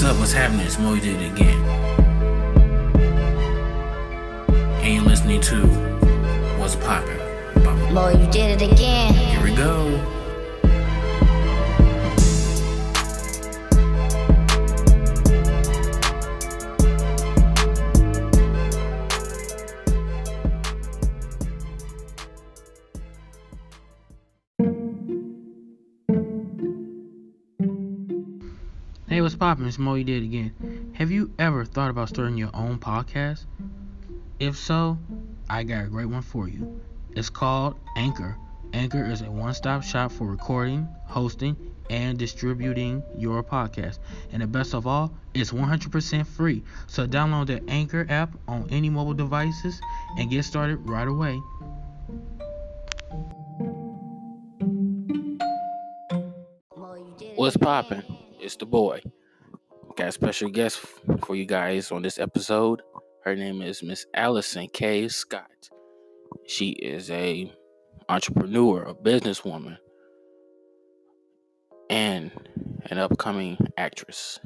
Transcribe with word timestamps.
What's 0.00 0.12
up? 0.12 0.18
What's 0.18 0.32
happening? 0.32 0.64
It's 0.64 0.78
Moe 0.78 0.98
did 0.98 1.20
it 1.20 1.32
again. 1.32 1.62
And 4.80 4.94
you're 4.94 5.04
listening 5.04 5.42
to 5.42 5.66
What's 6.58 6.74
Poppin'. 6.76 7.18
Moe, 7.92 8.08
you 8.08 8.26
did 8.30 8.62
it 8.62 8.72
again. 8.72 9.12
Here 9.12 9.42
we 9.44 9.54
go. 9.54 10.19
Poppin'? 29.40 29.66
It's 29.66 29.78
Moe. 29.78 29.94
You 29.94 30.04
did 30.04 30.22
again. 30.22 30.92
Have 30.98 31.10
you 31.10 31.32
ever 31.38 31.64
thought 31.64 31.88
about 31.88 32.10
starting 32.10 32.36
your 32.36 32.50
own 32.52 32.78
podcast? 32.78 33.46
If 34.38 34.54
so, 34.54 34.98
I 35.48 35.62
got 35.62 35.86
a 35.86 35.88
great 35.88 36.04
one 36.04 36.20
for 36.20 36.46
you. 36.46 36.78
It's 37.16 37.30
called 37.30 37.76
Anchor. 37.96 38.36
Anchor 38.74 39.02
is 39.02 39.22
a 39.22 39.30
one 39.30 39.54
stop 39.54 39.82
shop 39.82 40.12
for 40.12 40.26
recording, 40.26 40.86
hosting, 41.06 41.56
and 41.88 42.18
distributing 42.18 43.02
your 43.16 43.42
podcast. 43.42 43.98
And 44.30 44.42
the 44.42 44.46
best 44.46 44.74
of 44.74 44.86
all, 44.86 45.10
it's 45.32 45.52
100% 45.52 46.26
free. 46.26 46.62
So 46.86 47.06
download 47.06 47.46
the 47.46 47.62
Anchor 47.66 48.06
app 48.10 48.36
on 48.46 48.68
any 48.68 48.90
mobile 48.90 49.14
devices 49.14 49.80
and 50.18 50.28
get 50.28 50.44
started 50.44 50.86
right 50.86 51.08
away. 51.08 51.40
What's 57.36 57.56
poppin'? 57.56 58.04
It's 58.38 58.56
the 58.56 58.66
boy. 58.66 59.00
Got 60.00 60.14
special 60.14 60.48
guest 60.48 60.78
for 61.26 61.36
you 61.36 61.44
guys 61.44 61.92
on 61.92 62.00
this 62.00 62.18
episode. 62.18 62.80
Her 63.22 63.36
name 63.36 63.60
is 63.60 63.82
Miss 63.82 64.06
Allison 64.14 64.66
K. 64.72 65.08
Scott. 65.08 65.68
She 66.46 66.70
is 66.70 67.10
a 67.10 67.52
entrepreneur, 68.08 68.82
a 68.82 68.94
businesswoman, 68.94 69.76
and 71.90 72.30
an 72.86 72.96
upcoming 72.96 73.58
actress. 73.76 74.40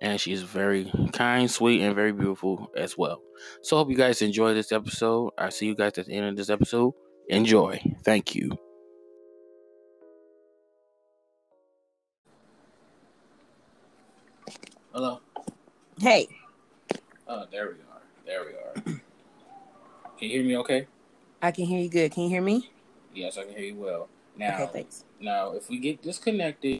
And 0.00 0.18
she's 0.18 0.40
very 0.40 0.90
kind, 1.12 1.50
sweet, 1.50 1.82
and 1.82 1.94
very 1.94 2.12
beautiful 2.12 2.70
as 2.74 2.96
well. 2.96 3.20
So 3.62 3.76
hope 3.76 3.90
you 3.90 3.98
guys 3.98 4.22
enjoy 4.22 4.54
this 4.54 4.72
episode. 4.72 5.32
I 5.36 5.50
see 5.50 5.66
you 5.66 5.74
guys 5.74 5.98
at 5.98 6.06
the 6.06 6.14
end 6.14 6.24
of 6.24 6.36
this 6.36 6.48
episode. 6.48 6.94
Enjoy. 7.28 7.82
Thank 8.02 8.34
you. 8.34 8.56
Hello. 14.92 15.20
Hey, 16.00 16.28
Oh, 17.28 17.44
there 17.50 17.68
we 17.68 17.74
are. 17.74 18.02
There 18.26 18.44
we 18.44 18.52
are. 18.52 18.74
Can 20.18 20.28
you 20.28 20.28
hear 20.30 20.44
me 20.44 20.56
okay? 20.58 20.86
I 21.40 21.52
can 21.52 21.64
hear 21.64 21.80
you 21.80 21.88
good. 21.88 22.10
Can 22.12 22.24
you 22.24 22.28
hear 22.28 22.42
me? 22.42 22.68
Yes, 23.14 23.38
I 23.38 23.44
can 23.44 23.52
hear 23.54 23.64
you 23.64 23.76
well. 23.76 24.08
Now, 24.36 24.54
Okay, 24.54 24.70
thanks. 24.72 25.04
now, 25.20 25.52
if 25.52 25.70
we 25.70 25.78
get 25.78 26.02
disconnected, 26.02 26.78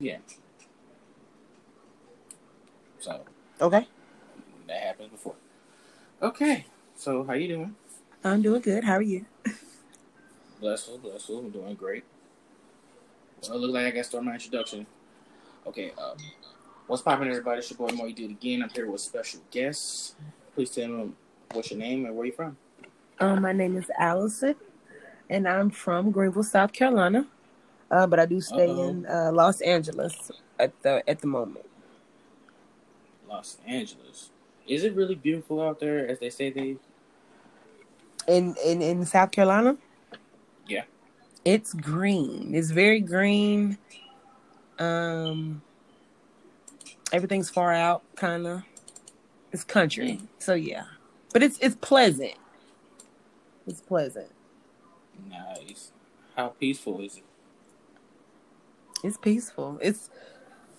yeah. 0.00 0.18
So 2.98 3.20
Okay, 3.60 3.86
that 4.66 4.80
happened 4.82 5.12
before. 5.12 5.36
Okay. 6.20 6.66
So 6.96 7.22
how 7.24 7.32
you 7.34 7.48
doing? 7.48 7.76
I'm 8.24 8.42
doing 8.42 8.60
good. 8.60 8.84
How 8.84 8.94
are 8.94 9.02
you? 9.02 9.24
Blessful, 10.60 10.98
blessful. 10.98 11.38
I'm 11.38 11.50
doing 11.50 11.74
great. 11.74 12.04
Well, 13.42 13.52
it 13.56 13.60
looks 13.60 13.72
like 13.74 13.86
I 13.86 13.90
got 13.92 13.98
to 13.98 14.04
start 14.04 14.24
my 14.24 14.34
introduction. 14.34 14.86
Okay. 15.66 15.92
Um, 15.92 16.16
what's 16.88 17.02
poppin', 17.02 17.28
everybody? 17.28 17.58
It's 17.58 17.70
your 17.70 17.76
boy 17.76 17.94
Moe. 17.94 18.06
You 18.06 18.14
did 18.14 18.30
it 18.30 18.32
again. 18.32 18.62
I'm 18.62 18.70
here 18.70 18.90
with 18.90 19.00
special 19.00 19.40
guests. 19.50 20.16
Please 20.54 20.70
tell 20.70 20.88
them 20.88 21.16
what's 21.52 21.70
your 21.70 21.78
name 21.78 22.06
and 22.06 22.16
where 22.16 22.26
you 22.26 22.32
from. 22.32 22.56
Um, 23.20 23.42
my 23.42 23.52
name 23.52 23.76
is 23.76 23.90
Allison, 23.98 24.56
and 25.28 25.46
I'm 25.46 25.70
from 25.70 26.10
Greenville, 26.10 26.42
South 26.42 26.72
Carolina. 26.72 27.26
Uh, 27.90 28.06
but 28.06 28.18
I 28.18 28.26
do 28.26 28.40
stay 28.40 28.68
Uh-oh. 28.68 28.88
in 28.88 29.06
uh, 29.06 29.30
Los 29.32 29.60
Angeles 29.60 30.30
at 30.58 30.72
the 30.82 31.08
at 31.08 31.20
the 31.20 31.26
moment. 31.26 31.66
Los 33.28 33.58
Angeles. 33.66 34.30
Is 34.66 34.84
it 34.84 34.94
really 34.94 35.14
beautiful 35.14 35.62
out 35.62 35.80
there, 35.80 36.06
as 36.08 36.18
they 36.18 36.30
say 36.30 36.50
they? 36.50 36.76
In 38.26 38.54
in 38.64 38.82
in 38.82 39.04
South 39.06 39.30
Carolina. 39.30 39.76
Yeah. 40.66 40.84
It's 41.44 41.72
green. 41.72 42.54
It's 42.54 42.70
very 42.70 43.00
green. 43.00 43.78
Um, 44.78 45.62
everything's 47.12 47.50
far 47.50 47.72
out, 47.72 48.02
kind 48.16 48.46
of. 48.46 48.62
It's 49.52 49.64
country, 49.64 50.20
so 50.38 50.54
yeah. 50.54 50.84
But 51.32 51.42
it's 51.42 51.58
it's 51.60 51.76
pleasant. 51.76 52.34
It's 53.66 53.80
pleasant. 53.80 54.30
Nice. 55.28 55.92
How 56.36 56.48
peaceful 56.48 57.00
is 57.00 57.16
it? 57.16 57.24
It's 59.02 59.16
peaceful. 59.16 59.78
It's 59.80 60.10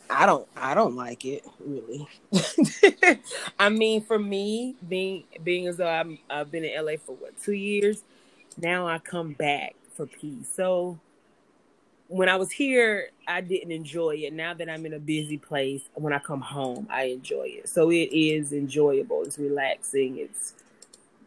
I 0.10 0.26
don't 0.26 0.48
I 0.56 0.74
don't 0.74 0.96
like 0.96 1.26
it 1.26 1.46
really. 1.60 2.08
I 3.60 3.70
mean, 3.70 4.02
for 4.02 4.20
me, 4.20 4.76
being 4.88 5.24
being 5.44 5.68
as 5.68 5.78
though 5.78 5.88
I'm 5.88 6.20
I've 6.30 6.52
been 6.52 6.66
in 6.66 6.86
LA 6.86 6.94
for 7.04 7.16
what 7.16 7.42
two 7.42 7.54
years, 7.54 8.04
now 8.58 8.88
I 8.88 9.00
come 9.00 9.34
back 9.34 9.76
for 9.96 10.06
peace. 10.06 10.52
So 10.54 11.00
when 12.08 12.28
I 12.28 12.36
was 12.38 12.52
here, 12.52 13.10
I 13.30 13.42
didn't 13.42 13.72
enjoy 13.72 14.16
it. 14.16 14.34
Now 14.34 14.56
that 14.56 14.68
I'm 14.68 14.86
in 14.88 14.94
a 14.94 15.00
busy 15.00 15.38
place, 15.38 15.84
when 15.94 16.14
I 16.14 16.20
come 16.20 16.42
home, 16.42 16.88
I 16.90 17.04
enjoy 17.04 17.44
it. 17.46 17.70
So 17.70 17.92
it 17.92 18.10
is 18.12 18.52
enjoyable. 18.52 19.24
It's 19.24 19.38
relaxing. 19.38 20.18
It's 20.18 20.56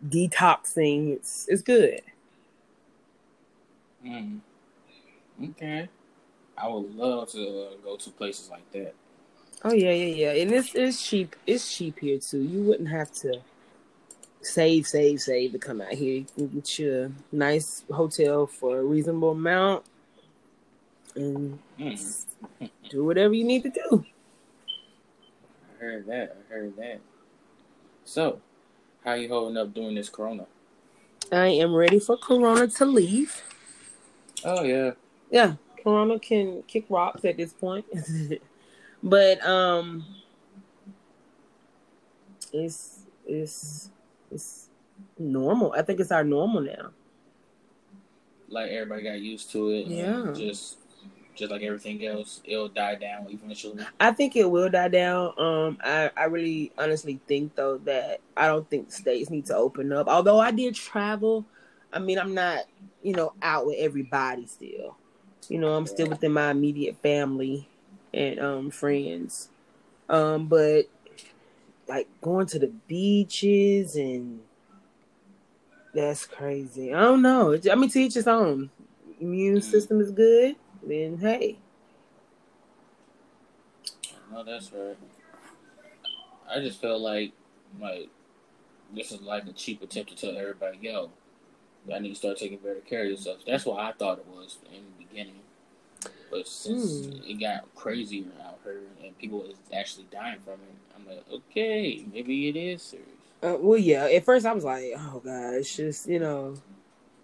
detoxing. 0.08 1.12
It's 1.12 1.46
it's 1.48 1.62
good. 1.62 2.02
Mm. 4.04 4.40
Okay. 5.50 5.88
I 6.58 6.68
would 6.68 6.94
love 6.96 7.30
to 7.30 7.40
uh, 7.40 7.74
go 7.84 7.96
to 7.96 8.10
places 8.10 8.50
like 8.50 8.68
that. 8.72 8.94
Oh 9.64 9.72
yeah, 9.72 9.92
yeah, 9.92 10.32
yeah. 10.32 10.42
And 10.42 10.52
it's 10.52 10.74
it's 10.74 11.08
cheap. 11.08 11.36
It's 11.46 11.74
cheap 11.74 12.00
here 12.00 12.18
too. 12.18 12.42
You 12.42 12.64
wouldn't 12.64 12.88
have 12.88 13.12
to 13.12 13.40
save, 14.40 14.88
save, 14.88 15.20
save 15.20 15.52
to 15.52 15.58
come 15.58 15.80
out 15.80 15.92
here. 15.92 16.14
You 16.14 16.26
can 16.34 16.48
get 16.48 16.78
you 16.80 17.14
a 17.32 17.34
nice 17.34 17.84
hotel 17.92 18.48
for 18.48 18.80
a 18.80 18.82
reasonable 18.82 19.30
amount 19.30 19.84
and 21.14 21.58
Mm. 21.78 22.70
do 22.90 23.04
whatever 23.04 23.34
you 23.34 23.44
need 23.44 23.62
to 23.62 23.70
do. 23.70 24.04
I 25.78 25.84
heard 25.84 26.06
that. 26.06 26.36
I 26.38 26.52
heard 26.52 26.76
that. 26.76 27.00
So, 28.04 28.40
how 29.04 29.14
you 29.14 29.28
holding 29.28 29.56
up 29.56 29.72
during 29.74 29.94
this 29.94 30.08
Corona? 30.08 30.46
I 31.30 31.48
am 31.48 31.74
ready 31.74 31.98
for 31.98 32.16
Corona 32.16 32.66
to 32.66 32.84
leave. 32.84 33.42
Oh 34.44 34.62
yeah. 34.62 34.92
Yeah, 35.30 35.54
Corona 35.82 36.18
can 36.18 36.62
kick 36.64 36.86
rocks 36.88 37.24
at 37.24 37.36
this 37.36 37.52
point. 37.52 37.86
but 39.02 39.44
um 39.46 40.04
it's 42.52 43.06
it's 43.26 43.90
it's 44.30 44.68
normal. 45.18 45.72
I 45.72 45.82
think 45.82 46.00
it's 46.00 46.12
our 46.12 46.24
normal 46.24 46.60
now. 46.60 46.90
Like 48.48 48.70
everybody 48.70 49.02
got 49.04 49.20
used 49.20 49.50
to 49.52 49.70
it. 49.70 49.86
Yeah. 49.86 50.32
Just, 50.34 50.76
just 51.34 51.50
like 51.50 51.62
everything 51.62 52.04
else, 52.04 52.40
it'll 52.44 52.68
die 52.68 52.94
down 52.96 53.26
eventually. 53.30 53.84
I 54.00 54.12
think 54.12 54.36
it 54.36 54.50
will 54.50 54.68
die 54.68 54.88
down. 54.88 55.32
Um, 55.38 55.78
I, 55.82 56.10
I 56.16 56.24
really 56.24 56.72
honestly 56.78 57.20
think 57.26 57.54
though 57.54 57.78
that 57.78 58.20
I 58.36 58.46
don't 58.46 58.68
think 58.68 58.92
states 58.92 59.30
need 59.30 59.46
to 59.46 59.56
open 59.56 59.92
up. 59.92 60.08
Although 60.08 60.38
I 60.40 60.50
did 60.50 60.74
travel, 60.74 61.44
I 61.92 61.98
mean 61.98 62.18
I'm 62.18 62.34
not, 62.34 62.64
you 63.02 63.14
know, 63.14 63.32
out 63.42 63.66
with 63.66 63.76
everybody 63.78 64.46
still. 64.46 64.96
You 65.48 65.58
know, 65.58 65.74
I'm 65.74 65.86
still 65.86 66.08
within 66.08 66.32
my 66.32 66.50
immediate 66.50 66.96
family 67.02 67.68
and 68.14 68.38
um 68.40 68.70
friends. 68.70 69.48
Um, 70.08 70.46
but 70.46 70.84
like 71.88 72.08
going 72.20 72.46
to 72.46 72.58
the 72.58 72.68
beaches 72.88 73.96
and 73.96 74.40
that's 75.94 76.24
crazy. 76.26 76.92
I 76.94 77.00
don't 77.00 77.22
know. 77.22 77.58
I 77.70 77.74
mean, 77.74 77.90
to 77.90 78.00
each 78.00 78.14
his 78.14 78.26
own. 78.26 78.70
Immune 79.20 79.58
Mm. 79.58 79.62
system 79.62 80.00
is 80.00 80.10
good. 80.10 80.56
Then 80.86 81.18
hey, 81.18 81.58
No, 84.32 84.42
that's 84.42 84.72
right. 84.72 84.96
I 86.50 86.60
just 86.60 86.80
feel 86.80 86.98
like, 86.98 87.32
like, 87.80 88.08
this 88.94 89.12
is 89.12 89.20
like 89.22 89.46
a 89.46 89.52
cheap 89.52 89.82
attempt 89.82 90.10
to 90.10 90.16
tell 90.16 90.36
everybody, 90.36 90.78
yo, 90.82 91.10
y'all 91.86 92.00
need 92.00 92.10
to 92.10 92.14
start 92.14 92.38
taking 92.38 92.58
better 92.58 92.80
care 92.80 93.04
of 93.04 93.10
yourself. 93.10 93.38
That's 93.46 93.64
what 93.64 93.78
I 93.80 93.92
thought 93.92 94.18
it 94.18 94.26
was 94.26 94.58
in 94.66 94.82
the 94.98 95.04
beginning. 95.06 95.40
But 96.30 96.48
since 96.48 97.06
Hmm. 97.06 97.30
it 97.30 97.40
got 97.40 97.74
crazier 97.74 98.24
out 98.44 98.58
here 98.64 98.80
and 99.04 99.16
people 99.18 99.44
is 99.44 99.56
actually 99.72 100.06
dying 100.10 100.40
from 100.44 100.54
it, 100.54 100.74
I'm 100.96 101.06
like, 101.06 101.24
okay, 101.30 102.04
maybe 102.12 102.48
it 102.48 102.56
is 102.56 102.82
serious. 102.82 103.08
Uh, 103.42 103.56
well, 103.60 103.78
yeah. 103.78 104.04
At 104.06 104.24
first, 104.24 104.46
I 104.46 104.52
was 104.52 104.64
like, 104.64 104.92
"Oh 104.96 105.20
God, 105.24 105.54
it's 105.54 105.74
just 105.76 106.08
you 106.08 106.20
know, 106.20 106.54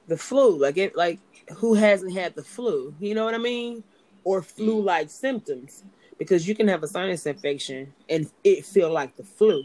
the 0.08 0.16
flu." 0.16 0.58
Like 0.58 0.76
it, 0.78 0.96
like 0.96 1.20
who 1.56 1.74
hasn't 1.74 2.12
had 2.12 2.34
the 2.34 2.42
flu? 2.44 2.94
You 3.00 3.14
know 3.14 3.24
what 3.24 3.34
I 3.34 3.38
mean? 3.38 3.84
Or 4.24 4.42
flu-like 4.42 5.08
symptoms. 5.10 5.84
because 6.18 6.48
you 6.48 6.54
can 6.56 6.66
have 6.66 6.82
a 6.82 6.88
sinus 6.88 7.26
infection 7.26 7.92
and 8.10 8.28
it 8.42 8.66
feel 8.66 8.90
like 8.92 9.14
the 9.16 9.22
flu. 9.22 9.62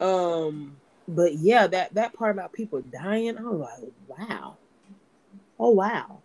Um, 0.00 0.76
but 1.06 1.34
yeah, 1.34 1.68
that 1.68 1.94
that 1.94 2.12
part 2.14 2.34
about 2.34 2.52
people 2.52 2.82
dying, 2.92 3.38
I 3.38 3.42
was 3.42 3.60
like, 3.60 3.92
wow, 4.28 4.56
oh 5.58 5.70
wow. 5.70 6.18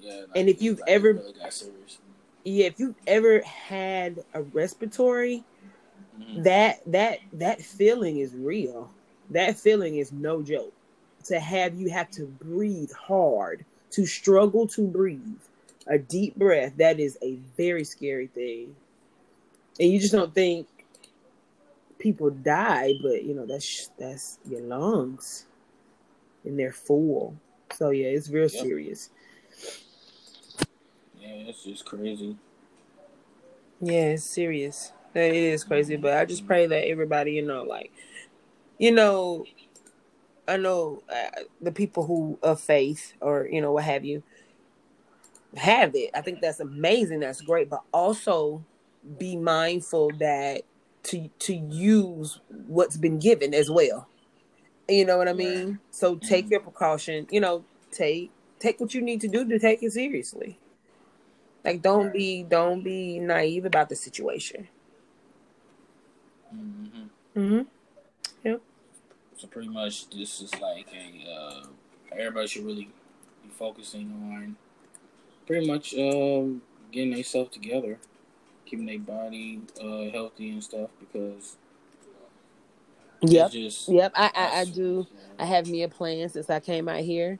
Yeah. 0.00 0.20
like, 0.20 0.28
And 0.34 0.48
if 0.48 0.62
you've 0.62 0.80
like, 0.80 0.88
ever- 0.88 1.12
really. 1.12 1.34
Yeah, 2.42 2.66
if 2.66 2.80
you've 2.80 2.94
ever 3.06 3.42
had 3.42 4.24
a 4.32 4.40
respiratory, 4.42 5.44
Mhm. 6.18 6.44
that 6.44 6.80
that 6.86 7.18
that 7.34 7.60
feeling 7.60 8.18
is 8.18 8.34
real. 8.34 8.90
That 9.28 9.58
feeling 9.58 9.96
is 9.96 10.10
no 10.10 10.40
joke. 10.42 10.72
To 11.24 11.38
have 11.38 11.74
you 11.74 11.90
have 11.90 12.10
to 12.12 12.24
breathe 12.24 12.92
hard, 12.92 13.64
to 13.90 14.06
struggle 14.06 14.66
to 14.68 14.86
breathe, 14.86 15.40
a 15.86 15.98
deep 15.98 16.36
breath, 16.36 16.76
that 16.78 16.98
is 16.98 17.18
a 17.22 17.34
very 17.56 17.84
scary 17.84 18.26
thing. 18.28 18.74
And 19.78 19.90
you 19.92 20.00
just 20.00 20.12
don't 20.12 20.34
think 20.34 20.66
people 21.98 22.30
die, 22.30 22.94
but 23.02 23.24
you 23.24 23.34
know 23.34 23.46
that's 23.46 23.90
that's 23.98 24.38
your 24.48 24.62
lungs, 24.62 25.46
and 26.44 26.58
they're 26.58 26.72
full. 26.72 27.36
So 27.74 27.90
yeah, 27.90 28.08
it's 28.08 28.28
real 28.30 28.48
Yep. 28.48 28.50
serious. 28.50 29.10
Yeah, 31.20 31.28
it's 31.48 31.64
just 31.64 31.84
crazy. 31.84 32.36
Yeah, 33.80 34.12
it's 34.12 34.24
serious. 34.24 34.92
It 35.14 35.34
is 35.34 35.64
crazy, 35.64 35.94
mm-hmm. 35.94 36.02
but 36.02 36.16
I 36.16 36.24
just 36.24 36.46
pray 36.46 36.66
that 36.66 36.88
everybody, 36.88 37.32
you 37.32 37.42
know, 37.42 37.62
like, 37.62 37.92
you 38.78 38.92
know, 38.92 39.44
I 40.50 40.58
know 40.58 41.02
uh, 41.10 41.42
the 41.60 41.72
people 41.72 42.06
who 42.06 42.38
of 42.42 42.60
faith 42.60 43.14
or 43.20 43.48
you 43.50 43.60
know 43.62 43.72
what 43.72 43.84
have 43.84 44.04
you 44.04 44.22
have 45.56 45.94
it. 45.94 46.10
I 46.14 46.20
think 46.22 46.40
that's 46.40 46.60
amazing. 46.60 47.20
That's 47.20 47.40
great, 47.40 47.70
but 47.70 47.82
also 47.92 48.64
be 49.18 49.36
mindful 49.36 50.12
that 50.12 50.62
to 51.04 51.28
to 51.40 51.54
use 51.54 52.40
what's 52.48 52.96
been 52.96 53.18
given 53.18 53.54
as 53.54 53.70
well. 53.70 54.08
You 54.88 55.04
know 55.06 55.18
what 55.18 55.28
I 55.28 55.32
mean? 55.34 55.80
So 55.90 56.16
take 56.16 56.46
Mhm. 56.46 56.50
your 56.50 56.60
precaution. 56.60 57.26
You 57.30 57.40
know, 57.40 57.66
take 57.92 58.32
take 58.60 58.80
what 58.80 58.94
you 58.94 59.02
need 59.02 59.20
to 59.22 59.28
do 59.28 59.46
to 59.48 59.58
take 59.58 59.82
it 59.82 59.92
seriously. 59.92 60.60
Like 61.64 61.82
don't 61.82 62.06
Right. 62.06 62.12
be 62.12 62.44
don't 62.44 62.82
be 62.82 63.18
naive 63.20 63.64
about 63.64 63.88
the 63.88 63.96
situation. 63.96 64.68
hmm 66.50 67.08
Mm-hmm. 67.36 67.79
So 69.40 69.46
pretty 69.48 69.70
much, 69.70 70.10
this 70.10 70.42
is 70.42 70.52
like 70.60 70.86
a 70.92 71.30
uh, 71.32 71.62
everybody 72.12 72.46
should 72.46 72.66
really 72.66 72.90
be 73.42 73.48
focusing 73.58 74.12
on 74.12 74.54
pretty 75.46 75.66
much 75.66 75.94
um, 75.94 76.60
getting 76.92 77.12
themselves 77.14 77.48
together, 77.50 77.98
keeping 78.66 78.84
their 78.84 78.98
body 78.98 79.62
uh, 79.82 80.10
healthy 80.12 80.50
and 80.50 80.62
stuff 80.62 80.90
because 81.00 81.56
Yep. 83.22 83.50
just 83.52 83.88
Yep. 83.88 84.12
I, 84.14 84.30
I 84.34 84.60
I 84.60 84.64
do. 84.66 85.06
I 85.38 85.46
have 85.46 85.66
me 85.66 85.84
a 85.84 85.88
plan 85.88 86.28
since 86.28 86.50
I 86.50 86.60
came 86.60 86.86
out 86.86 87.00
here. 87.00 87.38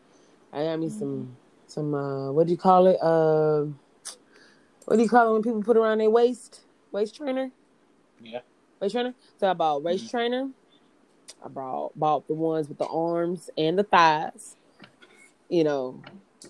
I 0.54 0.64
got 0.64 0.78
me 0.80 0.86
Mhm. 0.86 0.98
some 0.98 1.38
some 1.66 1.94
uh 1.94 2.32
what 2.32 2.46
do 2.46 2.52
you 2.54 2.58
call 2.58 2.86
it? 2.86 2.96
Uh, 3.02 3.66
what 4.86 4.96
do 4.96 5.02
you 5.02 5.08
call 5.10 5.28
it 5.28 5.32
when 5.34 5.42
people 5.42 5.62
put 5.62 5.76
around 5.76 5.98
their 5.98 6.08
waist? 6.08 6.62
Waist 6.92 7.14
trainer? 7.14 7.50
Yeah. 8.22 8.40
Waist 8.80 8.94
trainer? 8.94 9.14
So 9.38 9.50
I 9.50 9.52
bought 9.52 9.82
waist 9.82 10.06
Mhm. 10.06 10.10
trainer. 10.10 10.50
I 11.44 11.48
bought 11.48 11.98
bought 11.98 12.26
the 12.28 12.34
ones 12.34 12.68
with 12.68 12.78
the 12.78 12.86
arms 12.86 13.50
and 13.56 13.78
the 13.78 13.84
thighs. 13.84 14.56
You 15.48 15.64
know, 15.64 16.02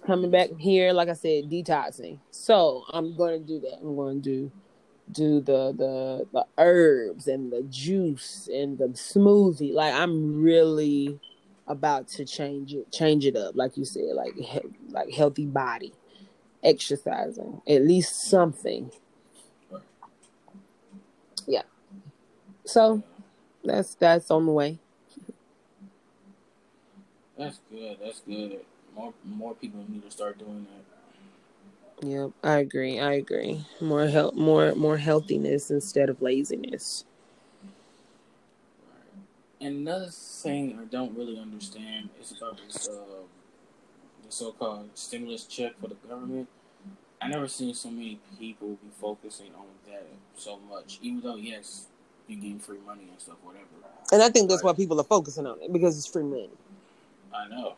coming 0.06 0.30
back 0.30 0.50
here, 0.58 0.92
like 0.92 1.08
I 1.08 1.14
said, 1.14 1.50
detoxing. 1.50 2.18
So 2.30 2.84
I'm 2.92 3.16
gonna 3.16 3.38
do 3.38 3.60
that. 3.60 3.78
I'm 3.80 3.96
gonna 3.96 4.20
do 4.20 4.50
do 5.12 5.40
the 5.40 5.72
the 5.76 6.26
the 6.32 6.46
herbs 6.58 7.26
and 7.26 7.52
the 7.52 7.62
juice 7.62 8.48
and 8.52 8.78
the 8.78 8.88
smoothie. 8.88 9.72
Like 9.72 9.94
I'm 9.94 10.42
really 10.42 11.18
about 11.66 12.08
to 12.08 12.24
change 12.24 12.74
it, 12.74 12.90
change 12.92 13.24
it 13.26 13.36
up. 13.36 13.54
Like 13.56 13.76
you 13.76 13.84
said, 13.84 14.14
like 14.14 14.34
he- 14.34 14.60
like 14.88 15.12
healthy 15.12 15.46
body, 15.46 15.92
exercising, 16.62 17.62
at 17.66 17.82
least 17.82 18.28
something. 18.28 18.90
Yeah. 21.46 21.62
So 22.64 23.02
that's 23.64 23.94
that's 23.94 24.30
on 24.30 24.46
the 24.46 24.52
way. 24.52 24.78
That's 27.38 27.60
good. 27.70 27.98
That's 28.02 28.20
good. 28.20 28.60
More 28.94 29.14
more 29.24 29.54
people 29.54 29.84
need 29.88 30.02
to 30.02 30.10
start 30.10 30.38
doing 30.38 30.66
that. 30.70 32.06
Yep, 32.06 32.30
I 32.42 32.58
agree. 32.58 32.98
I 32.98 33.12
agree. 33.14 33.66
More 33.80 34.06
health, 34.06 34.34
more 34.34 34.74
more 34.74 34.96
healthiness 34.98 35.70
instead 35.70 36.08
of 36.08 36.22
laziness. 36.22 37.04
And 39.60 39.76
another 39.86 40.08
thing 40.10 40.78
I 40.80 40.84
don't 40.86 41.16
really 41.16 41.38
understand 41.38 42.08
is 42.20 42.32
about 42.32 42.58
this 42.66 42.88
uh, 42.88 42.94
the 44.24 44.32
so-called 44.32 44.90
stimulus 44.94 45.44
check 45.44 45.78
for 45.80 45.88
the 45.88 45.94
government. 45.96 46.48
I 47.20 47.28
never 47.28 47.48
seen 47.48 47.74
so 47.74 47.90
many 47.90 48.20
people 48.38 48.70
be 48.70 48.90
focusing 49.00 49.54
on 49.54 49.66
that 49.88 50.06
so 50.36 50.58
much. 50.58 50.98
Even 51.02 51.20
though 51.20 51.36
yes, 51.36 51.88
you 52.30 52.36
getting 52.36 52.58
free 52.58 52.78
money 52.86 53.08
and 53.10 53.20
stuff, 53.20 53.36
whatever. 53.42 53.66
And 54.12 54.22
I 54.22 54.30
think 54.30 54.48
that's 54.48 54.62
why 54.62 54.72
people 54.72 55.00
are 55.00 55.04
focusing 55.04 55.46
on 55.46 55.60
it 55.62 55.72
because 55.72 55.96
it's 55.98 56.06
free 56.06 56.24
money. 56.24 56.50
I 57.34 57.48
know. 57.48 57.74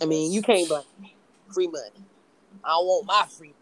I 0.00 0.06
mean, 0.06 0.32
you 0.32 0.42
can't 0.42 0.68
blame 0.68 0.82
me. 1.00 1.14
free 1.52 1.66
money. 1.66 1.90
I 2.64 2.76
want 2.76 3.06
my 3.06 3.26
free 3.28 3.48
money. 3.48 3.58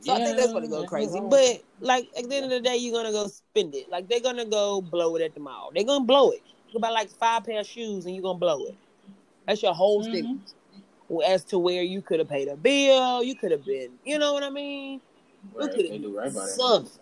So 0.00 0.12
I 0.12 0.24
think 0.24 0.36
that's 0.36 0.52
gonna 0.52 0.68
go 0.68 0.84
crazy. 0.84 1.20
But 1.20 1.62
like 1.80 2.08
at 2.16 2.28
the 2.28 2.36
end 2.36 2.44
of 2.44 2.50
the 2.50 2.60
day, 2.60 2.76
you're 2.76 2.94
gonna 2.94 3.12
go 3.12 3.26
spend 3.26 3.74
it. 3.74 3.90
Like 3.90 4.08
they're 4.08 4.20
gonna 4.20 4.44
go 4.44 4.80
blow 4.80 5.16
it 5.16 5.22
at 5.22 5.34
the 5.34 5.40
mall. 5.40 5.70
They're 5.74 5.84
gonna 5.84 6.04
blow 6.04 6.30
it. 6.30 6.42
You 6.68 6.72
can 6.72 6.80
buy 6.80 6.90
like 6.90 7.10
five 7.10 7.44
pair 7.44 7.60
of 7.60 7.66
shoes 7.66 8.06
and 8.06 8.14
you're 8.14 8.22
gonna 8.22 8.38
blow 8.38 8.64
it. 8.66 8.76
That's 9.46 9.62
your 9.62 9.74
whole 9.74 10.02
mm-hmm. 10.04 10.12
thing. 10.12 10.40
As 11.26 11.42
to 11.44 11.58
where 11.58 11.82
you 11.82 12.02
could 12.02 12.18
have 12.18 12.28
paid 12.28 12.48
a 12.48 12.56
bill, 12.56 13.24
you 13.24 13.34
could 13.34 13.50
have 13.50 13.64
been, 13.64 13.92
you 14.04 14.18
know 14.18 14.34
what 14.34 14.42
I 14.42 14.50
mean? 14.50 15.00
You 15.54 15.60
Right, 15.60 15.70
could 15.70 15.90
they 15.90 15.98
have 15.98 16.34
right 16.36 16.48
something. 16.48 17.00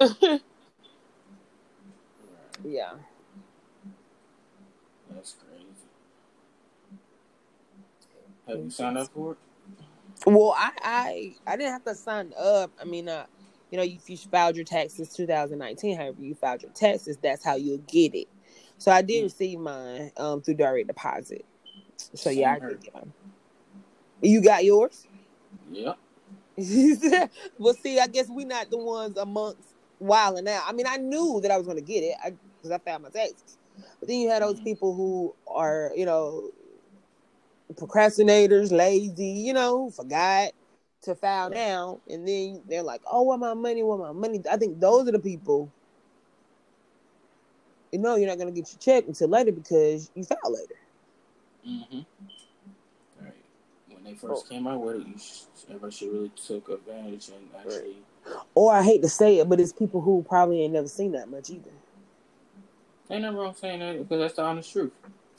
Yeah. 2.64 2.94
that's 5.14 5.34
crazy. 5.34 5.64
Have 8.48 8.58
you 8.64 8.70
signed 8.70 8.98
up 8.98 9.08
for 9.12 9.32
it? 9.32 9.38
Well, 10.26 10.54
I, 10.56 10.70
I 10.82 11.34
I 11.46 11.56
didn't 11.56 11.72
have 11.72 11.84
to 11.84 11.94
sign 11.94 12.32
up. 12.38 12.72
I 12.80 12.84
mean, 12.84 13.08
uh, 13.08 13.26
you 13.70 13.78
know, 13.78 13.84
if 13.84 14.08
you 14.08 14.16
filed 14.16 14.56
your 14.56 14.64
taxes 14.64 15.12
2019, 15.12 15.96
however 15.96 16.20
you 16.20 16.34
filed 16.34 16.62
your 16.62 16.72
taxes, 16.72 17.18
that's 17.22 17.44
how 17.44 17.56
you'll 17.56 17.78
get 17.78 18.14
it. 18.14 18.28
So 18.78 18.92
I 18.92 19.02
did 19.02 19.20
Mm. 19.20 19.24
receive 19.24 19.58
mine 19.58 20.12
um 20.16 20.42
through 20.42 20.54
direct 20.54 20.88
deposit. 20.88 21.44
So 22.14 22.30
yeah, 22.30 22.52
I 22.54 22.58
did. 22.60 22.82
get 22.82 22.94
mine. 22.94 23.12
You 24.22 24.42
got 24.42 24.64
yours? 24.64 25.06
Yep. 25.70 25.98
well, 27.58 27.74
see, 27.74 27.98
I 27.98 28.06
guess 28.06 28.26
we're 28.28 28.46
not 28.46 28.70
the 28.70 28.78
ones 28.78 29.16
amongst 29.16 29.71
wilding 30.02 30.48
out. 30.48 30.64
I 30.66 30.72
mean, 30.72 30.86
I 30.86 30.96
knew 30.96 31.40
that 31.42 31.50
I 31.50 31.56
was 31.56 31.66
going 31.66 31.78
to 31.78 31.82
get 31.82 32.02
it 32.02 32.16
because 32.58 32.70
I, 32.70 32.78
filed 32.78 33.02
my 33.02 33.08
taxes. 33.10 33.56
But 34.00 34.08
then 34.08 34.18
you 34.18 34.28
had 34.28 34.42
those 34.42 34.60
Mhm. 34.60 34.64
people 34.64 34.94
who 34.94 35.34
are, 35.46 35.92
you 35.96 36.04
know, 36.04 36.50
procrastinators, 37.74 38.70
lazy, 38.70 39.26
you 39.26 39.52
know, 39.52 39.90
forgot 39.90 40.52
to 41.02 41.14
file 41.14 41.50
now, 41.50 42.00
and 42.08 42.26
then 42.26 42.62
they're 42.68 42.82
like, 42.82 43.02
"Oh, 43.10 43.22
what 43.22 43.40
my 43.40 43.54
money? 43.54 43.82
What 43.82 43.98
my 43.98 44.12
money?" 44.12 44.40
I 44.50 44.56
think 44.56 44.78
those 44.78 45.08
are 45.08 45.12
the 45.12 45.18
people. 45.18 45.70
You 47.90 47.98
know, 47.98 48.16
you're 48.16 48.28
not 48.28 48.38
going 48.38 48.52
to 48.52 48.58
get 48.58 48.70
your 48.72 48.78
check 48.78 49.06
until 49.06 49.28
later 49.28 49.52
because 49.52 50.10
you 50.14 50.24
filed 50.24 50.40
later. 50.46 50.74
Mm-hmm. 51.66 53.24
Right. 53.24 53.44
When 53.88 54.04
they 54.04 54.14
first 54.14 54.48
came 54.48 54.66
out 54.66 54.80
with 54.80 54.96
it, 54.96 55.06
everybody 55.68 55.92
should 55.92 56.12
really 56.12 56.30
took 56.30 56.68
advantage 56.68 57.28
and 57.28 57.48
actually. 57.58 57.96
Or 58.54 58.72
I 58.72 58.82
hate 58.82 59.02
to 59.02 59.08
say 59.08 59.38
it, 59.38 59.48
but 59.48 59.60
it's 59.60 59.72
people 59.72 60.00
who 60.00 60.24
probably 60.28 60.62
ain't 60.62 60.72
never 60.72 60.88
seen 60.88 61.12
that 61.12 61.28
much 61.28 61.50
either. 61.50 61.70
Ain't 63.10 63.22
nothing 63.22 63.36
wrong 63.36 63.54
saying 63.54 63.80
that 63.80 63.98
because 63.98 64.20
that's 64.20 64.34
the 64.34 64.42
honest 64.42 64.72
truth. 64.72 64.92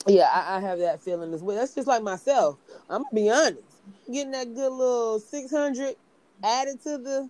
Yeah, 0.06 0.28
I, 0.32 0.56
I 0.56 0.60
have 0.60 0.78
that 0.80 1.02
feeling 1.02 1.32
as 1.32 1.42
well. 1.42 1.56
That's 1.56 1.74
just 1.74 1.88
like 1.88 2.02
myself. 2.02 2.58
I'm 2.90 3.02
gonna 3.02 3.14
be 3.14 3.30
honest. 3.30 3.62
Getting 4.12 4.32
that 4.32 4.54
good 4.54 4.70
little 4.72 5.18
six 5.18 5.50
hundred 5.50 5.96
added 6.42 6.82
to 6.82 6.98
the 6.98 7.28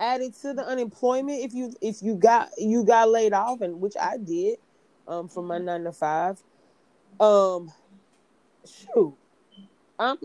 added 0.00 0.34
to 0.42 0.52
the 0.54 0.66
unemployment 0.66 1.44
if 1.44 1.54
you 1.54 1.72
if 1.80 2.02
you 2.02 2.16
got 2.16 2.48
you 2.58 2.84
got 2.84 3.08
laid 3.08 3.32
off 3.32 3.60
and 3.60 3.80
which 3.80 3.94
I 4.00 4.16
did 4.16 4.58
um 5.06 5.28
from 5.28 5.46
my 5.46 5.58
nine 5.58 5.84
to 5.84 5.92
five. 5.92 6.42
Um 7.20 7.70
shoot. 8.66 9.16
I'm 9.98 10.18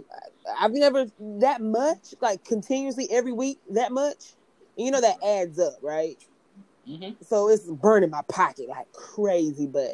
I've 0.58 0.72
never 0.72 1.06
that 1.20 1.62
much, 1.62 2.16
like 2.20 2.44
continuously 2.44 3.08
every 3.12 3.32
week, 3.32 3.60
that 3.72 3.92
much. 3.92 4.34
And 4.80 4.86
you 4.86 4.92
know 4.92 5.02
that 5.02 5.18
adds 5.24 5.60
up, 5.60 5.74
right? 5.84 6.18
Mm-hmm. 6.90 7.22
so 7.22 7.50
it's 7.50 7.70
burning 7.70 8.10
my 8.10 8.24
pocket 8.30 8.68
like 8.68 8.92
crazy 8.94 9.68
but 9.68 9.94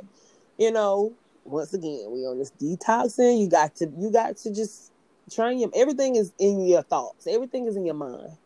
you 0.58 0.72
know 0.72 1.14
once 1.44 1.74
again 1.74 2.06
we 2.10 2.20
on 2.22 2.38
this 2.38 2.54
detoxing 2.54 3.38
you 3.38 3.50
got 3.50 3.76
to 3.76 3.92
you 3.98 4.12
got 4.12 4.38
to 4.38 4.54
just 4.54 4.94
train 5.30 5.60
your 5.60 5.70
everything 5.76 6.16
is 6.16 6.32
in 6.40 6.66
your 6.66 6.84
thoughts 6.84 7.28
everything 7.28 7.66
is 7.68 7.76
in 7.76 7.86
your 7.86 7.96
mind 7.96 8.38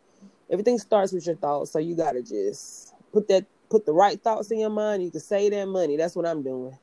everything 0.50 0.78
starts 0.78 1.12
with 1.12 1.26
your 1.26 1.36
thoughts. 1.36 1.72
So 1.72 1.80
you 1.80 1.96
gotta 1.96 2.22
just 2.22 2.94
put 3.12 3.28
that 3.28 3.46
put 3.70 3.86
the 3.86 3.94
right 3.94 4.22
thoughts 4.22 4.52
in 4.52 4.60
your 4.60 4.70
mind. 4.70 5.04
You 5.04 5.12
can 5.12 5.20
save 5.20 5.52
that 5.52 5.68
money. 5.68 5.98
That's 5.98 6.16
what 6.16 6.26
I'm 6.26 6.44
doing. 6.44 6.78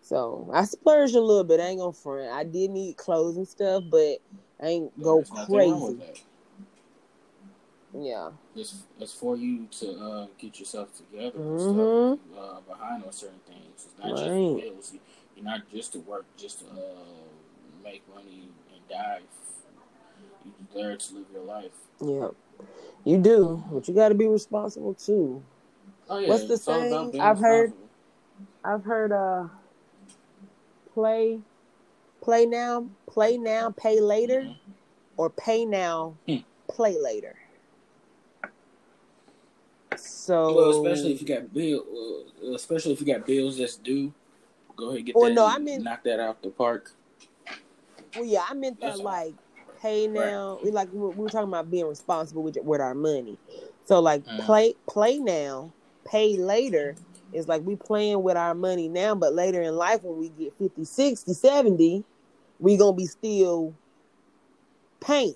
So 0.00 0.50
I 0.52 0.64
splurged 0.64 1.14
a 1.14 1.20
little 1.20 1.44
bit. 1.44 1.60
I 1.60 1.64
ain't 1.64 1.80
gonna 1.80 1.92
front. 1.92 2.30
I 2.32 2.44
did 2.44 2.70
need 2.70 2.96
clothes 2.96 3.36
and 3.36 3.46
stuff, 3.46 3.84
but 3.90 4.18
I 4.60 4.66
ain't 4.66 5.02
go 5.02 5.16
There's 5.16 5.30
wrong 5.48 5.80
with 5.80 6.00
crazy. 6.00 6.24
Yeah. 7.94 8.30
It's, 8.56 8.82
it's 8.98 9.12
for 9.12 9.36
you 9.36 9.66
to 9.80 9.90
uh, 9.98 10.26
get 10.38 10.58
yourself 10.58 10.88
together 10.96 11.36
and 11.36 11.58
Mhm. 11.60 12.18
stuff 12.18 12.38
uh, 12.38 12.60
behind 12.60 13.04
on 13.04 13.12
certain 13.12 13.40
things. 13.46 13.86
It's 13.86 13.98
not 13.98 14.10
just 14.16 14.22
Right. 14.30 14.54
for 14.54 14.60
bills. 14.60 14.92
You- 14.94 15.00
You're 15.36 15.44
not 15.46 15.60
just 15.70 15.92
to 15.94 15.98
work 16.00 16.24
just 16.36 16.58
to 16.60 16.66
uh, 16.66 16.94
make 17.82 18.02
money 18.14 18.48
and 18.72 18.88
die. 18.88 19.20
You're 20.44 20.54
there 20.82 20.96
to 20.96 21.14
live 21.14 21.26
your 21.32 21.42
life. 21.44 21.72
Yeah. 22.00 22.28
You 23.04 23.18
do, 23.18 23.62
but 23.72 23.88
you 23.88 23.94
gotta 23.94 24.14
be 24.14 24.26
responsible 24.28 24.94
too. 24.94 25.42
Oh 26.10 26.18
yeah, 26.18 26.28
What's 26.28 26.46
the 26.48 26.54
it's 26.54 26.64
saying? 26.64 27.18
I've 27.20 27.38
heard- 27.40 27.72
I've 28.62 28.84
heard 28.84 29.10
uh 29.12 29.48
play 30.94 31.40
play 32.20 32.46
now, 32.46 32.86
play 33.06 33.36
now, 33.38 33.70
pay 33.70 33.98
later, 34.00 34.42
Mhm. 34.42 34.56
or 35.16 35.30
pay 35.30 35.64
now, 35.64 36.14
Hmm. 36.28 36.36
play 36.68 36.98
later. 37.00 37.36
So 40.00 40.54
Well, 40.54 40.70
especially 40.70 41.12
if 41.12 41.20
you 41.20 41.26
got 41.26 41.52
bill, 41.52 41.84
uh, 42.44 42.52
especially 42.54 42.92
if 42.92 43.00
you 43.00 43.06
got 43.06 43.26
bills 43.26 43.58
that's 43.58 43.76
due, 43.76 44.12
go 44.76 44.86
ahead 44.86 44.98
and 44.98 45.06
get 45.06 45.16
Well, 45.16 45.28
that. 45.28 45.34
no, 45.34 45.46
I 45.46 45.58
mean- 45.58 45.82
knock 45.82 46.02
that 46.04 46.20
out 46.20 46.42
the 46.42 46.50
park. 46.50 46.92
Well, 48.14 48.24
yeah, 48.24 48.44
I 48.48 48.54
meant 48.54 48.80
that 48.80 48.86
That's 48.88 48.98
all. 48.98 49.04
like 49.06 49.34
pay 49.80 50.06
now. 50.06 50.60
We 50.62 50.70
like 50.70 50.88
we 50.92 50.98
we 51.00 51.24
were 51.24 51.30
talking 51.30 51.48
about 51.48 51.70
being 51.70 51.86
responsible 51.86 52.42
with 52.42 52.56
with 52.62 52.80
our 52.80 52.94
money. 52.94 53.38
So 53.84 54.00
like 54.00 54.24
Mhm. 54.24 54.44
play 54.44 54.74
play 54.88 55.18
now, 55.18 55.72
pay 56.04 56.36
later 56.36 56.96
is 57.32 57.48
like 57.48 57.62
we 57.62 57.76
playing 57.76 58.22
with 58.22 58.36
our 58.36 58.54
money 58.54 58.88
now, 58.88 59.14
but 59.14 59.32
later 59.34 59.62
in 59.62 59.74
life 59.76 60.02
when 60.02 60.18
we 60.18 60.28
get 60.28 60.52
50, 60.58 60.84
60, 60.84 61.32
70, 61.32 62.04
we 62.58 62.76
gonna 62.76 62.92
be 62.96 63.06
still 63.06 63.74
paying. 65.00 65.34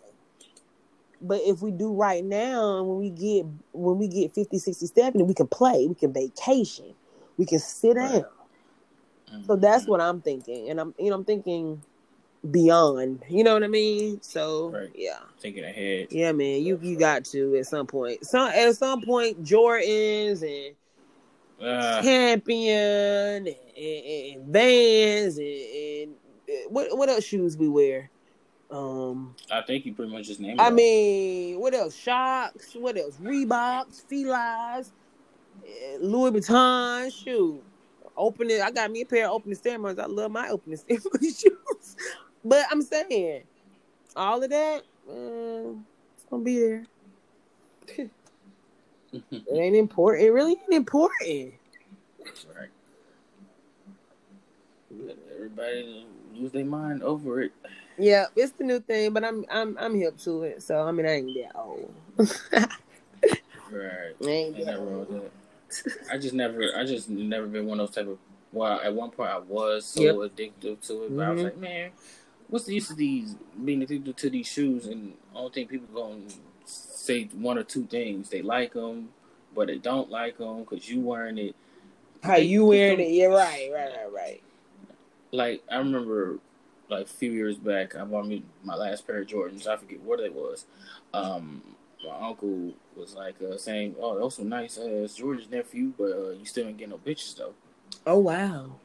But 1.26 1.40
if 1.45 1.62
we 1.62 1.71
do 1.71 1.92
right 1.92 2.25
now, 2.25 2.78
and 2.78 2.88
when 2.88 2.99
we 2.99 3.11
get 3.11 3.47
when 3.73 3.99
we 3.99 4.09
get 4.09 4.35
50, 4.35 4.59
60, 4.59 4.87
70, 4.87 5.25
we 5.25 5.35
can 5.35 5.47
play, 5.49 5.87
we 5.87 5.95
can 5.95 6.12
vacation, 6.12 6.95
we 7.37 7.47
can 7.47 7.59
sit 7.59 7.95
down. 7.97 8.25
So 9.47 9.56
that's 9.56 9.87
what 9.87 10.00
I'm 10.00 10.21
thinking, 10.21 10.71
and 10.71 10.80
I'm 10.80 10.95
you 10.99 11.11
know 11.11 11.16
I'm 11.16 11.25
thinking 11.25 11.83
beyond. 12.50 13.25
You 13.28 13.45
know 13.45 13.54
what 13.54 13.62
I 13.64 13.68
mean? 13.68 14.21
So 14.23 14.71
Right. 14.71 14.90
yeah, 14.95 15.18
thinking 15.38 15.64
ahead. 15.64 16.09
yeah, 16.11 16.33
man. 16.33 16.62
You 16.62 16.78
you 16.83 16.99
got 16.99 17.25
to 17.26 17.56
at 17.56 17.66
some 17.66 17.87
point. 17.87 18.25
Some 18.26 18.49
at 18.49 18.76
some 18.76 19.02
point, 19.02 19.42
Jordans 19.45 20.42
and 20.42 20.76
Uh, 21.61 22.02
Champion 22.02 23.47
and, 23.47 23.56
and, 23.76 24.37
and 24.37 24.47
Vans 24.49 25.38
and, 25.38 25.47
and 25.47 26.14
uh, 26.49 26.68
what 26.68 26.97
what 26.97 27.09
else 27.09 27.25
shoes 27.25 27.56
we 27.56 27.68
wear? 27.68 28.11
Um, 28.70 29.35
I 29.50 29.62
think 29.62 29.87
you 29.87 29.94
pretty 29.94 30.11
much 30.12 30.26
just 30.26 30.40
named. 30.40 30.58
it 30.61 30.62
I 30.62 30.66
all. 30.66 30.70
mean, 30.73 31.61
what 31.61 31.73
else? 31.75 31.96
Shox. 31.96 32.78
What 32.78 32.96
else? 32.99 33.16
Reeboks, 33.16 34.02
Felines, 34.08 34.90
eh, 35.66 35.99
Louis 36.00 36.32
Vuitton. 36.32 37.12
Shoot, 37.12 37.62
opening. 38.16 38.61
I 38.61 38.70
got 38.73 38.90
me 38.90 39.02
a 39.02 39.06
pair 39.06 39.26
of 39.26 39.32
opening 39.32 39.56
ceremonies. 39.56 39.99
I 39.99 40.06
love 40.06 40.32
my 40.32 40.49
opening 40.49 40.78
ceremony 40.88 41.30
shoes. 41.32 41.96
But 42.44 42.66
I'm 42.70 42.82
saying, 42.82 43.42
all 44.16 44.42
of 44.42 44.50
that, 44.50 44.82
uh, 45.08 45.73
it's 46.14 46.25
gonna 46.30 46.42
be 46.42 46.58
there. 46.58 46.85
It 49.32 49.56
ain't 49.56 49.76
important. 49.76 50.26
It 50.26 50.30
really 50.30 50.52
ain't 50.52 50.73
important. 50.75 51.54
right. 52.54 52.68
Let 54.90 55.16
Everybody 55.35 56.06
lose 56.35 56.52
their 56.52 56.64
mind 56.66 57.02
over 57.02 57.40
it. 57.42 57.52
Yeah, 57.98 58.26
it's 58.36 58.52
the 58.52 58.64
new 58.64 58.80
thing, 58.80 59.12
but 59.12 59.24
I'm 59.24 59.44
I'm 59.50 59.76
I'm 59.78 59.94
hip 59.98 60.18
to 60.18 60.42
it. 60.42 60.62
So 60.62 60.82
I 60.82 60.92
mean, 60.92 61.06
I 61.06 61.14
ain't 61.16 61.34
that 61.34 61.56
old. 61.56 61.94
Right. 63.70 64.14
I 64.22 64.26
ain't 64.26 64.66
that 64.66 64.78
old. 64.78 65.30
I 66.10 66.18
just 66.18 66.34
never, 66.34 66.62
I 66.76 66.84
just 66.84 67.08
never 67.08 67.46
been 67.46 67.66
one 67.66 67.80
of 67.80 67.88
those 67.88 67.94
type 67.96 68.08
of. 68.08 68.18
Well, 68.52 68.80
at 68.80 68.94
one 68.94 69.10
point 69.10 69.30
I 69.30 69.38
was 69.38 69.84
so 69.84 70.02
Yep. 70.02 70.32
addicted 70.32 70.82
to 70.82 71.04
it, 71.04 71.16
but 71.16 71.26
I 71.26 71.30
was 71.30 71.40
Mhm. 71.40 71.44
like, 71.44 71.56
man, 71.58 71.90
what's 72.48 72.64
the 72.66 72.74
use 72.74 72.90
of 72.90 72.96
these 72.96 73.34
being 73.64 73.82
addicted 73.82 74.16
to 74.16 74.30
these 74.30 74.46
shoes? 74.46 74.86
And 74.86 75.14
I 75.34 75.38
don't 75.38 75.52
think 75.52 75.68
people 75.68 75.88
gonna 75.92 76.22
say 76.64 77.24
one 77.34 77.58
or 77.58 77.64
two 77.64 77.84
things. 77.86 78.30
They 78.30 78.42
like 78.42 78.74
them, 78.74 79.10
but 79.54 79.66
they 79.66 79.78
don't 79.78 80.10
like 80.10 80.38
them 80.38 80.60
because 80.60 80.88
you 80.88 81.00
wearing 81.00 81.38
it. 81.38 81.56
How 82.22 82.36
you 82.36 82.64
wearing 82.64 83.00
it? 83.00 83.10
Yeah, 83.10 83.26
right, 83.26 83.68
right, 83.72 83.90
right, 83.94 84.12
right. 84.12 84.42
Like 85.32 85.62
I 85.70 85.78
remember, 85.78 86.38
like 86.88 87.04
a 87.04 87.08
few 87.08 87.32
years 87.32 87.56
back, 87.56 87.96
I 87.96 88.04
bought 88.04 88.26
me 88.26 88.44
my 88.62 88.74
last 88.74 89.06
pair 89.06 89.20
of 89.20 89.26
Jordans. 89.26 89.66
I 89.66 89.76
forget 89.76 90.00
what 90.00 90.20
it 90.20 90.34
was. 90.34 90.66
Um, 91.12 91.62
my 92.04 92.28
uncle 92.28 92.74
was 92.94 93.14
like 93.14 93.36
uh, 93.42 93.56
saying, 93.56 93.96
"Oh, 93.98 94.18
those 94.18 94.36
some 94.36 94.48
nice 94.48 94.78
ass 94.78 95.18
Jordans 95.18 95.50
there 95.50 95.64
for 95.64 95.76
you, 95.76 95.94
but 95.96 96.12
uh, 96.12 96.30
you 96.30 96.44
still 96.44 96.66
ain't 96.66 96.78
getting 96.78 96.90
no 96.90 96.98
bitches 96.98 97.36
though." 97.36 97.54
Oh 98.06 98.18
wow. 98.18 98.76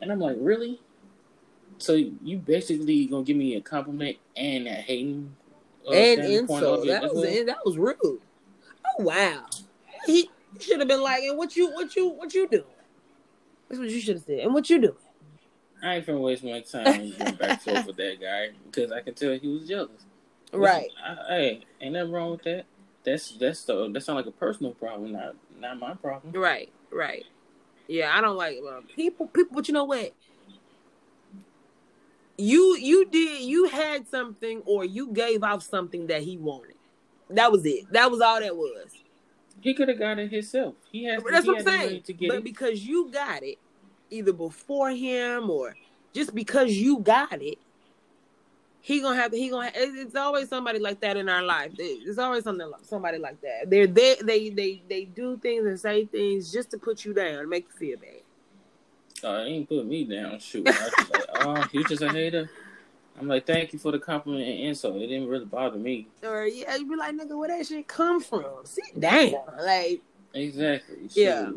And 0.00 0.10
I'm 0.10 0.18
like, 0.18 0.36
really? 0.40 0.80
So 1.78 1.94
you 1.94 2.38
basically 2.38 3.06
gonna 3.06 3.24
give 3.24 3.36
me 3.36 3.56
a 3.56 3.60
compliment 3.60 4.16
and 4.36 4.66
a 4.66 4.72
hating 4.74 5.34
uh, 5.86 5.92
and 5.92 6.20
insult. 6.20 6.86
That 6.86 7.02
was 7.02 7.12
well? 7.14 7.46
that 7.46 7.58
was 7.64 7.78
rude. 7.78 7.96
Oh 8.04 9.02
wow. 9.02 9.46
He 10.06 10.30
should 10.60 10.80
have 10.80 10.88
been 10.88 11.02
like, 11.02 11.22
and 11.22 11.38
what 11.38 11.56
you 11.56 11.70
what 11.72 11.94
you 11.96 12.10
what 12.10 12.34
you 12.34 12.48
doing? 12.48 12.64
That's 13.68 13.80
what 13.80 13.88
you 13.88 14.00
should 14.00 14.16
have 14.16 14.24
said. 14.24 14.40
And 14.40 14.54
what 14.54 14.68
you 14.68 14.80
doing? 14.80 14.94
I 15.82 15.96
ain't 15.96 16.06
finna 16.06 16.20
waste 16.20 16.44
my 16.44 16.60
time 16.60 17.12
going 17.18 17.34
back 17.34 17.50
and 17.50 17.60
forth 17.60 17.86
with 17.86 17.96
that 17.96 18.20
guy 18.20 18.50
because 18.64 18.92
I 18.92 19.00
can 19.00 19.14
tell 19.14 19.32
he 19.32 19.48
was 19.48 19.66
jealous. 19.66 19.90
Right. 20.52 20.90
Hey, 21.28 21.64
ain't 21.80 21.94
nothing 21.94 22.12
wrong 22.12 22.32
with 22.32 22.42
that. 22.44 22.64
That's 23.04 23.32
that's 23.32 23.64
the 23.64 23.90
that 23.90 24.00
sound 24.02 24.18
like 24.18 24.26
a 24.26 24.30
personal 24.30 24.72
problem, 24.72 25.12
not 25.12 25.34
not 25.58 25.78
my 25.78 25.94
problem. 25.94 26.32
Right. 26.34 26.70
Right. 26.92 27.24
Yeah, 27.88 28.16
I 28.16 28.20
don't 28.20 28.36
like 28.36 28.58
uh, 28.58 28.80
people. 28.94 29.26
People, 29.26 29.56
but 29.56 29.66
you 29.66 29.74
know 29.74 29.84
what? 29.84 30.12
You 32.38 32.76
you 32.76 33.04
did 33.06 33.42
you 33.42 33.64
had 33.68 34.08
something 34.08 34.62
or 34.64 34.84
you 34.84 35.12
gave 35.12 35.42
off 35.42 35.62
something 35.62 36.06
that 36.06 36.22
he 36.22 36.36
wanted. 36.36 36.76
That 37.30 37.50
was 37.50 37.64
it. 37.66 37.92
That 37.92 38.10
was 38.10 38.20
all 38.20 38.40
that 38.40 38.56
was. 38.56 38.92
He 39.60 39.74
could 39.74 39.88
have 39.88 39.98
got 39.98 40.18
it 40.18 40.30
himself. 40.30 40.74
He 40.90 41.04
has. 41.04 41.22
That's 41.22 41.44
he 41.44 41.50
what 41.50 41.60
I'm 41.60 41.64
had 41.64 41.66
the 41.66 41.70
money 41.78 41.88
saying. 41.88 42.02
To 42.02 42.12
get 42.12 42.28
But 42.28 42.38
it. 42.38 42.44
because 42.44 42.86
you 42.86 43.10
got 43.10 43.42
it, 43.42 43.58
either 44.12 44.32
before 44.32 44.90
him 44.90 45.50
or 45.50 45.74
just 46.12 46.34
because 46.34 46.70
you 46.72 46.98
got 46.98 47.40
it, 47.42 47.58
he 48.80 49.00
gonna 49.00 49.16
have. 49.16 49.32
He 49.32 49.48
gonna. 49.48 49.68
it- 49.74 49.94
It's 49.94 50.16
always 50.16 50.48
somebody 50.48 50.78
like 50.78 51.00
that 51.00 51.16
in 51.16 51.28
our 51.28 51.42
life. 51.42 51.72
It's 51.78 52.18
always 52.18 52.44
something 52.44 52.70
somebody 52.82 53.18
like 53.18 53.40
that. 53.40 53.70
They're 53.70 53.86
they 53.86 54.16
they 54.22 54.50
they 54.50 54.82
they 54.88 55.04
do 55.04 55.36
things 55.38 55.64
and 55.66 55.78
say 55.78 56.04
things 56.06 56.52
just 56.52 56.70
to 56.72 56.78
put 56.78 57.04
you 57.04 57.14
down, 57.14 57.48
make 57.48 57.66
you 57.68 57.78
feel 57.78 57.98
bad. 57.98 58.20
Oh, 59.24 59.44
he 59.44 59.52
ain't 59.52 59.68
put 59.68 59.86
me 59.86 60.04
down. 60.04 60.38
Shoot, 60.40 60.64
like, 60.64 60.76
oh, 61.34 61.64
you 61.70 61.84
just 61.84 62.02
a 62.02 62.10
hater. 62.10 62.50
I'm 63.20 63.28
like, 63.28 63.46
thank 63.46 63.72
you 63.72 63.78
for 63.78 63.92
the 63.92 63.98
compliment 64.00 64.42
and 64.48 64.58
insult. 64.60 64.96
It 64.96 65.06
didn't 65.06 65.28
really 65.28 65.44
bother 65.44 65.78
me. 65.78 66.08
Or 66.24 66.46
yeah, 66.46 66.74
you 66.74 66.88
be 66.88 66.96
like, 66.96 67.14
nigga, 67.14 67.38
where 67.38 67.48
that 67.56 67.66
shit 67.66 67.86
come 67.86 68.20
from? 68.20 68.46
Sit 68.64 68.98
down. 68.98 69.34
Like 69.60 70.00
Exactly. 70.34 71.08
Yeah. 71.12 71.50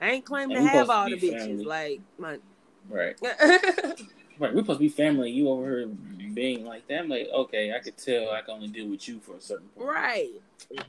I 0.00 0.10
ain't 0.10 0.24
claiming 0.24 0.56
to 0.56 0.62
have 0.62 0.86
supposed 0.86 0.90
to 0.90 0.96
all 0.96 1.10
the 1.10 1.16
be 1.16 1.28
bitches. 1.30 1.38
family. 1.38 1.64
Like 1.64 2.00
my. 2.18 2.38
Right. 2.88 3.16
Right. 4.38 4.54
We're 4.54 4.62
supposed 4.62 4.78
to 4.78 4.84
be 4.84 4.88
family. 4.88 5.30
You 5.30 5.50
over 5.50 5.68
here 5.68 5.88
being 6.32 6.64
like 6.64 6.88
that. 6.88 7.00
I'm 7.00 7.10
like, 7.10 7.28
okay, 7.30 7.74
I 7.74 7.78
could 7.80 7.98
tell 7.98 8.30
I 8.30 8.40
can 8.40 8.54
only 8.54 8.68
deal 8.68 8.88
with 8.88 9.06
you 9.06 9.20
for 9.20 9.34
a 9.36 9.40
certain 9.40 9.68
point. 9.68 9.86
right. 9.86 10.30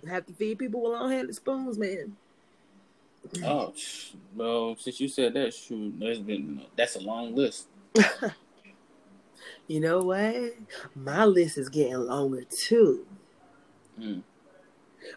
Have 0.08 0.26
to 0.28 0.34
feed 0.34 0.58
people 0.58 0.82
with 0.82 0.94
long-handed 0.94 1.36
spoons, 1.36 1.78
man. 1.78 2.16
Oh, 3.44 3.74
well, 4.38 4.78
since 4.80 5.02
you 5.02 5.10
said 5.10 5.34
that, 5.34 5.54
shoot, 5.54 6.00
there's 6.00 6.20
been 6.20 6.62
that's 6.78 6.96
a 6.96 7.02
long 7.02 7.36
list. 7.36 7.68
You 9.68 9.80
know 9.80 10.00
what? 10.00 10.36
My 10.96 11.26
list 11.26 11.58
is 11.58 11.70
getting 11.70 11.96
longer 11.96 12.44
too. 12.44 13.06
Mm. 14.00 14.22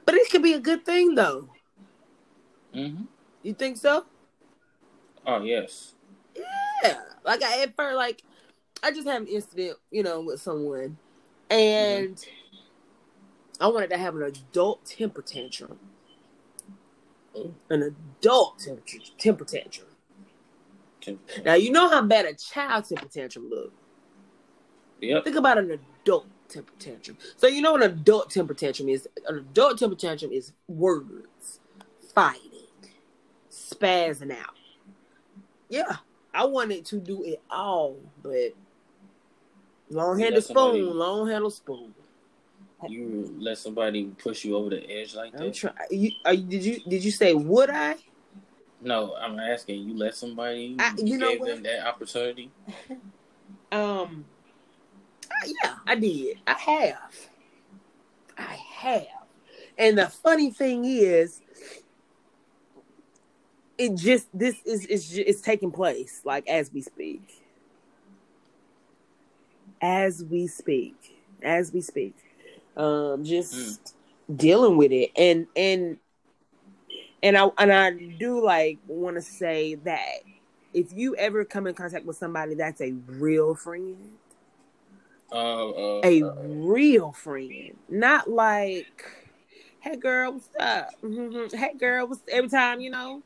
But 0.06 0.14
it 0.14 0.30
could 0.30 0.42
be 0.42 0.52
a 0.52 0.60
good 0.60 0.84
thing 0.84 1.14
though. 1.14 1.48
hmm 2.72 3.02
You 3.44 3.52
think 3.52 3.76
so? 3.76 4.06
Oh 5.26 5.42
yes. 5.42 5.94
Yeah. 6.82 6.98
Like 7.24 7.42
I 7.42 7.62
at 7.62 7.76
first 7.76 7.94
like 7.94 8.24
I 8.82 8.90
just 8.90 9.06
had 9.06 9.22
an 9.22 9.28
incident, 9.28 9.78
you 9.90 10.02
know, 10.02 10.20
with 10.22 10.40
someone 10.40 10.96
and 11.50 12.16
mm-hmm. 12.16 13.62
I 13.62 13.68
wanted 13.68 13.90
to 13.90 13.98
have 13.98 14.16
an 14.16 14.22
adult 14.22 14.84
temper 14.86 15.22
tantrum. 15.22 15.78
Oh. 17.36 17.54
An 17.68 17.82
adult 17.82 18.58
temper, 18.60 18.82
temper 19.18 19.44
tantrum. 19.44 19.88
Now 21.44 21.54
you 21.54 21.70
know 21.70 21.88
how 21.90 22.00
bad 22.00 22.24
a 22.24 22.34
child 22.34 22.86
temper 22.86 23.08
tantrum 23.08 23.50
look. 23.50 23.72
Yep. 25.02 25.24
Think 25.24 25.36
about 25.36 25.58
an 25.58 25.78
adult 26.02 26.26
temper 26.48 26.72
tantrum. 26.78 27.18
So 27.36 27.46
you 27.46 27.60
know 27.60 27.72
what 27.72 27.82
an 27.82 27.90
adult 27.90 28.30
temper 28.30 28.54
tantrum 28.54 28.88
is? 28.88 29.06
An 29.28 29.36
adult 29.36 29.78
temper 29.78 29.96
tantrum 29.96 30.32
is 30.32 30.52
words, 30.66 31.60
fighting, 32.14 32.53
spazzing 33.78 34.30
out. 34.32 34.54
Yeah, 35.68 35.96
I 36.32 36.44
wanted 36.44 36.84
to 36.86 36.96
do 37.00 37.24
it 37.24 37.40
all, 37.50 37.96
but 38.22 38.52
long 39.90 40.18
handle 40.18 40.42
spoon, 40.42 40.96
long 40.96 41.28
handle 41.28 41.50
spoon. 41.50 41.94
You 42.86 43.34
let 43.38 43.56
somebody 43.58 44.04
push 44.18 44.44
you 44.44 44.56
over 44.56 44.70
the 44.70 44.90
edge 44.90 45.14
like 45.14 45.32
that? 45.32 45.54
trying. 45.54 45.74
You, 45.90 46.10
are, 46.24 46.34
you- 46.34 46.46
did 46.48 46.64
you 46.64 46.80
did 46.86 47.04
you 47.04 47.10
say 47.10 47.32
would 47.34 47.70
I? 47.70 47.96
No, 48.80 49.14
I'm 49.16 49.38
asking 49.38 49.88
you. 49.88 49.96
Let 49.96 50.14
somebody. 50.14 50.76
I- 50.78 50.94
you 50.98 51.16
know 51.16 51.30
gave 51.30 51.40
what? 51.40 51.48
them 51.48 51.62
that 51.62 51.86
opportunity. 51.86 52.50
Um, 53.72 54.24
uh, 55.28 55.48
yeah, 55.64 55.74
I 55.84 55.96
did. 55.96 56.38
I 56.46 56.52
have. 56.52 57.30
I 58.38 58.56
have. 58.76 59.06
And 59.76 59.98
the 59.98 60.06
funny 60.08 60.52
thing 60.52 60.84
is, 60.84 61.40
it 63.78 63.96
just 63.96 64.28
this 64.32 64.56
is 64.64 64.86
is 64.86 65.08
ju- 65.08 65.24
it's 65.26 65.40
taking 65.40 65.70
place 65.70 66.20
like 66.24 66.46
as 66.48 66.72
we 66.72 66.82
speak. 66.82 67.22
As 69.82 70.24
we 70.24 70.46
speak, 70.46 70.94
as 71.42 71.72
we 71.72 71.80
speak, 71.82 72.14
um, 72.76 73.22
just 73.24 73.94
dealing 74.34 74.76
with 74.76 74.92
it, 74.92 75.10
and 75.16 75.46
and 75.54 75.98
and 77.22 77.36
I 77.36 77.48
and 77.58 77.72
I 77.72 77.90
do 78.18 78.42
like 78.42 78.78
want 78.86 79.16
to 79.16 79.22
say 79.22 79.74
that 79.76 80.20
if 80.72 80.92
you 80.92 81.16
ever 81.16 81.44
come 81.44 81.66
in 81.66 81.74
contact 81.74 82.04
with 82.04 82.16
somebody 82.16 82.54
that's 82.54 82.80
a 82.80 82.92
real 82.92 83.54
friend, 83.54 83.96
Uh, 85.32 85.70
uh, 85.70 86.00
a 86.04 86.22
uh, 86.22 86.32
real 86.42 87.12
friend, 87.12 87.76
not 87.88 88.28
like, 88.28 89.04
hey 89.80 89.96
girl, 89.96 90.32
what's 90.34 90.48
up? 90.58 90.90
Hey 91.52 91.74
girl, 91.78 92.06
what's 92.06 92.22
every 92.30 92.50
time 92.50 92.80
you 92.80 92.90
know, 92.90 93.22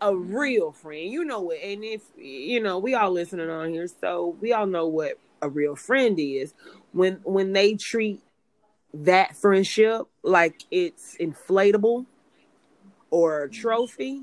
a 0.00 0.14
real 0.14 0.72
friend, 0.72 1.10
you 1.10 1.24
know 1.24 1.50
it. 1.50 1.60
And 1.62 1.84
if 1.84 2.02
you 2.16 2.60
know, 2.60 2.78
we 2.78 2.94
all 2.94 3.10
listening 3.10 3.50
on 3.50 3.70
here, 3.70 3.88
so 4.00 4.36
we 4.40 4.52
all 4.52 4.66
know 4.66 4.86
what 4.86 5.18
a 5.42 5.48
real 5.48 5.76
friend 5.76 6.18
is. 6.18 6.54
When 6.92 7.20
when 7.24 7.52
they 7.52 7.74
treat 7.74 8.22
that 8.94 9.36
friendship 9.36 10.02
like 10.22 10.64
it's 10.70 11.16
inflatable 11.18 12.06
or 13.10 13.44
a 13.44 13.50
trophy, 13.50 14.22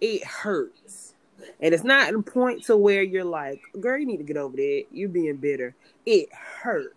it 0.00 0.24
hurts. 0.24 1.14
And 1.60 1.74
it's 1.74 1.84
not 1.84 2.14
a 2.14 2.22
point 2.22 2.64
to 2.64 2.76
where 2.76 3.02
you're 3.02 3.24
like, 3.24 3.62
girl, 3.80 3.98
you 3.98 4.06
need 4.06 4.18
to 4.18 4.24
get 4.24 4.36
over 4.36 4.56
that. 4.56 4.84
You're 4.90 5.08
being 5.08 5.36
bitter. 5.36 5.74
It 6.04 6.28
hurts. 6.32 6.94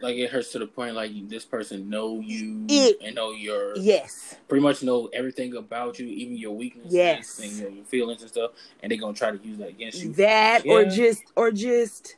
Like 0.00 0.16
it 0.16 0.30
hurts 0.30 0.52
to 0.52 0.58
the 0.58 0.66
point 0.66 0.94
like 0.94 1.10
this 1.28 1.44
person 1.44 1.88
know 1.90 2.20
you 2.20 2.64
It- 2.68 2.98
and 3.02 3.14
know 3.14 3.32
your 3.32 3.76
Yes. 3.76 4.36
pretty 4.48 4.62
much 4.62 4.82
know 4.82 5.06
everything 5.12 5.56
about 5.56 5.98
you, 5.98 6.06
even 6.06 6.36
your 6.36 6.54
weaknesses 6.54 6.92
Yes. 6.92 7.38
and 7.40 7.52
your, 7.56 7.70
your 7.70 7.84
feelings 7.84 8.22
and 8.22 8.30
stuff, 8.30 8.52
and 8.82 8.90
they're 8.92 8.98
gonna 8.98 9.14
try 9.14 9.30
to 9.30 9.38
use 9.44 9.58
that 9.58 9.68
against 9.70 10.02
you. 10.02 10.12
That 10.12 10.64
or 10.66 10.84
just 10.84 11.24
or 11.36 11.50
just 11.50 12.16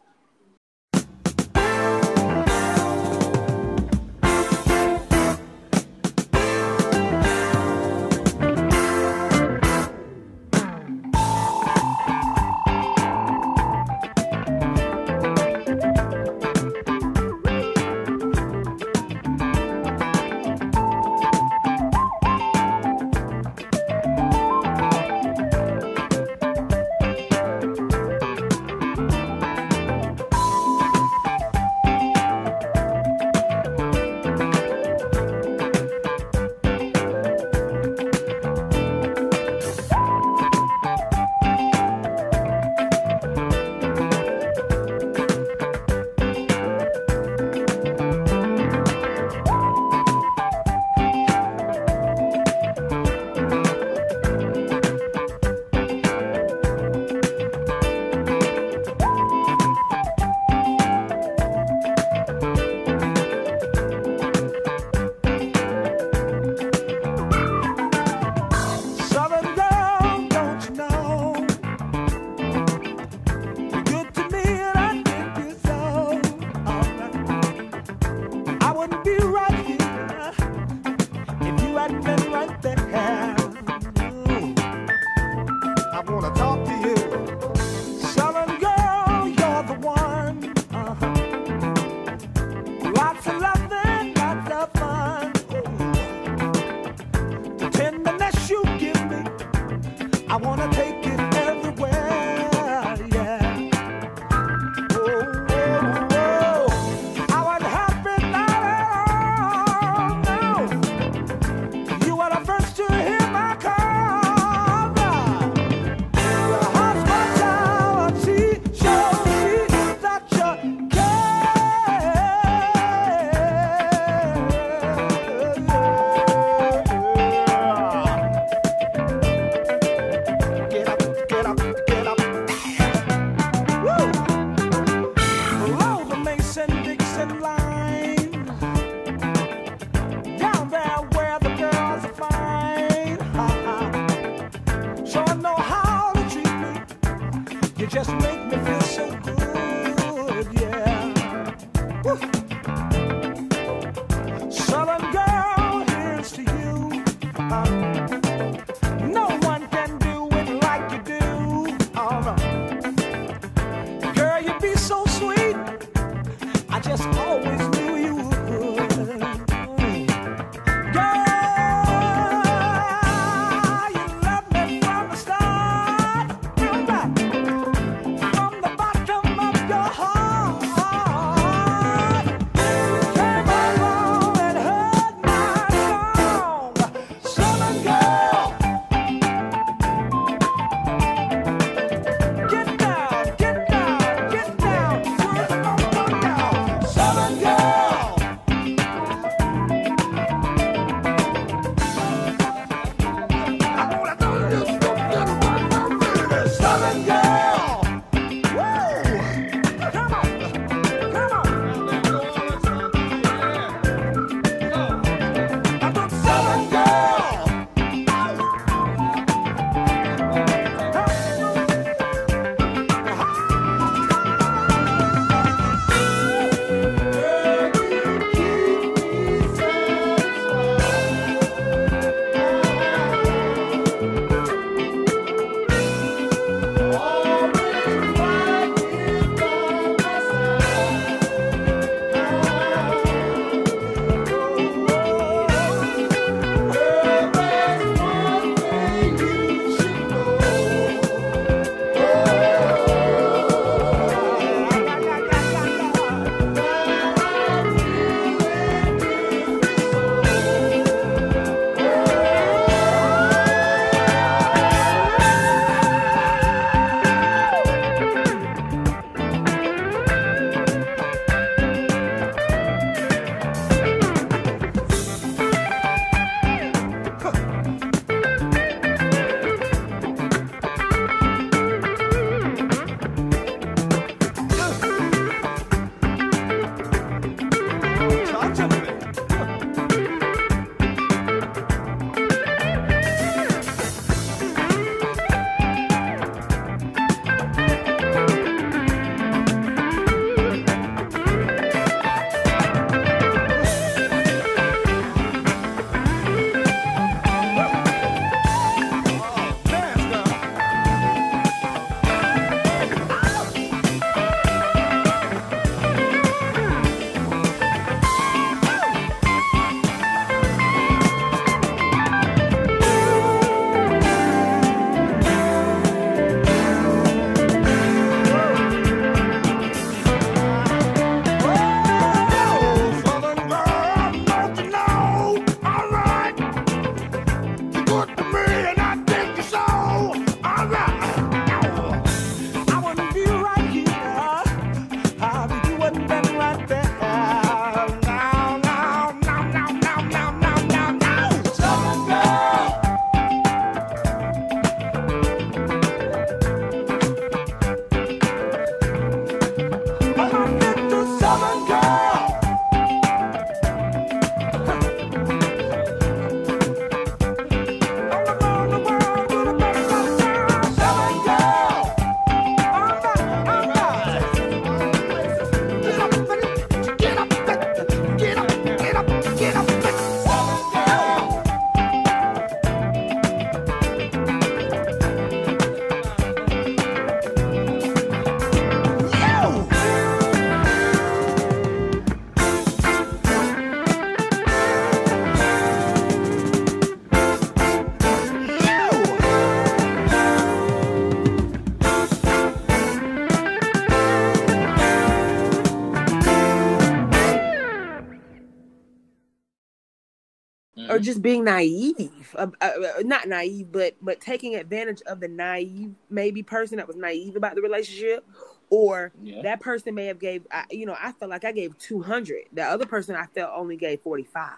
just 411.00 411.23
being 411.23 411.45
naive 411.45 412.34
uh, 412.36 412.47
uh, 412.60 412.65
uh, 412.65 413.02
not 413.04 413.26
naive 413.28 413.71
but 413.73 413.97
but 414.00 414.21
taking 414.21 414.54
advantage 414.54 415.02
of 415.06 415.21
the 415.21 415.28
naive 415.28 415.93
maybe 416.08 416.43
person 416.43 416.76
that 416.76 416.86
was 416.86 416.97
naive 416.97 417.36
about 417.36 417.54
the 417.54 417.63
relationship 417.63 418.25
or 418.71 419.13
Yeah. 419.23 419.43
that 419.43 419.60
person 419.60 419.95
may 419.95 420.06
have 420.06 420.19
gave 420.19 420.47
I, 420.50 420.65
you 420.71 420.86
know 420.86 420.97
i 421.00 421.13
felt 421.13 421.30
like 421.30 421.45
i 421.45 421.52
gave 421.52 421.76
200 421.78 422.45
the 422.52 422.63
other 422.63 422.86
person 422.86 423.17
i 423.17 423.26
felt 423.26 423.52
only 423.56 423.76
gave 423.76 424.00
45 424.02 424.52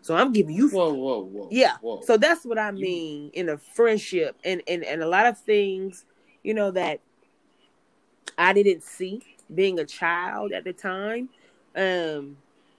so 0.00 0.14
i'm 0.16 0.32
giving 0.32 0.54
you 0.54 0.68
Whoa, 0.68 0.94
whoa, 0.94 1.20
whoa. 1.24 1.48
yeah 1.50 1.76
Whoa. 1.80 2.00
so 2.02 2.16
that's 2.16 2.44
what 2.44 2.58
i 2.58 2.70
mean 2.70 3.30
in 3.34 3.48
a 3.48 3.58
friendship 3.58 4.36
and, 4.44 4.62
and 4.68 4.84
and 4.84 5.02
a 5.02 5.08
lot 5.08 5.26
of 5.26 5.38
things 5.38 6.04
you 6.42 6.54
know 6.54 6.70
that 6.70 7.00
i 8.38 8.52
didn't 8.52 8.82
see 8.82 9.22
being 9.54 9.78
a 9.78 9.84
child 9.84 10.52
at 10.52 10.64
the 10.64 10.72
time 10.72 11.28
um 11.76 12.36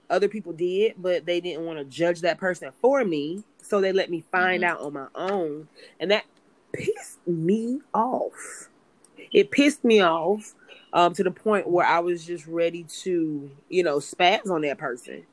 other 0.09 0.27
people 0.27 0.53
did 0.53 0.93
but 0.97 1.25
they 1.25 1.39
didn't 1.41 1.65
want 1.65 1.77
to 1.79 1.85
judge 1.85 2.21
that 2.21 2.37
person 2.37 2.71
for 2.81 3.03
me 3.03 3.43
so 3.61 3.81
they 3.81 3.91
let 3.91 4.09
me 4.09 4.23
find 4.31 4.63
Mhm. 4.63 4.67
out 4.67 4.81
on 4.81 4.93
my 4.93 5.07
own 5.15 5.67
and 5.99 6.11
that 6.11 6.25
pissed 6.73 7.25
me 7.27 7.81
off 7.93 8.69
it 9.33 9.51
pissed 9.51 9.83
me 9.83 10.01
off 10.01 10.55
um 10.93 11.13
to 11.13 11.23
the 11.23 11.31
point 11.31 11.67
where 11.67 11.85
i 11.85 11.99
was 11.99 12.25
just 12.25 12.47
ready 12.47 12.83
to 12.83 13.49
you 13.69 13.83
know 13.83 13.97
spaz 13.97 14.49
on 14.49 14.61
that 14.61 14.77
person 14.77 15.25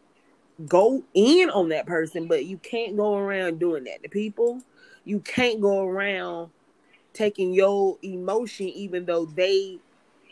go 0.69 1.03
in 1.15 1.51
on 1.51 1.69
that 1.71 1.87
person, 1.87 2.27
but 2.29 2.45
you 2.45 2.59
can't 2.59 2.97
go 2.97 3.17
around 3.17 3.59
doing 3.59 3.85
that 3.85 4.03
to 4.03 4.09
people. 4.09 4.63
You 5.05 5.21
can't 5.21 5.61
go 5.61 5.85
around 5.85 6.51
taking 7.13 7.53
your 7.53 7.99
emotion, 8.03 8.69
even 8.69 9.05
though 9.07 9.27
they 9.27 9.79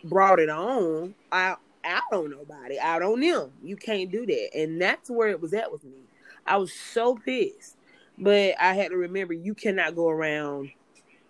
brought 0.05 0.41
it 0.41 0.49
on, 0.49 1.15
out 1.33 1.61
out 1.85 2.13
on 2.13 2.31
nobody, 2.31 2.79
out 2.79 3.03
on 3.03 3.21
them. 3.21 3.53
You 3.63 3.77
can't 3.77 4.11
do 4.11 4.27
that, 4.27 4.51
and 4.55 4.81
that's 4.81 5.11
where 5.11 5.29
it 5.29 5.41
was 5.41 5.55
at 5.55 5.71
with 5.73 5.85
me. 5.85 6.03
I 6.47 6.57
was 6.57 6.73
so 6.73 7.17
pissed, 7.17 7.77
but 8.19 8.55
I 8.61 8.75
had 8.75 8.91
to 8.91 8.97
remember 8.97 9.33
you 9.33 9.55
cannot 9.55 9.95
go 9.95 10.09
around, 10.09 10.71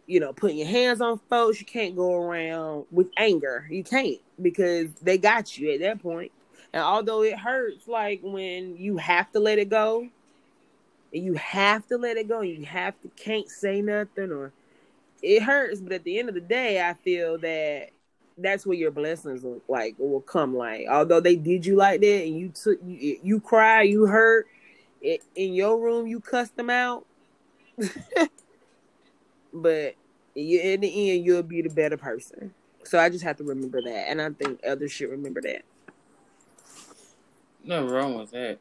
you 0.07 0.21
know, 0.21 0.33
putting 0.33 0.59
your 0.59 0.69
hands 0.69 1.01
on 1.01 1.21
folks. 1.29 1.61
You 1.61 1.67
can't 1.67 1.97
go 1.97 2.15
around 2.15 2.87
with 2.91 3.09
anger. 3.17 3.67
You 3.71 3.85
can't 3.85 4.19
because 4.41 4.89
they 5.03 5.19
got 5.19 5.59
you 5.59 5.73
at 5.73 5.81
that 5.81 6.03
point. 6.03 6.33
And 6.73 6.83
although 6.83 7.23
it 7.23 7.39
hurts, 7.39 7.87
like 7.87 8.21
when 8.23 8.77
you 8.77 8.97
have 8.97 9.31
to 9.33 9.41
let 9.41 9.59
it 9.59 9.69
go, 9.69 10.09
and 11.13 11.25
you 11.25 11.35
have 11.35 11.87
to 11.89 11.99
let 11.99 12.17
it 12.17 12.29
go, 12.29 12.41
you 12.41 12.65
have 12.65 12.99
to 13.03 13.09
can't 13.09 13.49
say 13.49 13.83
nothing, 13.83 14.33
or 14.33 14.53
it 15.23 15.43
hurts. 15.43 15.81
But 15.81 15.93
at 15.93 16.05
the 16.05 16.19
end 16.19 16.31
of 16.31 16.35
the 16.35 16.41
day, 16.41 16.81
I 16.81 16.95
feel 16.95 17.39
that 17.39 17.91
that's 18.39 18.67
where 18.67 18.77
your 18.77 18.91
blessings 18.91 19.43
will, 19.43 19.61
like 19.69 19.95
will 19.99 20.21
come. 20.21 20.57
Like 20.57 20.87
although 20.89 21.21
they 21.21 21.37
did 21.37 21.67
you 21.67 21.77
like 21.77 22.01
that, 22.01 22.25
and 22.25 22.39
you 22.39 22.49
took 22.49 22.79
you, 22.85 23.19
you 23.23 23.41
cry, 23.41 23.83
you 23.83 24.07
hurt, 24.07 24.47
it, 25.01 25.23
in 25.35 25.55
your 25.55 25.79
room 25.81 26.07
you 26.07 26.21
cussed 26.21 26.57
them 26.57 26.71
out, 26.71 27.07
but 29.53 29.95
you, 30.35 30.61
in 30.61 30.81
the 30.81 31.11
end 31.11 31.25
you'll 31.25 31.43
be 31.43 31.63
the 31.63 31.71
better 31.71 31.97
person. 31.97 32.53
So 32.85 32.99
I 32.99 33.09
just 33.09 33.25
have 33.25 33.37
to 33.37 33.45
remember 33.45 33.81
that, 33.83 34.09
and 34.09 34.21
I 34.21 34.31
think 34.31 34.61
others 34.67 34.93
should 34.93 35.11
remember 35.11 35.41
that. 35.43 35.63
Nothing 37.65 37.91
wrong 37.91 38.19
with 38.19 38.31
that. 38.33 38.59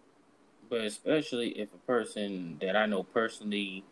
But 0.69 0.81
especially 0.81 1.49
if 1.49 1.73
a 1.73 1.77
person 1.79 2.57
that 2.61 2.75
I 2.75 2.85
know 2.85 3.03
personally 3.03 3.83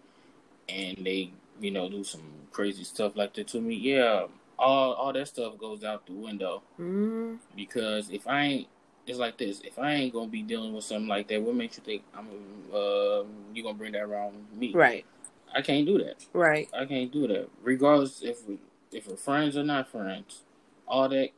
and 0.70 0.98
they, 0.98 1.32
you 1.60 1.72
know, 1.72 1.90
do 1.90 2.04
some 2.04 2.22
crazy 2.52 2.84
stuff 2.84 3.16
like 3.16 3.34
that 3.34 3.48
to 3.50 3.60
me, 3.60 3.76
yeah, 3.76 4.28
all 4.60 4.94
all 4.94 5.14
that 5.14 5.28
stuff 5.28 5.58
goes 5.58 5.84
out 5.84 6.06
the 6.06 6.14
window. 6.14 6.62
Mm-hmm. 6.80 7.36
Because 7.56 8.10
if 8.10 8.28
I 8.28 8.42
ain't 8.42 8.68
it's 9.08 9.18
like 9.18 9.38
this, 9.38 9.62
if 9.62 9.80
I 9.80 9.94
ain't 9.94 10.14
gonna 10.14 10.28
be 10.28 10.44
dealing 10.44 10.74
with 10.74 10.84
something 10.84 11.08
like 11.08 11.28
that, 11.30 11.42
what 11.42 11.56
makes 11.56 11.78
you 11.78 11.84
think 11.84 12.04
I'm 12.16 12.28
uh 12.74 13.24
you 13.54 13.64
gonna 13.64 13.78
bring 13.78 13.94
that 13.94 14.04
around 14.04 14.46
me? 14.54 14.72
Right, 14.74 15.06
I 15.54 15.62
can't 15.62 15.86
do 15.86 15.98
that. 16.00 16.26
right. 16.34 16.70
I 16.74 16.86
can't 16.86 17.12
do 17.12 17.28
that. 17.28 17.50
Regardless 17.64 18.22
if 18.22 18.48
we 18.48 18.60
if 18.92 19.08
we're 19.08 19.16
friends 19.16 19.58
or 19.58 19.64
not 19.64 19.90
friends, 19.90 20.44
all 20.88 21.10
that 21.10 21.30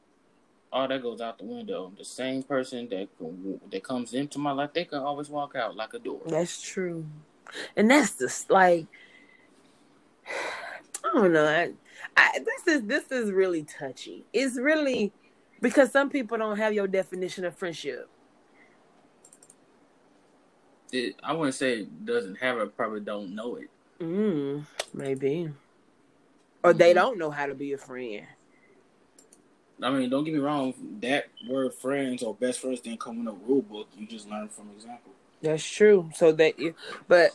all 0.74 0.88
that 0.88 1.02
goes 1.02 1.22
out 1.22 1.38
the 1.38 1.46
window. 1.46 1.92
The 1.98 2.06
same 2.06 2.44
person 2.44 2.90
that 2.90 3.08
that 3.72 3.84
comes 3.84 4.14
into 4.14 4.40
my 4.40 4.52
life, 4.52 4.74
they 4.74 4.86
can 4.86 5.00
always 5.00 5.30
walk 5.30 5.56
out 5.56 5.76
like 5.76 5.94
a 5.94 6.00
door. 6.00 6.22
That's 6.26 6.62
true, 6.62 7.06
and 7.76 7.90
that's 7.90 8.18
just 8.18 8.50
like 8.50 8.88
I 10.28 11.14
don't 11.14 11.34
know. 11.34 11.46
I, 11.46 11.72
I, 12.18 12.40
this 12.40 12.68
is 12.76 12.84
this 12.88 13.12
is 13.12 13.32
really 13.32 13.64
touchy. 13.64 14.26
It's 14.34 14.58
really 14.58 15.12
because 15.62 15.92
some 15.92 16.10
people 16.10 16.38
don't 16.38 16.58
have 16.58 16.74
your 16.74 16.88
definition 16.88 17.46
of 17.46 17.56
friendship. 17.56 18.10
It, 20.92 21.16
I 21.24 21.34
wouldn't 21.34 21.56
say 21.56 21.80
it 21.80 22.06
doesn't 22.06 22.36
have 22.36 22.58
it. 22.58 22.76
Probably 22.76 23.00
don't 23.00 23.34
know 23.34 23.56
it. 23.56 23.70
Mm, 24.02 24.66
maybe, 24.94 25.50
or 26.64 26.74
they 26.74 26.92
Mhm. 26.92 26.96
don't 26.96 27.18
know 27.18 27.32
how 27.32 27.46
to 27.46 27.56
be 27.56 27.72
a 27.74 27.78
friend. 27.78 28.26
I 29.82 29.90
mean, 29.90 30.10
don't 30.10 30.24
get 30.24 30.34
me 30.34 30.40
wrong. 30.40 30.74
That 31.02 31.26
word 31.48 31.74
friends 31.74 32.22
or 32.22 32.36
best 32.36 32.60
friends 32.60 32.82
didn't 32.82 33.00
come 33.00 33.20
in 33.20 33.28
a 33.28 33.32
rule 33.32 33.62
book. 33.64 33.88
You 33.98 34.06
just 34.06 34.30
learn 34.30 34.48
from 34.50 34.70
example. 34.76 35.12
That's 35.42 35.66
true. 35.66 36.12
So 36.14 36.32
that 36.34 36.60
you, 36.60 36.76
but 37.08 37.32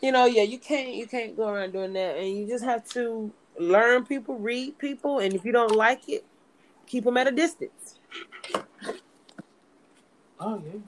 you 0.00 0.10
know, 0.10 0.24
yeah, 0.24 0.42
you 0.42 0.58
can't 0.58 0.94
you 0.94 1.06
can't 1.06 1.36
go 1.36 1.48
around 1.48 1.72
doing 1.72 1.92
that, 1.92 2.16
and 2.16 2.36
you 2.36 2.46
just 2.48 2.64
have 2.64 2.88
to 2.90 3.32
learn 3.58 4.04
people, 4.04 4.38
read 4.38 4.78
people, 4.78 5.18
and 5.18 5.34
if 5.34 5.44
you 5.44 5.52
don't 5.52 5.74
like 5.74 6.08
it, 6.08 6.24
keep 6.86 7.04
them 7.04 7.16
at 7.16 7.26
a 7.26 7.32
distance. 7.32 7.98
Oh 10.38 10.62
yeah, 10.64 10.80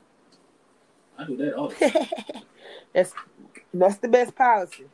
I 1.18 1.24
do 1.24 1.36
that 1.36 1.54
all. 1.54 1.72
that's 2.92 3.14
that's 3.72 3.96
the 3.98 4.08
best 4.08 4.34
policy. 4.34 4.86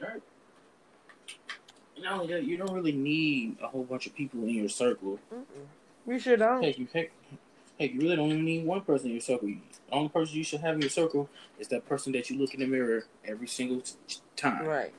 Right. 0.00 0.22
You 1.96 2.56
don't 2.58 2.72
really 2.74 2.92
need 2.92 3.56
a 3.62 3.66
whole 3.66 3.84
bunch 3.84 4.06
of 4.06 4.14
people 4.14 4.42
in 4.42 4.50
your 4.50 4.68
circle. 4.68 5.18
You 6.06 6.18
sure 6.18 6.36
don't. 6.36 6.62
Heck, 6.62 6.78
you 6.78 6.86
heck, 6.92 7.10
heck, 7.78 7.94
you 7.94 8.00
really 8.00 8.16
don't 8.16 8.30
even 8.30 8.44
need 8.44 8.66
one 8.66 8.82
person 8.82 9.06
in 9.06 9.12
your 9.12 9.22
circle. 9.22 9.48
The 9.48 9.92
only 9.92 10.10
person 10.10 10.36
you 10.36 10.44
should 10.44 10.60
have 10.60 10.74
in 10.74 10.82
your 10.82 10.90
circle 10.90 11.30
is 11.58 11.68
that 11.68 11.88
person 11.88 12.12
that 12.12 12.28
you 12.28 12.38
look 12.38 12.52
in 12.52 12.60
the 12.60 12.66
mirror 12.66 13.04
every 13.24 13.46
single 13.46 13.80
t- 13.80 13.94
time. 14.36 14.66
Right. 14.66 14.92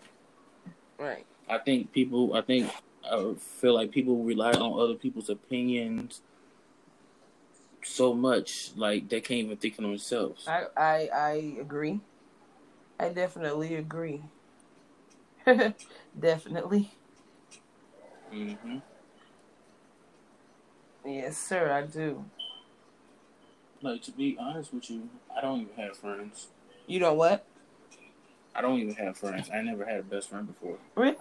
Right. 0.98 1.26
I 1.50 1.58
think 1.60 1.92
people. 1.92 2.34
I 2.34 2.42
think 2.42 2.72
I 3.10 3.34
feel 3.38 3.74
like 3.76 3.92
people 3.92 4.24
rely 4.24 4.52
on 4.54 4.80
other 4.80 4.96
people's 4.96 5.30
opinions 5.30 6.22
so 7.84 8.14
much, 8.14 8.72
like 8.76 9.10
they 9.10 9.22
can't 9.22 9.46
even 9.46 9.58
think 9.58 9.76
for 9.76 9.82
themselves. 9.84 10.48
I 10.48 10.66
I 10.76 11.10
I 11.14 11.32
agree. 11.60 12.00
I 13.00 13.10
definitely 13.10 13.76
agree. 13.76 14.24
definitely. 16.20 16.92
hmm 18.32 18.78
Yes, 21.06 21.38
sir, 21.38 21.72
I 21.72 21.84
do. 21.84 22.26
Like 23.82 24.02
to 24.04 24.12
be 24.12 24.38
honest 24.40 24.74
with 24.74 24.90
you, 24.90 25.10
I 25.36 25.42
don't 25.42 25.62
even 25.62 25.76
have 25.76 25.98
friends. 25.98 26.48
You 26.88 27.00
know 27.00 27.14
what? 27.14 27.46
I 28.56 28.62
don't 28.62 28.80
even 28.80 28.96
have 28.96 29.18
friends. 29.18 29.50
I 29.54 29.62
never 29.62 29.86
had 29.86 30.00
a 30.00 30.04
best 30.04 30.30
friend 30.30 30.48
before. 30.48 30.78
Really? 30.96 31.18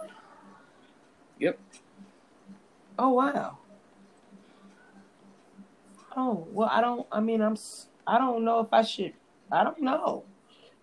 Yep. 1.39 1.59
Oh 2.97 3.09
wow. 3.09 3.57
Oh 6.15 6.47
well, 6.51 6.69
I 6.71 6.79
don't. 6.79 7.05
I 7.11 7.19
mean, 7.19 7.41
I'm. 7.41 7.57
I 8.07 8.17
don't 8.17 8.45
know 8.45 8.61
if 8.61 8.71
I 8.71 8.83
should. 8.83 9.13
I 9.51 9.63
don't 9.63 9.81
know. 9.81 10.23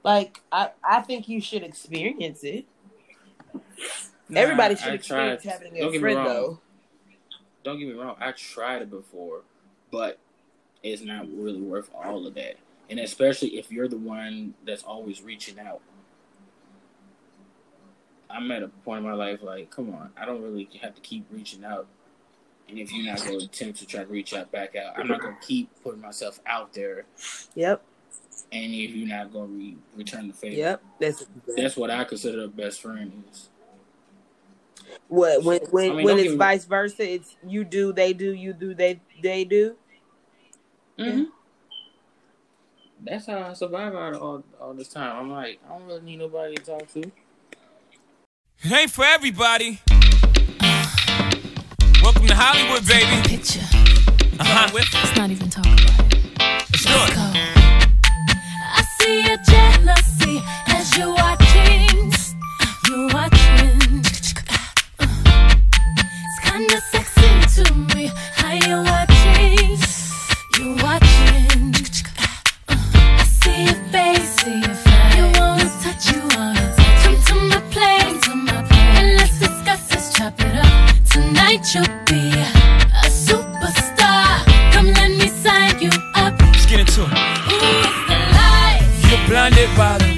Like 0.05 0.41
I, 0.51 0.71
I 0.85 1.01
think 1.01 1.29
you 1.29 1.41
should 1.41 1.63
experience 1.63 2.45
it. 2.45 2.67
Everybody 4.35 4.77
should 4.77 4.89
I 4.89 4.95
experience 4.95 5.43
tried- 5.43 5.53
having 5.53 5.77
a 5.77 5.81
don't 5.81 5.93
me 5.93 5.99
friend, 5.99 6.27
though. 6.27 6.61
Don't 7.65 7.79
get 7.79 7.89
me 7.89 7.95
wrong. 7.95 8.17
I 8.21 8.33
tried 8.33 8.83
it 8.83 8.91
before, 8.91 9.43
but 9.91 10.19
it's 10.83 11.03
not 11.03 11.27
really 11.33 11.61
worth 11.61 11.91
all 11.95 12.27
of 12.27 12.35
that. 12.35 12.57
And 12.91 12.99
especially 12.99 13.57
if 13.59 13.71
you're 13.71 13.89
the 13.89 13.97
one 13.97 14.55
that's 14.67 14.83
always 14.83 15.23
reaching 15.23 15.59
out. 15.59 15.81
I'm 18.33 18.51
at 18.51 18.63
a 18.63 18.69
point 18.69 18.99
in 18.99 19.05
my 19.05 19.15
life 19.15 19.43
like, 19.43 19.71
come 19.71 19.91
on, 19.95 20.11
I 20.17 20.25
don't 20.25 20.43
really 20.43 20.69
have 20.81 20.95
to 20.95 21.01
keep 21.01 21.27
reaching 21.31 21.65
out. 21.65 21.87
And 22.69 22.79
if 22.79 22.93
you're 22.93 23.05
not 23.05 23.19
going 23.25 23.39
to 23.39 23.45
attempt 23.45 23.81
to 23.81 23.87
try 23.87 24.01
to 24.05 24.07
reach 24.07 24.33
out 24.33 24.51
back 24.51 24.75
out, 24.77 24.99
I'm 24.99 25.07
not 25.09 25.21
going 25.21 25.35
to 25.39 25.47
keep 25.47 25.69
putting 25.83 26.01
myself 26.01 26.41
out 26.47 26.73
there. 26.73 27.05
Yep. 27.55 27.83
And 28.51 28.73
if 28.75 28.91
you're 28.91 29.09
not 29.09 29.33
going 29.33 29.49
to 29.49 29.55
re- 29.55 29.77
return 29.97 30.29
the 30.29 30.35
favor, 30.35 30.57
Yep. 30.57 30.83
That's 31.01 31.27
that's 31.57 31.77
what 31.77 31.91
I 31.91 32.05
consider 32.05 32.45
a 32.45 32.49
best 32.49 32.81
friend 32.81 33.25
is. 33.31 33.49
what 35.09 35.43
when 35.43 35.61
when 35.71 35.91
I 35.91 35.95
mean, 35.97 36.05
when 36.05 36.19
it's 36.19 36.31
me- 36.31 36.37
vice 36.37 36.65
versa. 36.65 37.11
It's 37.11 37.37
you 37.47 37.65
do, 37.65 37.93
they 37.93 38.13
do, 38.13 38.33
you 38.33 38.53
do, 38.53 38.75
they 38.75 39.01
they 39.23 39.45
do. 39.45 39.77
Mm-hmm. 40.99 41.25
That's 43.05 43.27
how 43.27 43.51
I 43.51 43.53
survive 43.55 43.95
out 43.95 44.15
all, 44.15 44.45
all 44.61 44.75
this 44.75 44.89
time. 44.89 45.17
I'm 45.17 45.31
like, 45.31 45.59
I 45.67 45.77
don't 45.77 45.87
really 45.87 46.03
need 46.03 46.19
nobody 46.21 46.55
to 46.55 46.63
talk 46.63 46.87
to. 46.95 47.11
It 48.65 48.71
ain't 48.71 48.93
for 48.93 49.05
everybody. 49.05 49.81
Welcome 52.01 52.29
to 52.29 52.35
Hollywood, 52.37 52.87
baby. 52.87 53.21
Picture. 53.29 53.59
Uh 54.39 54.45
huh. 54.45 54.71
Let's 54.73 55.17
not 55.17 55.31
even 55.31 55.51
talk 55.51 55.67
about 55.67 56.15
it. 56.15 56.39
Let's, 56.71 56.87
Let's 56.87 57.11
do. 57.11 57.17
Go. 57.17 57.33
I 58.79 58.83
see 59.01 59.27
your 59.27 59.39
jealousy 59.43 60.43
as 60.69 60.97
you're 60.97 61.13
watching. 61.13 62.13
You're 62.89 63.09
watching. 63.13 63.81
It's 66.23 66.39
kinda 66.45 66.81
sexy 66.93 67.65
to 67.65 67.75
me 67.97 68.13
how 68.37 68.53
you're 68.53 68.85
watching. 68.85 69.77
You're 70.57 70.77
watching. 70.85 71.75
I 72.69 73.25
see 73.25 73.65
your 73.65 73.81
face, 73.91 74.29
see 74.41 74.61
your 74.61 74.75
face. 74.87 75.17
You 75.17 75.25
wanna 75.41 75.69
touch, 75.83 76.13
you 76.15 76.21
wanna. 76.39 76.62
It 80.23 80.55
up. 80.55 80.95
Tonight 81.11 81.75
you'll 81.75 81.85
be 82.07 82.31
a 82.31 83.09
superstar. 83.09 84.45
Come 84.73 84.87
let 84.87 85.11
me 85.11 85.27
sign 85.29 85.81
you 85.81 85.91
up. 86.15 86.41
Let's 86.41 86.67
get 86.67 86.81
into 86.81 87.03
it. 87.03 87.09
Ooh, 87.09 87.83
it's 87.83 88.01
the 88.07 88.19
life, 88.39 89.11
You're 89.11 89.27
blinded 89.29 89.69
by 89.77 89.99
the 89.99 90.12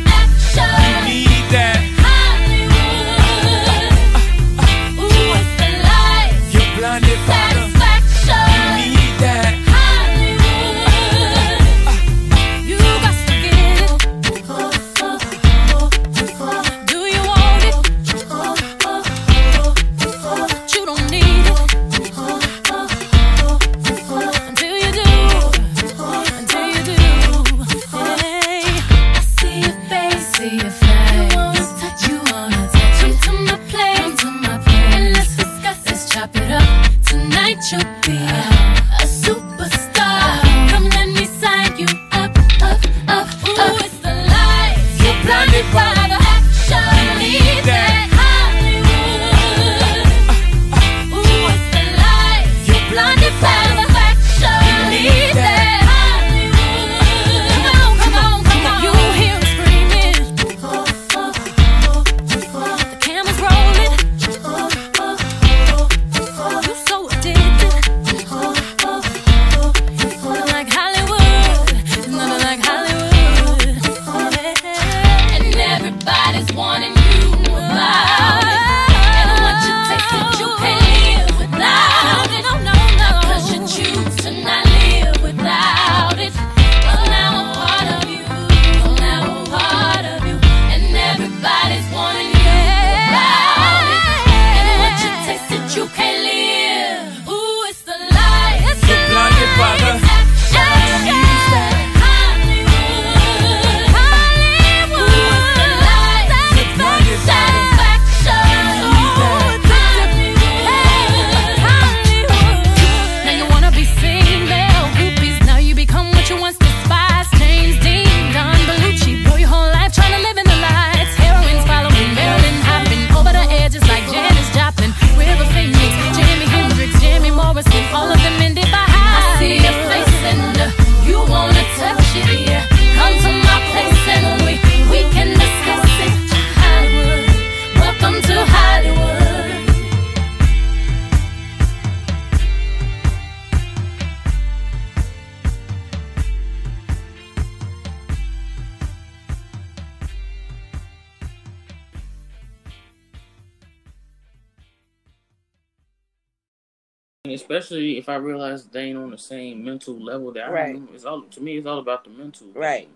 especially 157.35 157.99
if 157.99 158.09
I 158.09 158.17
realize 158.17 158.67
they 158.67 158.85
ain't 158.85 158.99
on 158.99 159.11
the 159.11 159.19
same 159.19 159.65
mental 159.65 159.95
level 159.95 160.33
that 160.33 160.49
I 160.49 160.53
Right. 160.53 160.77
am. 160.77 160.89
It's 160.95 161.05
all 161.05 161.23
to 161.23 161.41
me. 161.41 161.57
It's 161.59 161.67
all 161.67 161.79
about 161.79 162.05
the 162.05 162.11
mental. 162.11 162.49
Right. 162.49 162.89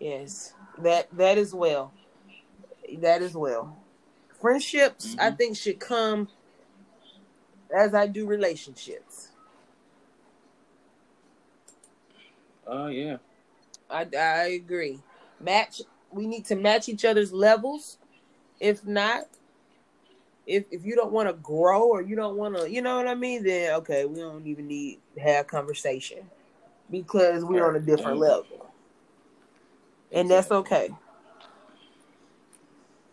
Yes, 0.00 0.54
that 0.78 1.08
that 1.12 1.38
as 1.38 1.54
well. 1.54 1.92
That 2.98 3.22
as 3.22 3.34
well. 3.34 3.76
Friendships, 4.40 5.16
I 5.18 5.30
Mhm. 5.30 5.38
think, 5.38 5.56
should 5.56 5.80
come 5.80 6.28
as 7.74 7.94
I 7.94 8.06
do 8.06 8.26
relationships. 8.26 9.28
Oh 12.66 12.86
yeah. 12.88 13.18
I 13.90 14.06
I 14.16 14.44
agree. 14.48 15.02
Match. 15.40 15.82
We 16.10 16.26
need 16.26 16.46
to 16.46 16.56
match 16.56 16.88
each 16.88 17.04
other's 17.04 17.32
levels. 17.32 17.98
If 18.60 18.86
not, 18.86 19.28
if 20.48 20.64
if 20.70 20.84
you 20.84 20.96
don't 20.96 21.12
want 21.12 21.28
to 21.28 21.34
grow 21.34 21.88
or 21.88 22.02
you 22.02 22.16
don't 22.16 22.36
want 22.36 22.56
to, 22.56 22.70
you 22.70 22.82
know 22.82 22.96
what 22.96 23.06
I 23.06 23.14
mean, 23.14 23.44
then 23.44 23.74
okay, 23.74 24.06
we 24.06 24.16
don't 24.18 24.46
even 24.46 24.66
need 24.66 25.00
to 25.14 25.20
have 25.20 25.46
conversation 25.46 26.28
because 26.90 27.44
we're 27.44 27.68
on 27.68 27.76
a 27.76 27.80
different 27.80 28.18
level, 28.18 28.72
and 30.10 30.30
that's 30.30 30.50
okay. 30.50 30.90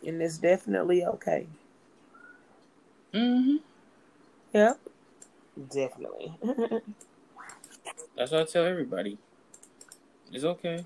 And 0.05 0.21
it's 0.21 0.37
definitely 0.37 1.05
okay. 1.05 1.47
hmm 3.13 3.57
Yep, 4.53 4.79
definitely. 5.69 6.33
That's 8.15 8.31
what 8.31 8.41
I 8.41 8.45
tell 8.45 8.65
everybody. 8.65 9.17
It's 10.31 10.45
okay. 10.45 10.75
It 10.75 10.85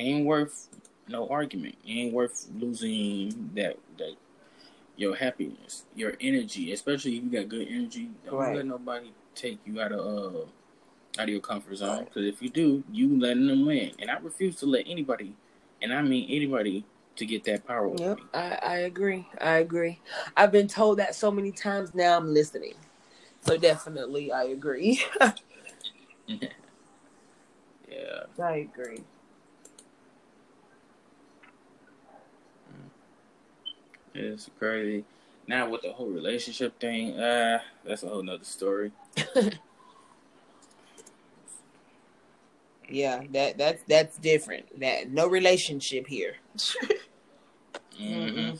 ain't 0.00 0.26
worth 0.26 0.68
no 1.08 1.28
argument. 1.28 1.76
It 1.84 1.90
ain't 1.90 2.14
worth 2.14 2.48
losing 2.54 3.50
that 3.54 3.76
your 4.98 5.14
happiness, 5.14 5.84
your 5.94 6.14
energy, 6.20 6.72
especially 6.72 7.16
if 7.16 7.24
you 7.24 7.30
got 7.30 7.48
good 7.48 7.68
energy. 7.68 8.10
Don't 8.26 8.36
Right. 8.36 8.56
let 8.56 8.66
nobody 8.66 9.12
take 9.34 9.60
you 9.64 9.80
out 9.80 9.92
of 9.92 10.00
uh 10.00 10.40
out 11.20 11.24
of 11.24 11.28
your 11.30 11.40
comfort 11.40 11.76
zone. 11.76 12.04
Because 12.04 12.26
if 12.26 12.42
you 12.42 12.50
do, 12.50 12.84
you 12.92 13.18
letting 13.18 13.46
them 13.46 13.64
win. 13.64 13.92
And 14.00 14.10
I 14.10 14.18
refuse 14.18 14.56
to 14.56 14.66
let 14.66 14.84
anybody, 14.86 15.34
and 15.80 15.92
I 15.94 16.02
mean 16.02 16.28
anybody, 16.28 16.84
to 17.16 17.26
get 17.26 17.44
that 17.44 17.66
power 17.66 17.86
over 17.86 17.98
Yep, 17.98 18.16
me. 18.16 18.24
I, 18.34 18.58
I 18.62 18.76
agree. 18.78 19.26
I 19.40 19.58
agree. 19.58 20.00
I've 20.36 20.52
been 20.52 20.68
told 20.68 20.98
that 20.98 21.14
so 21.14 21.30
many 21.30 21.52
times 21.52 21.94
now 21.94 22.16
I'm 22.16 22.34
listening. 22.34 22.74
So 23.40 23.56
definitely 23.56 24.32
I 24.32 24.44
agree. 24.44 25.00
Yeah. 27.90 28.24
I 28.38 28.56
agree. 28.58 29.02
It's 34.18 34.50
crazy. 34.58 35.04
Now 35.46 35.70
with 35.70 35.82
the 35.82 35.92
whole 35.92 36.08
relationship 36.08 36.78
thing, 36.80 37.18
uh, 37.18 37.60
that's 37.84 38.02
a 38.02 38.08
whole 38.08 38.22
nother 38.22 38.44
story. 38.44 38.92
Yeah, 42.90 43.22
that 43.32 43.58
that's 43.58 43.82
that's 43.84 44.16
different. 44.18 44.80
That 44.80 45.10
no 45.10 45.26
relationship 45.26 46.06
here. 46.06 46.36
hmm 47.98 48.52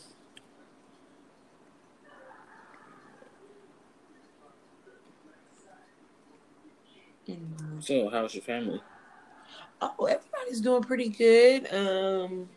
So, 7.80 8.08
how's 8.10 8.34
your 8.34 8.42
family? 8.42 8.80
Oh, 9.80 10.04
everybody's 10.06 10.60
doing 10.60 10.82
pretty 10.82 11.08
good. 11.08 11.72
Um 11.72 12.48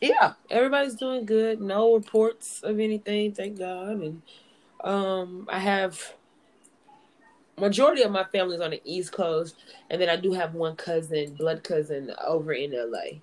Yeah, 0.00 0.34
everybody's 0.50 0.94
doing 0.94 1.26
good. 1.26 1.60
No 1.60 1.94
reports 1.94 2.62
of 2.62 2.80
anything, 2.80 3.32
thank 3.32 3.58
God. 3.58 4.00
And 4.00 4.22
um 4.82 5.46
I 5.50 5.58
have 5.58 6.14
majority 7.58 8.02
of 8.02 8.10
my 8.10 8.24
family 8.24 8.54
is 8.56 8.60
on 8.62 8.70
the 8.70 8.80
East 8.84 9.12
Coast, 9.12 9.56
and 9.90 10.00
then 10.00 10.08
I 10.08 10.16
do 10.16 10.32
have 10.32 10.54
one 10.54 10.76
cousin, 10.76 11.34
blood 11.34 11.62
cousin, 11.62 12.12
over 12.26 12.52
in 12.52 12.72
LA. 12.72 13.20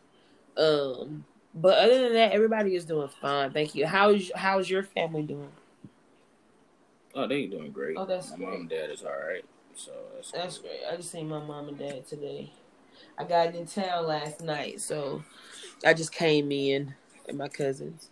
Um, 0.61 1.25
but 1.55 1.77
other 1.79 2.01
than 2.03 2.13
that, 2.13 2.31
everybody 2.31 2.75
is 2.75 2.85
doing 2.85 3.09
fine. 3.21 3.51
Thank 3.51 3.75
you. 3.75 3.87
How's 3.87 4.31
how's 4.35 4.69
your 4.69 4.83
family 4.83 5.23
doing? 5.23 5.51
Oh, 7.15 7.27
they 7.27 7.47
doing 7.47 7.71
great. 7.71 7.97
Oh, 7.97 8.05
that's 8.05 8.31
My 8.31 8.37
great. 8.37 8.49
mom 8.49 8.61
and 8.61 8.69
dad 8.69 8.91
is 8.91 9.03
all 9.03 9.11
right. 9.27 9.43
So 9.75 9.91
that's, 10.15 10.31
That's 10.31 10.57
good. 10.59 10.67
great. 10.69 10.81
I 10.93 10.97
just 10.97 11.11
seen 11.11 11.27
my 11.29 11.39
mom 11.43 11.67
and 11.69 11.77
dad 11.77 12.05
today. 12.07 12.51
I 13.17 13.23
got 13.23 13.55
in 13.55 13.65
town 13.65 14.05
last 14.05 14.41
night, 14.41 14.81
so 14.81 15.23
I 15.85 15.93
just 15.93 16.11
came 16.11 16.51
in 16.51 16.95
and 17.27 17.37
my 17.37 17.47
cousins. 17.47 18.09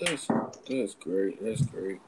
That's 0.00 0.28
that's 0.68 0.94
great. 0.94 1.42
That's 1.42 1.62
great. 1.62 2.00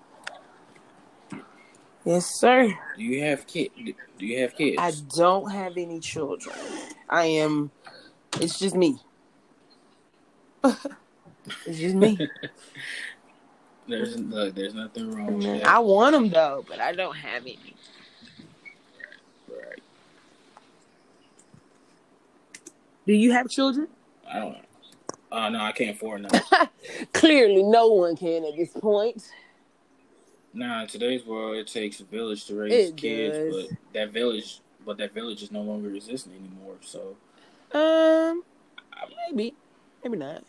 Yes, 2.04 2.26
sir. 2.26 2.72
Do 2.96 3.02
you 3.02 3.22
have 3.24 3.46
kid? 3.46 3.70
Do 4.18 4.26
you 4.26 4.40
have 4.40 4.56
kids? 4.56 4.76
I 4.78 4.92
don't 5.16 5.50
have 5.50 5.76
any 5.76 6.00
children. 6.00 6.56
I 7.08 7.24
am. 7.24 7.70
It's 8.40 8.58
just 8.58 8.76
me. 8.76 8.98
it's 10.64 11.78
just 11.78 11.96
me. 11.96 12.30
There's 13.90 14.16
look, 14.18 14.54
there's 14.54 14.74
nothing 14.74 15.10
wrong 15.12 15.34
with 15.38 15.42
that. 15.44 15.66
I 15.66 15.78
want 15.80 16.12
them 16.12 16.30
though, 16.30 16.64
but 16.68 16.80
I 16.80 16.92
don't 16.92 17.16
have 17.16 17.42
any. 17.42 17.74
Right. 19.50 19.82
Do 23.06 23.12
you 23.12 23.32
have 23.32 23.48
children? 23.48 23.88
I 24.30 24.38
don't. 24.38 24.56
Oh 25.32 25.48
no, 25.48 25.60
I 25.60 25.72
can't 25.72 25.96
afford 25.96 26.22
none. 26.22 26.40
Clearly, 27.12 27.62
no 27.62 27.88
one 27.88 28.16
can 28.16 28.44
at 28.44 28.56
this 28.56 28.70
point. 28.70 29.28
nah, 30.54 30.82
in 30.82 30.88
today's 30.88 31.24
world, 31.26 31.56
it 31.56 31.66
takes 31.66 32.00
a 32.00 32.04
village 32.04 32.44
to 32.46 32.54
raise 32.54 32.90
It 32.90 32.96
kids, 32.96 33.36
does. 33.36 33.66
but 33.68 33.76
that 33.94 34.10
village, 34.10 34.60
but 34.86 34.98
that 34.98 35.12
village 35.14 35.42
is 35.42 35.50
no 35.50 35.62
longer 35.62 35.92
existing 35.94 36.32
anymore. 36.34 36.76
So 36.82 37.16
Um, 37.72 38.42
maybe, 39.28 39.54
maybe 40.04 40.16
not. 40.16 40.44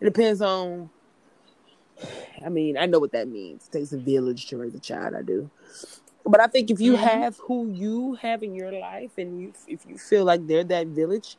It 0.00 0.04
depends 0.04 0.40
on. 0.40 0.90
I 2.44 2.48
mean, 2.48 2.76
I 2.78 2.86
know 2.86 2.98
what 2.98 3.12
that 3.12 3.28
means. 3.28 3.66
It 3.68 3.72
takes 3.78 3.92
a 3.92 3.98
village 3.98 4.46
to 4.46 4.56
raise 4.58 4.74
a 4.74 4.80
child. 4.80 5.14
I 5.14 5.22
do, 5.22 5.50
but 6.24 6.40
I 6.40 6.46
think 6.46 6.70
if 6.70 6.80
you 6.80 6.94
Mhm. 6.94 6.98
have 6.98 7.38
who 7.38 7.68
you 7.68 8.14
have 8.16 8.42
in 8.42 8.54
your 8.54 8.72
life, 8.72 9.12
and 9.18 9.40
you 9.40 9.52
if 9.66 9.86
you 9.86 9.98
feel 9.98 10.24
like 10.24 10.46
they're 10.46 10.64
that 10.64 10.88
village, 10.88 11.36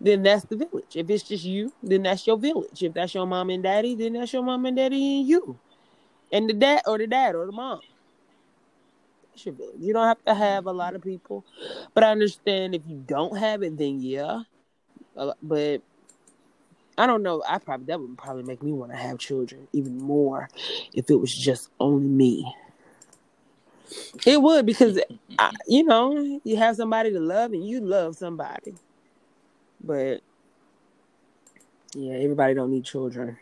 then 0.00 0.22
that's 0.22 0.44
the 0.44 0.56
village. 0.56 0.96
If 0.96 1.10
it's 1.10 1.24
just 1.24 1.44
you, 1.44 1.72
then 1.82 2.02
that's 2.04 2.26
your 2.26 2.38
village. 2.38 2.82
If 2.82 2.94
that's 2.94 3.14
your 3.14 3.26
mom 3.26 3.50
and 3.50 3.62
daddy, 3.62 3.94
then 3.94 4.14
that's 4.14 4.32
your 4.32 4.42
mom 4.42 4.66
and 4.66 4.76
daddy 4.76 5.20
and 5.20 5.28
you, 5.28 5.58
and 6.32 6.48
the 6.48 6.54
dad 6.54 6.82
or 6.86 6.98
the 6.98 7.06
dad 7.06 7.34
or 7.34 7.46
the 7.46 7.52
mom. 7.52 7.80
That's 9.30 9.46
your 9.46 9.54
village. 9.54 9.76
You 9.80 9.92
don't 9.92 10.06
have 10.06 10.24
to 10.26 10.34
have 10.34 10.66
a 10.66 10.72
lot 10.72 10.94
of 10.94 11.02
people, 11.02 11.44
but 11.94 12.04
I 12.04 12.10
understand 12.10 12.74
if 12.74 12.82
you 12.86 12.96
don't 13.06 13.36
have 13.38 13.62
it, 13.62 13.76
then 13.76 14.00
yeah. 14.00 14.42
But 15.42 15.82
I 16.98 17.06
don't 17.06 17.22
know. 17.22 17.42
I 17.48 17.58
probably 17.58 17.86
that 17.86 18.00
would 18.00 18.18
probably 18.18 18.42
make 18.44 18.62
me 18.62 18.72
want 18.72 18.92
to 18.92 18.98
have 18.98 19.18
children 19.18 19.68
even 19.72 19.98
more 19.98 20.48
if 20.94 21.10
it 21.10 21.16
was 21.16 21.34
just 21.34 21.70
only 21.80 22.06
me. 22.06 22.54
It 24.26 24.40
would 24.42 24.66
because 24.66 25.00
I, 25.38 25.52
you 25.68 25.84
know 25.84 26.40
you 26.44 26.56
have 26.56 26.76
somebody 26.76 27.12
to 27.12 27.20
love 27.20 27.52
and 27.52 27.66
you 27.66 27.80
love 27.80 28.16
somebody, 28.16 28.74
but 29.82 30.20
yeah, 31.94 32.14
everybody 32.14 32.54
don't 32.54 32.70
need 32.70 32.84
children. 32.84 33.38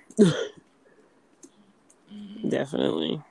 Definitely. 2.49 3.23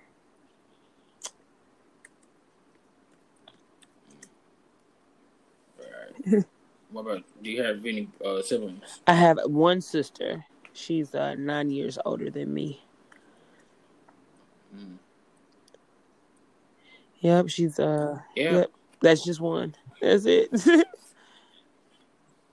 Right. 5.80 6.46
What 6.94 7.02
about? 7.02 7.24
Do 7.42 7.52
you 7.52 7.62
have 7.64 7.86
any 7.86 8.08
uh, 8.26 8.42
siblings? 8.42 9.02
I 9.08 9.14
have 9.14 9.40
one 9.46 9.82
sister. 9.82 10.46
She's 10.74 11.14
uh, 11.14 11.36
nine 11.36 11.70
years 11.70 12.00
older 12.06 12.30
than 12.30 12.54
me. 12.54 12.82
Mm. 14.76 14.98
Yep, 17.20 17.50
she's 17.50 17.80
uh. 17.80 18.20
Yeah. 18.36 18.52
Yep, 18.52 18.72
that's 19.02 19.24
just 19.24 19.42
one. 19.42 19.76
That's 20.02 20.26
it. 20.26 20.50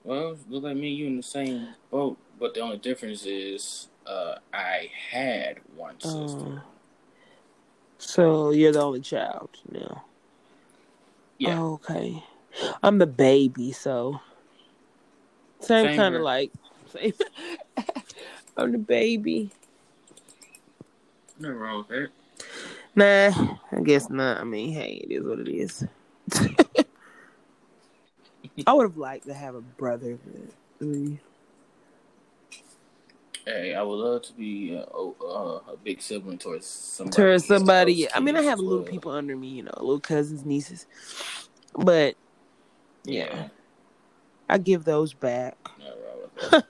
Well, 0.02 0.36
look 0.48 0.64
like 0.64 0.76
me 0.76 0.88
and 0.88 0.98
you 0.98 1.06
in 1.06 1.16
the 1.18 1.22
same 1.22 1.68
boat, 1.90 2.16
but 2.38 2.54
the 2.54 2.60
only 2.60 2.78
difference 2.78 3.26
is 3.26 3.88
uh, 4.06 4.36
I 4.52 4.90
had 5.10 5.58
one 5.76 6.00
sister. 6.00 6.18
Oh. 6.18 6.62
so 7.98 8.50
you're 8.50 8.72
the 8.72 8.80
only 8.80 9.00
child 9.00 9.50
now. 9.70 10.04
Yeah. 11.38 11.60
Okay. 11.60 12.22
I'm 12.82 12.98
the 12.98 13.06
baby, 13.06 13.72
so 13.72 14.20
same, 15.60 15.86
Same 15.86 15.96
kind 15.96 16.14
of 16.14 16.22
like. 16.22 16.52
Same. 16.92 17.12
I'm 18.56 18.72
the 18.72 18.78
baby. 18.78 19.50
Nothing 21.38 21.56
wrong 21.56 21.78
with 21.78 21.88
that. 21.88 22.08
Nah, 22.94 23.56
I 23.72 23.80
guess 23.82 24.10
not. 24.10 24.40
I 24.40 24.44
mean, 24.44 24.72
hey, 24.72 25.04
it 25.04 25.12
is 25.12 25.24
what 25.24 25.38
it 25.40 25.48
is. 25.48 25.86
I 28.66 28.72
would 28.72 28.84
have 28.84 28.96
liked 28.96 29.26
to 29.26 29.34
have 29.34 29.54
a 29.54 29.60
brother. 29.60 30.18
Hey, 33.46 33.74
I 33.74 33.82
would 33.82 33.94
love 33.94 34.22
to 34.22 34.32
be 34.32 34.76
uh, 34.76 34.80
uh, 35.24 35.60
a 35.72 35.76
big 35.82 36.02
sibling 36.02 36.38
towards 36.38 36.66
somebody. 36.66 37.16
towards 37.16 37.46
somebody. 37.46 38.12
I 38.12 38.20
mean, 38.20 38.36
I 38.36 38.42
have 38.42 38.58
little 38.58 38.84
people 38.84 39.12
under 39.12 39.36
me, 39.36 39.48
you 39.48 39.62
know, 39.62 39.72
little 39.76 40.00
cousins, 40.00 40.44
nieces. 40.44 40.86
But 41.74 42.16
yeah, 43.04 43.48
I 44.50 44.58
give 44.58 44.84
those 44.84 45.14
back. 45.14 45.56
Nothing 45.78 46.02
wrong 46.04 46.18
with 46.22 46.62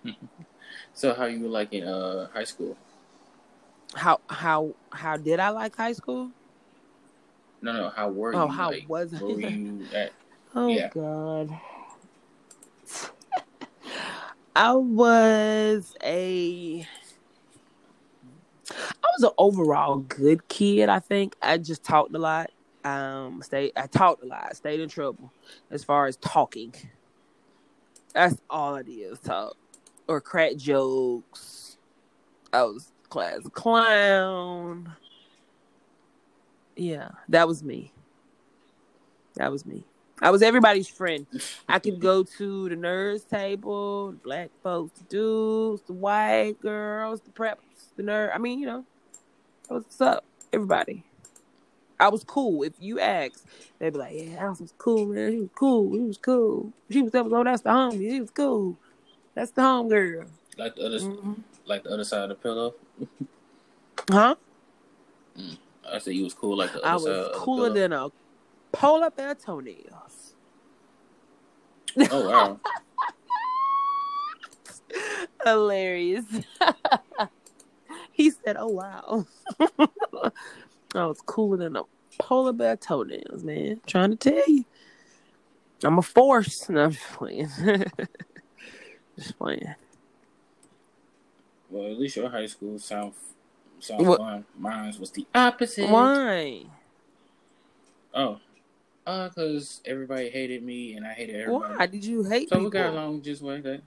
that. 0.00 0.06
so, 0.94 1.14
how 1.14 1.26
you 1.26 1.48
like 1.48 1.72
in 1.72 1.84
uh, 1.84 2.28
high 2.32 2.44
school? 2.44 2.76
How 3.94 4.20
how 4.28 4.74
how 4.90 5.16
did 5.16 5.40
I 5.40 5.50
like 5.50 5.76
high 5.76 5.92
school? 5.92 6.30
No, 7.60 7.72
no. 7.72 7.90
How 7.90 8.08
were 8.08 8.32
Oh, 8.32 8.46
you? 8.46 8.52
how 8.52 8.70
like, 8.70 8.88
was 8.88 9.12
I? 9.12 9.18
Where 9.18 9.34
were 9.34 9.40
you 9.40 9.86
at? 9.94 10.12
Oh 10.54 10.68
Yeah. 10.74 10.88
God. 10.88 11.50
I 14.56 14.72
was 14.72 15.94
a 16.02 16.86
I 18.70 19.08
was 19.16 19.22
an 19.22 19.30
overall 19.38 19.98
good 19.98 20.48
kid, 20.48 20.88
I 20.88 20.98
think. 20.98 21.36
I 21.40 21.58
just 21.58 21.84
talked 21.84 22.14
a 22.14 22.18
lot. 22.18 22.50
Um 22.84 23.42
stayed 23.42 23.72
I 23.76 23.86
talked 23.86 24.22
a 24.22 24.26
lot, 24.26 24.56
stayed 24.56 24.80
in 24.80 24.88
trouble 24.88 25.32
as 25.70 25.84
far 25.84 26.06
as 26.06 26.16
talking. 26.16 26.74
That's 28.14 28.36
all 28.48 28.74
I 28.74 28.82
did 28.82 29.10
was 29.10 29.20
talk. 29.20 29.56
Or 30.08 30.20
crack 30.20 30.56
jokes. 30.56 31.76
I 32.52 32.62
was 32.64 32.92
class 33.08 33.40
clown. 33.52 34.92
Yeah, 36.76 37.10
that 37.28 37.46
was 37.46 37.62
me. 37.62 37.92
That 39.34 39.52
was 39.52 39.66
me. 39.66 39.84
I 40.22 40.30
was 40.30 40.42
everybody's 40.42 40.88
friend. 40.88 41.26
I 41.68 41.78
could 41.78 42.00
go 42.00 42.22
to 42.22 42.68
the 42.68 42.76
nerds 42.76 43.26
table, 43.28 44.12
the 44.12 44.18
black 44.18 44.50
folks, 44.62 44.98
the 44.98 45.04
dudes, 45.04 45.82
the 45.86 45.94
white 45.94 46.60
girls, 46.60 47.20
the 47.20 47.30
preps, 47.30 47.56
the 47.96 48.02
nerd. 48.02 48.34
I 48.34 48.38
mean, 48.38 48.58
you 48.58 48.66
know, 48.66 48.84
what's 49.68 50.00
up. 50.00 50.24
Everybody. 50.52 51.04
I 52.00 52.08
was 52.08 52.24
cool. 52.24 52.62
If 52.62 52.72
you 52.80 52.98
ask, 52.98 53.44
they'd 53.78 53.92
be 53.92 53.98
like, 53.98 54.14
"Yeah, 54.16 54.44
Alice 54.44 54.60
was 54.60 54.72
cool, 54.78 55.06
man. 55.06 55.32
He 55.32 55.38
was 55.40 55.50
cool. 55.54 55.92
He 55.92 56.00
was 56.00 56.18
cool. 56.18 56.72
She 56.90 57.02
was 57.02 57.14
oh, 57.14 57.44
that's 57.44 57.62
the 57.62 57.70
homie. 57.70 58.10
She 58.10 58.20
was 58.20 58.30
cool. 58.30 58.78
That's 59.34 59.50
the 59.52 59.62
home 59.62 59.88
girl." 59.88 60.26
Like 60.56 60.74
the 60.76 60.86
other, 60.86 60.98
Mhm. 60.98 61.42
like 61.66 61.84
the 61.84 61.90
other 61.90 62.04
side 62.04 62.22
of 62.22 62.28
the 62.30 62.34
pillow. 62.36 62.74
Huh? 64.10 64.34
I 65.88 65.98
said 65.98 66.14
you 66.14 66.24
was 66.24 66.34
cool 66.34 66.56
like 66.56 66.72
the 66.72 66.84
I 66.84 66.94
other 66.94 67.04
side. 67.04 67.32
was 67.32 67.34
cooler 67.34 67.70
than 67.70 67.92
a 67.92 68.08
polar 68.72 69.10
bear 69.10 69.34
toenails. 69.34 70.34
Oh 72.10 72.28
wow. 72.28 72.60
Hilarious. 75.44 76.24
he 78.12 78.30
said, 78.30 78.56
"Oh 78.58 78.68
wow." 78.68 79.26
I 80.94 81.06
was 81.06 81.20
cooler 81.20 81.56
than 81.56 81.76
a 81.76 81.82
polar 82.18 82.52
bear 82.52 82.76
toenails, 82.76 83.44
man. 83.44 83.80
trying 83.86 84.10
to 84.10 84.16
tell 84.16 84.48
you, 84.48 84.64
I'm 85.84 85.98
a 85.98 86.02
force. 86.02 86.68
No, 86.68 86.84
I'm 86.84 86.90
just 86.92 87.04
playing. 87.12 87.48
just 89.16 89.38
playing. 89.38 89.74
well, 91.70 91.90
at 91.90 91.98
least 91.98 92.16
your 92.16 92.28
high 92.28 92.46
school 92.46 92.78
south 92.78 93.14
sound 93.78 94.06
What- 94.06 94.18
fun. 94.18 94.44
Mine 94.58 94.94
was 94.98 95.10
the 95.10 95.26
opposite. 95.34 95.88
Why? 95.88 96.64
Oh, 98.12 98.40
uh, 99.06 99.28
cause 99.30 99.80
everybody 99.84 100.28
hated 100.28 100.62
me 100.64 100.94
and 100.94 101.06
I 101.06 101.12
hated 101.12 101.36
everybody. 101.36 101.74
Why 101.76 101.86
did 101.86 102.04
you 102.04 102.24
hate 102.24 102.48
So 102.48 102.56
people? 102.56 102.64
we 102.64 102.70
got 102.72 102.92
along 102.92 103.22
just 103.22 103.40
like 103.42 103.62
that. 103.62 103.82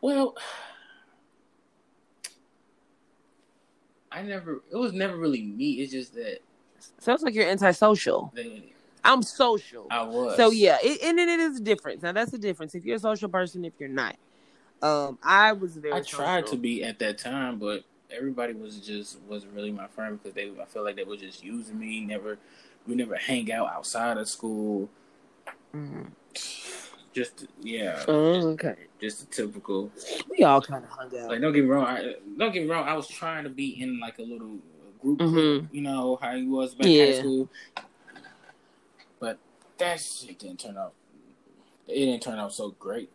Well, 0.00 0.36
I 4.10 4.22
never. 4.22 4.62
It 4.70 4.76
was 4.76 4.92
never 4.92 5.16
really 5.16 5.42
me. 5.42 5.72
It's 5.74 5.92
just 5.92 6.14
that 6.14 6.40
Sounds 6.98 7.22
like 7.22 7.34
you're 7.34 7.48
antisocial. 7.48 8.32
they, 8.34 8.72
I'm 9.04 9.22
social. 9.22 9.86
I 9.90 10.02
was. 10.02 10.36
So 10.36 10.50
yeah, 10.50 10.78
it, 10.82 11.02
and 11.02 11.18
it 11.18 11.28
is 11.28 11.58
a 11.58 11.62
difference. 11.62 12.02
Now 12.02 12.12
that's 12.12 12.30
the 12.30 12.38
difference. 12.38 12.74
If 12.74 12.84
you're 12.84 12.96
a 12.96 13.00
social 13.00 13.28
person, 13.28 13.64
if 13.64 13.72
you're 13.78 13.88
not. 13.88 14.16
Um, 14.82 15.18
I 15.22 15.52
was 15.52 15.76
very. 15.76 15.94
I 15.94 16.00
tried 16.00 16.42
social. 16.42 16.56
to 16.56 16.62
be 16.62 16.84
at 16.84 16.98
that 17.00 17.18
time, 17.18 17.58
but 17.58 17.84
everybody 18.10 18.52
was 18.52 18.78
just 18.78 19.18
wasn't 19.28 19.54
really 19.54 19.72
my 19.72 19.86
friend 19.88 20.18
because 20.22 20.34
they. 20.34 20.50
I 20.60 20.64
felt 20.66 20.84
like 20.84 20.96
they 20.96 21.04
were 21.04 21.16
just 21.16 21.42
using 21.42 21.78
me. 21.78 22.00
Never, 22.00 22.38
we 22.86 22.94
never 22.94 23.16
hang 23.16 23.50
out 23.52 23.70
outside 23.72 24.16
of 24.18 24.28
school. 24.28 24.88
Mhm. 25.74 26.12
Just 27.14 27.46
yeah, 27.62 28.04
Oh, 28.06 28.48
okay. 28.50 28.74
just 29.00 29.22
a 29.22 29.26
typical. 29.26 29.90
We 30.30 30.44
all 30.44 30.60
kind 30.60 30.84
of 30.84 30.90
hung 30.90 31.06
out. 31.18 31.30
Like 31.30 31.40
don't 31.40 31.52
get 31.52 31.64
me 31.64 31.70
wrong. 31.70 31.86
I, 31.86 32.14
don't 32.36 32.52
get 32.52 32.62
me 32.64 32.70
wrong. 32.70 32.86
I 32.86 32.94
was 32.94 33.08
trying 33.08 33.44
to 33.44 33.50
be 33.50 33.80
in 33.80 33.98
like 33.98 34.18
a 34.18 34.22
little 34.22 34.58
group. 35.00 35.18
Mhm. 35.20 35.68
You 35.72 35.80
know 35.80 36.18
how 36.20 36.32
you 36.32 36.50
was 36.50 36.74
back 36.74 36.86
in 36.86 37.12
high 37.14 37.18
school. 37.18 37.48
But 39.20 39.38
that 39.78 40.00
shit 40.00 40.38
didn't 40.38 40.60
turn 40.60 40.76
out. 40.76 40.92
It 41.86 41.94
didn't 41.94 42.22
turn 42.22 42.38
out 42.38 42.52
so 42.52 42.70
great. 42.78 43.10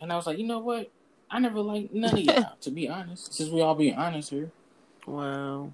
And 0.00 0.12
I 0.12 0.16
was 0.16 0.26
like, 0.26 0.38
you 0.38 0.46
know 0.46 0.60
what? 0.60 0.90
I 1.30 1.38
never 1.40 1.60
liked 1.60 1.92
none 1.92 2.14
of 2.14 2.18
y'all. 2.24 2.52
to 2.60 2.70
be 2.70 2.88
honest, 2.88 3.34
since 3.34 3.50
we 3.50 3.60
all 3.60 3.74
being 3.74 3.94
honest 3.94 4.30
here. 4.30 4.50
Wow. 5.06 5.72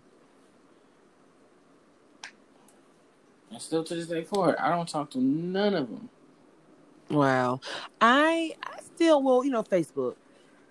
And 3.51 3.61
still 3.61 3.85
to 3.85 3.95
this 3.95 4.07
day 4.07 4.25
forward, 4.25 4.57
I 4.59 4.71
don't 4.71 4.89
talk 4.89 5.11
to 5.11 5.19
none 5.19 5.75
of 5.75 5.89
them. 5.89 6.09
Wow. 7.11 7.61
I 8.01 8.53
I 8.63 8.81
still 8.83 9.23
well, 9.23 9.45
you 9.45 9.51
know, 9.51 9.63
Facebook. 9.63 10.15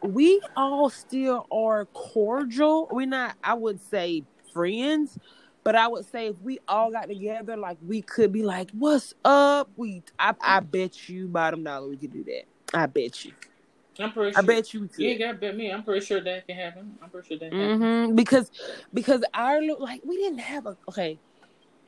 We 0.01 0.41
all 0.55 0.89
still 0.89 1.45
are 1.51 1.85
cordial. 1.87 2.87
We're 2.91 3.07
not 3.07 3.35
I 3.43 3.53
would 3.53 3.81
say 3.81 4.23
friends, 4.53 5.17
but 5.63 5.75
I 5.75 5.87
would 5.87 6.05
say 6.05 6.27
if 6.27 6.37
we 6.41 6.59
all 6.67 6.91
got 6.91 7.09
together, 7.09 7.57
like 7.57 7.77
we 7.85 8.01
could 8.01 8.31
be 8.31 8.43
like, 8.43 8.71
What's 8.71 9.13
up? 9.25 9.69
We 9.75 10.03
I, 10.17 10.33
I 10.41 10.59
bet 10.61 11.09
you 11.09 11.27
bottom 11.27 11.63
dollar 11.63 11.89
we 11.89 11.97
could 11.97 12.13
do 12.13 12.23
that. 12.25 12.43
I 12.73 12.85
bet 12.85 13.25
you. 13.25 13.33
I'm 13.99 14.13
pretty 14.13 14.31
sure. 14.33 14.43
I 14.43 14.45
bet 14.45 14.73
you 14.73 14.87
could. 14.87 15.19
Got 15.19 15.31
to 15.33 15.37
bet 15.39 15.57
me. 15.57 15.69
I'm 15.71 15.83
pretty 15.83 16.05
sure 16.05 16.21
that 16.21 16.47
can 16.47 16.55
happen. 16.55 16.97
I'm 17.01 17.09
pretty 17.09 17.27
sure 17.27 17.37
that 17.39 17.51
can 17.51 17.81
happen. 17.81 18.15
Because 18.15 18.49
because 18.93 19.23
our 19.33 19.61
like 19.77 20.01
we 20.05 20.15
didn't 20.17 20.39
have 20.39 20.65
a 20.65 20.77
okay. 20.87 21.19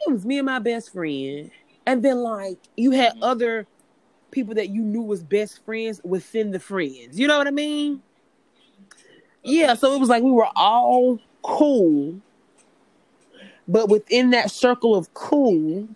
It 0.05 0.11
was 0.11 0.25
me 0.25 0.39
and 0.39 0.45
my 0.47 0.59
best 0.59 0.91
friend, 0.91 1.51
and 1.85 2.03
then 2.03 2.17
like 2.17 2.57
you 2.75 2.91
had 2.91 3.13
Mhm. 3.13 3.19
other 3.21 3.67
people 4.31 4.55
that 4.55 4.69
you 4.69 4.81
knew 4.81 5.01
was 5.01 5.23
best 5.23 5.63
friends 5.65 6.01
within 6.03 6.51
the 6.51 6.59
friends. 6.59 7.19
You 7.19 7.27
know 7.27 7.37
what 7.37 7.47
I 7.47 7.51
mean? 7.51 8.01
Yeah. 9.43 9.73
So 9.75 9.93
it 9.93 9.99
was 9.99 10.09
like 10.09 10.23
we 10.23 10.31
were 10.31 10.49
all 10.55 11.19
cool, 11.43 12.19
but 13.67 13.89
within 13.89 14.31
that 14.31 14.51
circle 14.51 14.95
of 14.95 15.13
cool, 15.13 15.87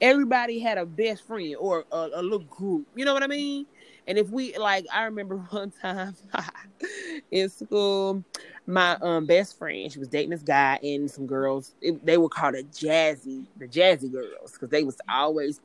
everybody 0.00 0.58
had 0.58 0.78
a 0.78 0.86
best 0.86 1.26
friend 1.26 1.56
or 1.58 1.84
a, 1.92 2.10
a 2.14 2.22
little 2.22 2.38
group. 2.40 2.86
You 2.94 3.04
know 3.04 3.14
what 3.14 3.22
I 3.22 3.26
mean? 3.26 3.66
And 4.06 4.16
if 4.16 4.30
we 4.30 4.56
like, 4.56 4.86
I 4.92 5.04
remember 5.04 5.36
one 5.50 5.70
time 5.70 6.14
in 7.30 7.48
school, 7.48 8.24
my 8.66 8.96
um 9.00 9.26
best 9.26 9.58
friend, 9.58 9.92
she 9.92 9.98
was 9.98 10.08
dating 10.08 10.30
this 10.30 10.42
guy 10.42 10.78
and 10.82 11.10
some 11.10 11.26
girls. 11.26 11.74
It, 11.80 12.04
they 12.04 12.18
were 12.18 12.28
called 12.28 12.54
a 12.54 12.62
jazzy, 12.64 13.44
the 13.58 13.68
jazzy 13.68 14.10
girls, 14.10 14.52
because 14.52 14.70
they 14.70 14.82
was 14.82 14.96
always 15.08 15.60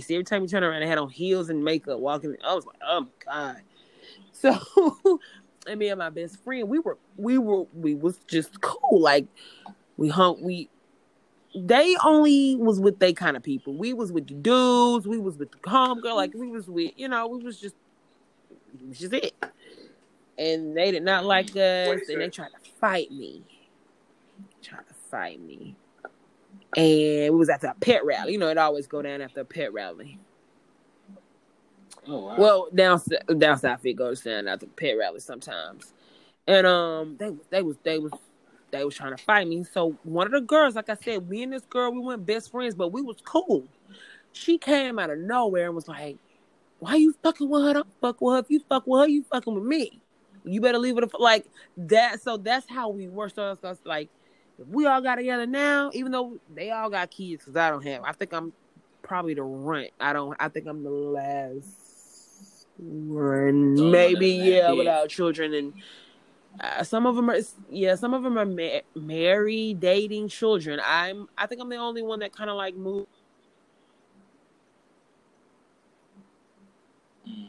So 0.00 0.14
every 0.14 0.24
time 0.24 0.42
you 0.42 0.48
turn 0.48 0.64
around, 0.64 0.80
they 0.80 0.86
had 0.86 0.98
on 0.98 1.08
heels 1.08 1.50
and 1.50 1.64
makeup, 1.64 1.98
walking. 2.00 2.36
I 2.44 2.54
was 2.54 2.66
like, 2.66 2.76
oh 2.86 3.00
my 3.02 3.08
god. 3.24 3.62
So, 4.32 5.20
and 5.66 5.78
me 5.78 5.88
and 5.88 5.98
my 5.98 6.10
best 6.10 6.42
friend, 6.44 6.68
we 6.68 6.78
were, 6.78 6.98
we 7.16 7.38
were, 7.38 7.64
we 7.74 7.94
was 7.94 8.18
just 8.26 8.60
cool. 8.60 9.00
Like 9.00 9.26
we 9.96 10.08
hung, 10.08 10.42
we 10.42 10.68
they 11.54 11.96
only 12.04 12.56
was 12.56 12.80
with 12.80 12.98
they 12.98 13.12
kind 13.12 13.36
of 13.36 13.42
people. 13.42 13.74
We 13.74 13.92
was 13.92 14.12
with 14.12 14.28
the 14.28 14.34
dudes. 14.34 15.06
We 15.06 15.18
was 15.18 15.36
with 15.36 15.50
the 15.50 15.58
homegirl. 15.58 16.14
Like 16.14 16.34
we 16.34 16.48
was 16.48 16.68
with, 16.68 16.92
you 16.96 17.08
know, 17.08 17.26
we 17.26 17.42
was 17.42 17.60
just, 17.60 17.74
it 18.74 18.88
was 18.88 18.98
just 18.98 19.12
it. 19.12 19.34
And 20.38 20.76
they 20.76 20.92
did 20.92 21.02
not 21.02 21.24
like 21.24 21.50
us, 21.50 22.08
and 22.08 22.20
they 22.20 22.28
tried 22.28 22.50
to 22.50 22.70
fight 22.80 23.10
me. 23.10 23.42
Tried 24.62 24.86
to 24.86 24.94
fight 25.10 25.40
me. 25.40 25.74
And 26.76 27.32
we 27.32 27.38
was 27.38 27.48
at 27.48 27.60
the 27.60 27.74
pep 27.80 28.02
rally. 28.04 28.32
You 28.32 28.38
know, 28.38 28.48
it 28.48 28.58
always 28.58 28.86
go 28.86 29.00
down 29.02 29.20
after 29.20 29.40
a 29.40 29.44
pep 29.44 29.70
rally. 29.72 30.18
Oh 32.06 32.26
wow. 32.26 32.36
Well, 32.38 32.68
down 32.74 33.00
down 33.38 33.58
south 33.58 33.84
it 33.84 33.94
goes 33.94 34.22
down 34.22 34.48
after 34.48 34.66
the 34.66 34.72
pep 34.72 34.96
rally 34.98 35.20
sometimes. 35.20 35.92
And 36.46 36.66
um, 36.66 37.16
they 37.18 37.30
they 37.50 37.62
was 37.62 37.76
they 37.82 37.98
was 37.98 38.12
they 38.70 38.84
was 38.84 38.94
trying 38.94 39.16
to 39.16 39.22
fight 39.22 39.48
me. 39.48 39.64
So 39.64 39.96
one 40.02 40.26
of 40.26 40.32
the 40.32 40.40
girls, 40.40 40.74
like 40.74 40.90
I 40.90 40.94
said, 40.94 41.28
me 41.28 41.42
and 41.42 41.52
this 41.52 41.64
girl, 41.64 41.92
we 41.92 42.00
weren't 42.00 42.26
best 42.26 42.50
friends, 42.50 42.74
but 42.74 42.92
we 42.92 43.02
was 43.02 43.16
cool. 43.24 43.64
She 44.32 44.58
came 44.58 44.98
out 44.98 45.10
of 45.10 45.18
nowhere 45.18 45.66
and 45.66 45.74
was 45.74 45.88
like, 45.88 46.16
"Why 46.80 46.96
you 46.96 47.14
fucking 47.22 47.48
with 47.48 47.62
her? 47.62 47.74
Don't 47.74 48.00
fuck 48.00 48.20
with 48.20 48.34
her. 48.34 48.40
If 48.40 48.50
you 48.50 48.60
fuck 48.68 48.86
with 48.86 49.02
her, 49.02 49.08
you 49.08 49.24
fucking 49.24 49.54
with 49.54 49.64
me. 49.64 50.00
You 50.44 50.60
better 50.60 50.78
leave 50.78 50.98
it 50.98 51.10
like 51.18 51.46
that." 51.78 52.22
So 52.22 52.36
that's 52.36 52.68
how 52.68 52.90
we 52.90 53.08
were. 53.08 53.28
So 53.28 53.56
it's 53.62 53.84
like 53.84 54.08
if 54.58 54.66
we 54.66 54.86
all 54.86 55.00
got 55.00 55.16
together 55.16 55.46
now, 55.46 55.90
even 55.94 56.12
though 56.12 56.38
they 56.52 56.70
all 56.70 56.90
got 56.90 57.10
kids, 57.10 57.44
because 57.44 57.56
I 57.56 57.70
don't 57.70 57.84
have. 57.84 58.02
I 58.04 58.12
think 58.12 58.32
I'm 58.32 58.52
probably 59.02 59.34
the 59.34 59.42
runt. 59.42 59.90
I 60.00 60.12
don't. 60.12 60.36
I 60.40 60.48
think 60.48 60.66
I'm 60.66 60.82
the 60.82 60.90
last 60.90 62.66
one, 62.76 63.76
one 63.76 63.90
maybe 63.90 64.28
yeah, 64.28 64.72
without 64.72 65.08
children 65.08 65.54
and. 65.54 65.74
Uh, 66.60 66.82
some 66.82 67.06
of 67.06 67.14
them 67.14 67.30
are, 67.30 67.38
yeah. 67.70 67.94
Some 67.94 68.14
of 68.14 68.24
them 68.24 68.36
are 68.36 68.44
ma- 68.44 68.80
married, 68.96 69.78
dating, 69.78 70.28
children. 70.28 70.80
I'm, 70.84 71.28
I 71.38 71.46
think 71.46 71.60
I'm 71.60 71.68
the 71.68 71.76
only 71.76 72.02
one 72.02 72.18
that 72.18 72.32
kind 72.32 72.50
of 72.50 72.56
like 72.56 72.74
moved. 72.74 73.06
Can 77.24 77.44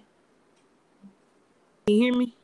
you 1.88 2.04
hear 2.04 2.16
me? 2.16 2.39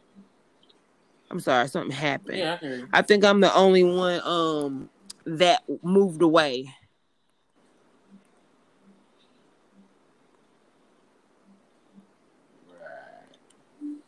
I'm 1.31 1.39
sorry, 1.39 1.67
something 1.67 1.91
happened. 1.91 2.37
yeah, 2.37 2.57
I. 2.61 2.83
I 2.93 3.01
think 3.01 3.25
I'm 3.25 3.41
the 3.41 3.53
only 3.55 3.83
one 3.83 4.21
um 4.23 4.89
that 5.25 5.63
moved 5.81 6.21
away. 6.21 6.73
Right. 12.69 13.37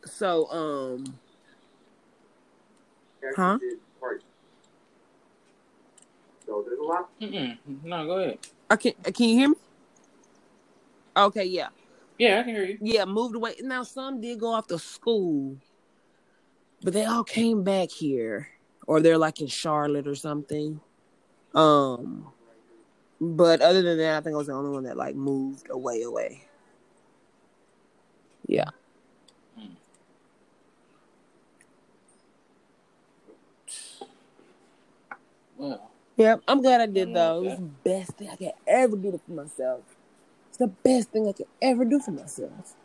So 0.06 0.50
um, 0.52 1.20
huh? 3.36 3.58
Mm-mm. 7.22 7.58
No, 7.84 8.06
go 8.06 8.20
ahead. 8.20 8.40
I 8.70 8.76
can 8.76 8.94
can 9.14 9.30
you 9.30 9.38
hear 9.38 9.50
me? 9.50 9.56
Okay, 11.16 11.46
yeah. 11.46 11.70
Yeah, 12.18 12.40
I 12.40 12.44
can 12.44 12.56
hear 12.56 12.66
you. 12.66 12.78
Yeah, 12.82 13.06
moved 13.06 13.36
away. 13.36 13.56
Now 13.62 13.84
some 13.84 14.22
did 14.22 14.40
go 14.40 14.54
off 14.54 14.68
to 14.68 14.80
school, 14.80 15.58
but 16.84 16.94
they 16.94 17.06
all 17.06 17.24
came 17.24 17.64
back 17.64 17.90
here, 17.92 18.50
or 18.86 19.02
they're 19.02 19.18
like 19.18 19.42
in 19.42 19.48
Charlotte 19.48 20.08
or 20.08 20.16
something. 20.16 20.80
Um, 21.56 22.28
but 23.20 23.62
other 23.62 23.82
than 23.82 23.98
that, 23.98 24.18
I 24.18 24.22
think 24.22 24.34
I 24.34 24.38
was 24.38 24.48
the 24.48 24.54
only 24.54 24.72
one 24.72 24.84
that 24.84 24.98
like 24.98 25.16
moved 25.16 25.68
away, 25.70 26.04
away. 26.04 26.44
Yeah. 28.48 28.70
Well, 35.58 35.92
Yep, 36.18 36.42
I'm 36.48 36.62
glad 36.62 36.82
I 36.82 36.88
did 36.88 37.10
Yeah, 37.10 37.14
though. 37.14 37.44
It 37.44 37.46
was 37.46 37.58
the 37.58 37.90
best 37.90 38.12
thing 38.18 38.30
I 38.30 38.36
could 38.36 38.52
ever 38.66 38.98
do 38.98 39.20
for 39.24 39.32
myself. 39.32 39.82
It's 40.50 40.58
the 40.58 40.68
best 40.68 41.12
thing 41.12 41.28
I 41.28 41.32
could 41.32 41.48
ever 41.62 41.86
do 41.86 42.00
for 42.00 42.12
myself. 42.12 42.76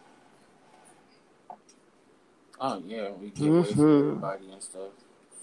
Oh 2.62 2.82
yeah, 2.86 3.10
we 3.20 3.28
get 3.30 3.48
Mhm. 3.48 3.70
everybody 3.72 4.50
and 4.52 4.62
stuff. 4.62 4.90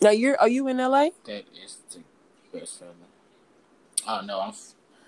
Now 0.02 0.12
you're 0.12 0.40
are 0.40 0.48
you 0.48 0.68
in 0.68 0.78
LA? 0.78 1.10
That 1.26 1.44
is 1.64 1.78
the 1.92 2.00
best 2.58 2.80
feeling. 2.80 2.96
Oh 4.08 4.22
no, 4.26 4.40
I'm. 4.40 4.54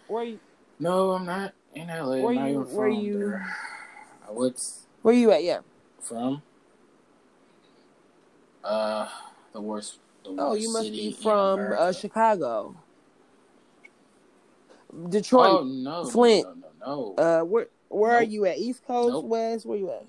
Where 0.08 0.24
you 0.26 0.40
No, 0.80 1.12
I'm 1.12 1.26
not 1.26 1.54
in 1.74 1.88
LA. 1.88 2.22
Where 2.22 2.38
I'm 2.38 2.48
you- 2.54 2.62
where 2.62 2.88
you- 2.90 3.18
there. 3.20 3.56
I 4.28 4.32
was 4.32 4.86
where 5.02 5.14
you 5.16 5.32
at? 5.32 5.44
Yeah. 5.44 5.62
from. 6.02 6.42
Uh, 8.64 9.08
the 9.54 9.62
worst. 9.62 10.00
The 10.24 10.32
worst 10.34 10.42
Oh, 10.42 10.54
you 10.56 10.72
must 10.74 10.92
be 10.92 11.14
from 11.14 11.60
uh. 11.78 11.92
Chicago. 11.94 12.76
Oh 14.94 15.08
Detroit. 15.08 15.66
no, 15.68 16.06
Flint. 16.06 16.46
No, 16.46 16.54
no, 16.86 17.14
no. 17.16 17.24
Uh 17.24 17.44
where 17.46 17.68
where 17.90 18.12
are 18.16 18.24
you 18.24 18.46
at? 18.46 18.58
East 18.58 18.86
Coast, 18.86 19.14
Nope. 19.14 19.26
West? 19.26 19.66
Where 19.66 19.78
you 19.78 19.90
at? 19.92 20.06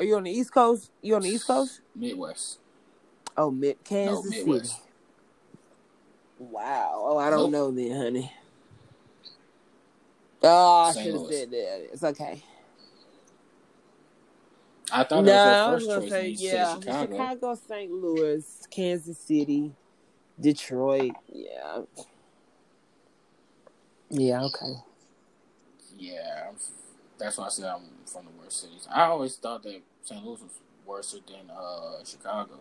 Are 0.00 0.04
you 0.04 0.16
on 0.16 0.24
the 0.24 0.30
East 0.30 0.52
Coast? 0.52 0.90
You 1.02 1.16
on 1.16 1.22
the 1.22 1.30
East 1.30 1.46
Coast? 1.46 1.80
Midwest. 1.94 2.58
Oh, 3.36 3.50
mid 3.50 3.76
No, 3.76 3.84
Kansas 3.84 4.30
Midwest. 4.30 4.70
City. 4.72 4.82
Wow. 6.38 7.02
Oh, 7.04 7.18
I 7.18 7.30
don't 7.30 7.50
know 7.50 7.70
then, 7.70 7.96
honey. 7.96 8.32
Oh, 10.42 10.82
I 10.84 10.92
should 10.92 11.14
have 11.14 11.26
said 11.26 11.50
that. 11.50 11.88
It's 11.92 12.04
okay. 12.04 12.42
I 14.90 15.04
thought 15.04 15.24
No, 15.24 15.32
that 15.32 15.70
was 15.70 15.74
was 15.74 15.86
your 15.86 16.00
first 16.00 16.08
say 16.08 16.28
choice. 16.28 16.40
You 16.40 16.48
yeah, 16.48 16.74
Chicago. 16.74 17.12
Chicago, 17.12 17.54
St. 17.54 17.92
Louis, 17.92 18.66
Kansas 18.70 19.18
City, 19.18 19.72
Detroit. 20.40 21.12
Yeah, 21.28 21.82
yeah, 24.10 24.44
okay. 24.44 24.74
Yeah, 25.98 26.50
that's 27.18 27.36
why 27.38 27.46
I 27.46 27.48
said 27.48 27.66
I'm 27.66 27.82
from 28.06 28.24
the 28.26 28.42
worst 28.42 28.60
cities. 28.62 28.86
I 28.92 29.02
always 29.04 29.36
thought 29.36 29.62
that 29.64 29.80
St. 30.02 30.24
Louis 30.24 30.40
was 30.40 30.50
worse 30.86 31.12
than 31.12 31.50
uh, 31.50 32.04
Chicago. 32.04 32.58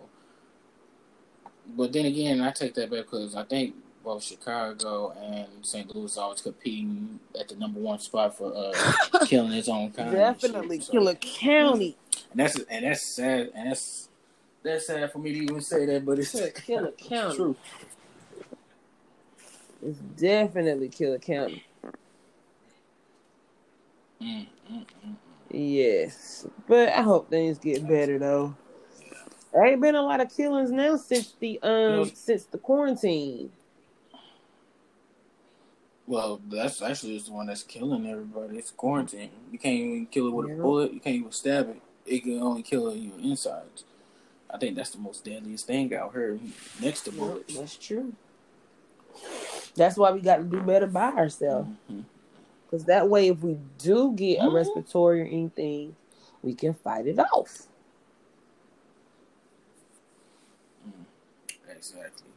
But 1.76 1.94
then 1.94 2.06
again, 2.06 2.42
I 2.42 2.52
take 2.52 2.74
that 2.76 2.90
back 2.90 3.06
because 3.06 3.36
I 3.36 3.44
think 3.44 3.76
both 4.04 4.24
Chicago 4.24 5.12
and 5.12 5.48
St. 5.66 5.94
Louis 5.94 6.18
are 6.18 6.24
always 6.26 6.42
competing 6.42 7.20
at 7.40 7.50
the 7.50 7.56
number 7.56 7.80
one 7.80 8.00
spot 8.00 8.38
for 8.38 8.54
uh, 8.56 8.94
killing 9.26 9.52
its 9.54 9.68
own 9.68 9.92
kind. 9.92 10.12
Definitely 10.12 10.80
So- 10.80 10.92
Killer 10.94 11.16
County. 11.16 11.98
And 12.32 12.40
that's 12.42 12.60
and 12.70 12.86
that's 12.86 13.04
sad, 13.16 13.52
and 13.56 13.70
that's 13.70 14.10
that's 14.64 14.88
sad 14.88 15.12
for 15.12 15.20
me 15.20 15.32
to 15.34 15.40
even 15.40 15.62
say 15.62 15.86
that, 15.86 16.06
but 16.06 16.20
it's 16.20 16.36
Killer 16.66 16.92
County. 16.92 17.36
true. 17.38 17.56
It's 19.82 20.00
definitely 20.00 20.90
Killer 20.90 21.20
County. 21.20 21.64
Mm, 24.22 24.48
mm, 24.72 24.86
mm. 25.06 25.16
Yes, 25.52 26.46
but 26.68 26.90
I 26.90 27.02
hope 27.02 27.30
things 27.30 27.58
get 27.58 27.88
better 27.88 28.20
though. 28.20 28.56
There 29.54 29.66
ain't 29.66 29.82
been 29.82 29.96
a 29.96 30.02
lot 30.02 30.20
of 30.22 30.36
killings 30.36 30.72
now 30.72 30.98
since 30.98 31.34
the 31.40 31.60
um 31.64 32.12
since 32.14 32.46
the 32.46 32.58
quarantine. 32.58 33.52
Well, 36.06 36.40
that's 36.48 36.82
actually 36.82 37.18
the 37.20 37.32
one 37.32 37.48
that's 37.48 37.64
killing 37.64 38.10
everybody. 38.10 38.58
It's 38.58 38.72
quarantine. 38.72 39.30
You 39.52 39.60
can't 39.60 39.76
even 39.76 40.06
kill 40.06 40.28
it 40.28 40.34
with 40.34 40.48
Yeah. 40.48 40.54
a 40.54 40.58
bullet. 40.58 40.94
You 40.94 41.00
can't 41.02 41.16
even 41.18 41.32
stab 41.32 41.70
it. 41.70 41.82
It 42.06 42.24
can 42.24 42.42
only 42.42 42.64
kill 42.64 42.96
your 42.96 43.20
insides. 43.20 43.84
I 44.50 44.58
think 44.58 44.78
that's 44.78 44.92
the 44.92 45.00
most 45.00 45.26
deadliest 45.26 45.68
thing 45.68 45.94
out 45.94 46.14
here, 46.14 46.40
next 46.82 47.02
to 47.02 47.12
bullets. 47.12 47.58
That's 47.58 47.76
true. 47.76 48.14
That's 49.76 49.98
why 49.98 50.12
we 50.12 50.22
got 50.22 50.38
to 50.38 50.44
do 50.44 50.62
better 50.62 50.88
by 50.88 51.12
ourselves. 51.12 51.70
Mhm. 51.92 52.04
Because 52.68 52.84
that 52.86 53.08
way, 53.08 53.30
if 53.30 53.42
we 53.42 53.58
do 53.78 54.12
get 54.14 54.40
a 54.40 54.44
Mhm. 54.44 54.54
respiratory 54.54 55.22
or 55.22 55.26
anything, 55.26 55.96
we 56.44 56.54
can 56.54 56.74
fight 56.74 57.08
it 57.08 57.18
off. 57.18 57.68
Exactly. 61.70 62.28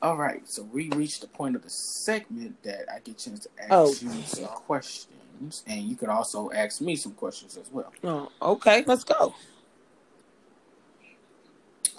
All 0.00 0.16
right, 0.16 0.46
so 0.46 0.62
we 0.62 0.90
reached 0.90 1.22
the 1.22 1.26
point 1.26 1.56
of 1.56 1.62
the 1.62 1.70
segment 1.70 2.62
that 2.62 2.84
I 2.92 3.00
get 3.00 3.20
a 3.20 3.24
chance 3.24 3.40
to 3.40 3.48
ask 3.58 3.72
Oh. 3.72 3.88
you 4.00 4.22
some 4.22 4.46
questions, 4.46 5.64
and 5.66 5.82
you 5.82 5.96
could 5.96 6.08
also 6.10 6.50
ask 6.52 6.80
me 6.80 6.94
some 6.94 7.12
questions 7.12 7.56
as 7.56 7.70
well. 7.72 7.92
Oh, 8.04 8.30
okay, 8.40 8.84
let's 8.86 9.02
go. 9.04 9.34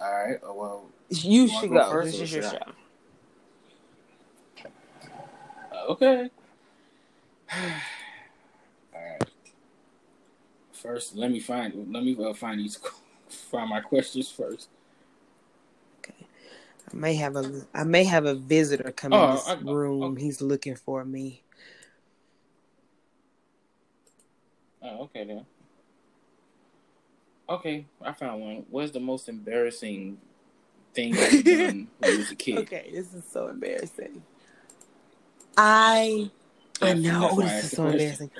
All 0.01 0.11
right. 0.13 0.39
uh, 0.43 0.53
Well, 0.53 0.85
You 1.09 1.41
wanna 1.47 1.59
should 1.59 1.69
go 1.69 1.75
go. 1.75 1.89
first 1.91 2.11
This 2.11 2.21
is 2.21 2.33
your 2.33 2.43
show. 2.43 2.57
okay. 5.89 6.29
All 8.93 9.01
right. 9.01 9.29
First, 10.73 11.15
let 11.15 11.31
me 11.31 11.39
find. 11.39 11.73
Let 11.93 12.03
me 12.03 12.15
uh, 12.23 12.33
find 12.33 12.59
these. 12.59 12.79
Find 13.27 13.69
my 13.71 13.81
questions 13.81 14.29
first. 14.29 14.69
Okay. 15.99 16.13
I 16.91 16.95
may 16.95 17.15
have 17.15 17.35
a 17.35 17.65
I 17.73 17.83
may 17.83 18.03
have 18.03 18.25
a 18.25 18.35
visitor 18.35 18.91
come 18.91 19.13
Oh, 19.13 19.29
in 19.29 19.35
this 19.35 19.47
I- 19.47 19.55
room. 19.55 20.03
okay. 20.03 20.21
He's 20.21 20.41
looking 20.41 20.75
for 20.75 21.03
me. 21.03 21.41
Oh, 24.83 25.03
okay 25.05 25.23
then. 25.25 25.45
Okay, 27.49 27.85
I 28.01 28.11
found 28.13 28.41
one. 28.41 28.65
What's 28.69 28.91
the 28.91 28.99
most 28.99 29.27
embarrassing 29.27 30.19
thing 30.93 31.15
you 31.15 31.43
done 31.43 31.87
when 31.97 32.11
you 32.11 32.17
was 32.19 32.31
a 32.31 32.35
kid? 32.35 32.57
Okay, 32.59 32.89
this 32.93 33.11
is 33.15 33.23
so 33.31 33.47
embarrassing. 33.47 34.21
I 35.57 36.29
I 36.81 36.93
know 36.93 37.39
this 37.41 37.63
is 37.63 37.71
so 37.71 37.83
question. 37.83 37.91
embarrassing. 37.93 38.31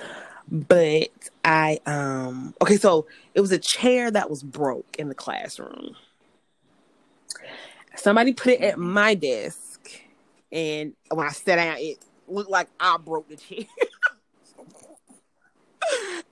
But 0.47 1.09
I 1.43 1.79
um 1.85 2.53
okay, 2.61 2.77
so 2.77 3.07
it 3.33 3.41
was 3.41 3.51
a 3.51 3.57
chair 3.57 4.11
that 4.11 4.29
was 4.29 4.43
broke 4.43 4.95
in 4.97 5.09
the 5.09 5.15
classroom. 5.15 5.95
Somebody 7.95 8.33
put 8.33 8.53
it 8.53 8.61
at 8.61 8.77
my 8.77 9.15
desk, 9.15 9.89
and 10.51 10.93
when 11.09 11.25
I 11.25 11.31
sat 11.31 11.55
down, 11.55 11.77
it 11.79 11.99
looked 12.27 12.49
like 12.49 12.67
I 12.79 12.97
broke 12.97 13.29
the 13.29 13.37
chair. 13.37 13.65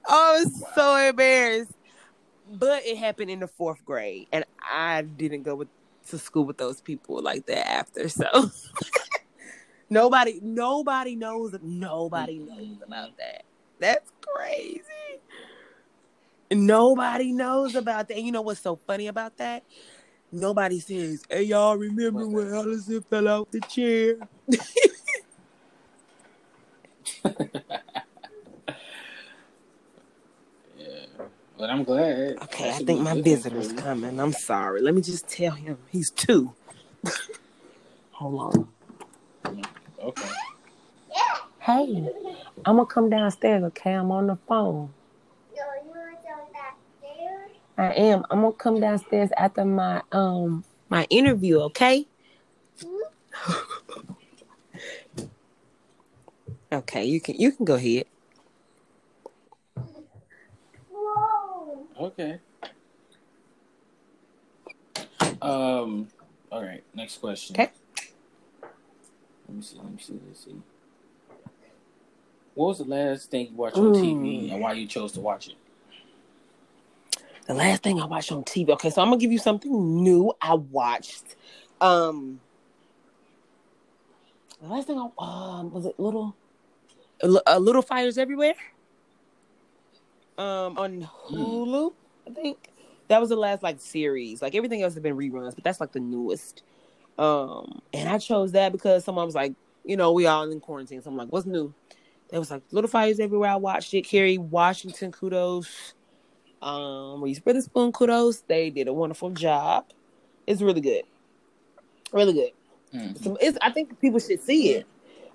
I 0.07 0.43
was 0.43 0.63
so 0.75 0.95
embarrassed. 0.95 1.71
But 2.51 2.85
it 2.85 2.97
happened 2.97 3.31
in 3.31 3.39
the 3.39 3.47
fourth 3.47 3.83
grade, 3.85 4.27
and 4.31 4.43
I 4.61 5.01
didn't 5.01 5.43
go 5.43 5.55
with, 5.55 5.69
to 6.09 6.19
school 6.19 6.43
with 6.43 6.57
those 6.57 6.81
people 6.81 7.21
like 7.21 7.45
that 7.47 7.67
after. 7.67 8.09
So 8.09 8.25
nobody, 9.89 10.39
nobody 10.41 11.15
knows. 11.15 11.55
Nobody 11.61 12.39
knows 12.39 12.77
about 12.85 13.17
that. 13.17 13.43
That's 13.79 14.11
crazy. 14.21 14.81
Nobody 16.51 17.31
knows 17.31 17.75
about 17.75 18.07
that. 18.07 18.17
And 18.17 18.25
you 18.25 18.31
know 18.31 18.41
what's 18.41 18.61
so 18.61 18.79
funny 18.87 19.07
about 19.07 19.37
that? 19.37 19.63
Nobody 20.31 20.79
says, 20.79 21.23
"Hey, 21.29 21.43
y'all 21.43 21.77
remember 21.77 22.27
when 22.27 22.53
Allison 22.53 23.01
fell 23.03 23.27
out 23.27 23.51
the 23.51 23.61
chair?" 23.61 24.17
Yeah, 30.77 31.05
but 31.57 31.69
I'm 31.69 31.83
glad. 31.83 32.37
Okay, 32.43 32.69
I 32.71 32.79
think 32.79 33.01
my 33.01 33.11
a 33.11 33.15
good 33.15 33.23
thing 33.23 33.35
visitor's 33.35 33.73
coming. 33.73 34.19
I'm 34.19 34.33
sorry. 34.33 34.81
Let 34.81 34.95
me 34.95 35.01
just 35.01 35.27
tell 35.27 35.51
him 35.53 35.77
he's 35.91 36.09
two. 36.09 36.53
Hold 38.11 38.55
on. 38.55 38.72
Okay. 40.01 40.29
Hey, 41.59 42.09
I'm 42.65 42.75
gonna 42.75 42.85
come 42.85 43.09
downstairs. 43.09 43.63
Okay, 43.63 43.93
I'm 43.93 44.11
on 44.11 44.27
the 44.27 44.37
phone. 44.47 44.93
I 47.77 47.91
am. 47.93 48.25
I'm 48.29 48.41
gonna 48.41 48.53
come 48.53 48.79
downstairs 48.79 49.29
after 49.37 49.65
my 49.65 50.01
um 50.11 50.63
my 50.89 51.05
interview. 51.09 51.59
Okay. 51.61 52.05
okay, 56.71 57.05
you 57.05 57.21
can 57.21 57.35
you 57.35 57.51
can 57.51 57.65
go 57.65 57.75
ahead. 57.75 58.05
Okay. 61.99 62.39
Um. 65.41 66.09
All 66.51 66.61
right. 66.61 66.83
Next 66.93 67.17
question. 67.17 67.55
Okay. 67.55 67.71
Let 69.53 69.57
me 69.57 69.61
see. 69.61 69.77
Let 69.77 69.91
me 69.91 69.97
see. 69.99 70.19
Let's 70.27 70.45
see. 70.45 70.55
What 72.55 72.67
was 72.69 72.77
the 72.79 72.85
last 72.85 73.29
thing 73.29 73.49
you 73.51 73.55
watched 73.55 73.77
on 73.77 73.93
TV 73.93 74.47
Mm. 74.49 74.53
and 74.53 74.61
why 74.61 74.73
you 74.73 74.87
chose 74.87 75.11
to 75.13 75.21
watch 75.21 75.47
it? 75.47 75.55
The 77.45 77.53
last 77.53 77.83
thing 77.83 77.99
I 78.01 78.05
watched 78.05 78.31
on 78.31 78.43
TV. 78.43 78.71
Okay, 78.73 78.89
so 78.89 79.01
I'm 79.01 79.09
gonna 79.09 79.19
give 79.19 79.31
you 79.31 79.37
something 79.37 80.03
new. 80.03 80.33
I 80.41 80.55
watched. 80.55 81.35
Um, 81.81 82.39
the 84.61 84.69
last 84.69 84.87
thing 84.87 84.97
I 84.97 85.09
um 85.23 85.71
was 85.71 85.85
it 85.85 85.99
little, 85.99 86.35
a, 87.21 87.27
Li- 87.27 87.41
a 87.45 87.59
little 87.59 87.81
fires 87.81 88.17
everywhere. 88.17 88.53
Um, 90.37 90.77
on 90.79 91.07
Hulu, 91.29 91.93
I 92.27 92.31
think 92.31 92.69
that 93.07 93.19
was 93.21 93.29
the 93.29 93.35
last 93.35 93.61
like 93.61 93.79
series. 93.79 94.41
Like 94.41 94.55
everything 94.55 94.81
else 94.81 94.93
has 94.95 95.03
been 95.03 95.15
reruns, 95.17 95.53
but 95.53 95.63
that's 95.63 95.79
like 95.79 95.91
the 95.91 95.99
newest. 95.99 96.63
Um, 97.17 97.81
and 97.93 98.09
I 98.09 98.17
chose 98.17 98.53
that 98.53 98.71
because 98.71 99.03
someone 99.03 99.25
was 99.25 99.35
like, 99.35 99.53
you 99.85 99.97
know, 99.97 100.11
we 100.11 100.25
all 100.25 100.49
in 100.49 100.59
quarantine. 100.59 101.01
So 101.01 101.09
I'm 101.09 101.17
like, 101.17 101.31
what's 101.31 101.45
new? 101.45 101.73
There 102.29 102.39
was 102.39 102.49
like 102.49 102.63
little 102.71 102.89
fires 102.89 103.19
everywhere. 103.19 103.51
I 103.51 103.55
watched 103.57 103.93
it. 103.93 104.01
Kerry 104.03 104.37
Washington, 104.37 105.11
kudos. 105.11 105.93
Um, 106.61 107.21
Reese 107.21 107.41
Witherspoon, 107.45 107.91
kudos. 107.91 108.41
They 108.41 108.69
did 108.69 108.87
a 108.87 108.93
wonderful 108.93 109.29
job. 109.31 109.85
It's 110.47 110.61
really 110.61 110.81
good, 110.81 111.03
really 112.11 112.33
good. 112.33 112.51
Mm. 112.93 113.23
So 113.23 113.37
it's, 113.39 113.57
I 113.61 113.69
think 113.69 113.99
people 113.99 114.19
should 114.19 114.41
see 114.41 114.71
it. 114.71 114.87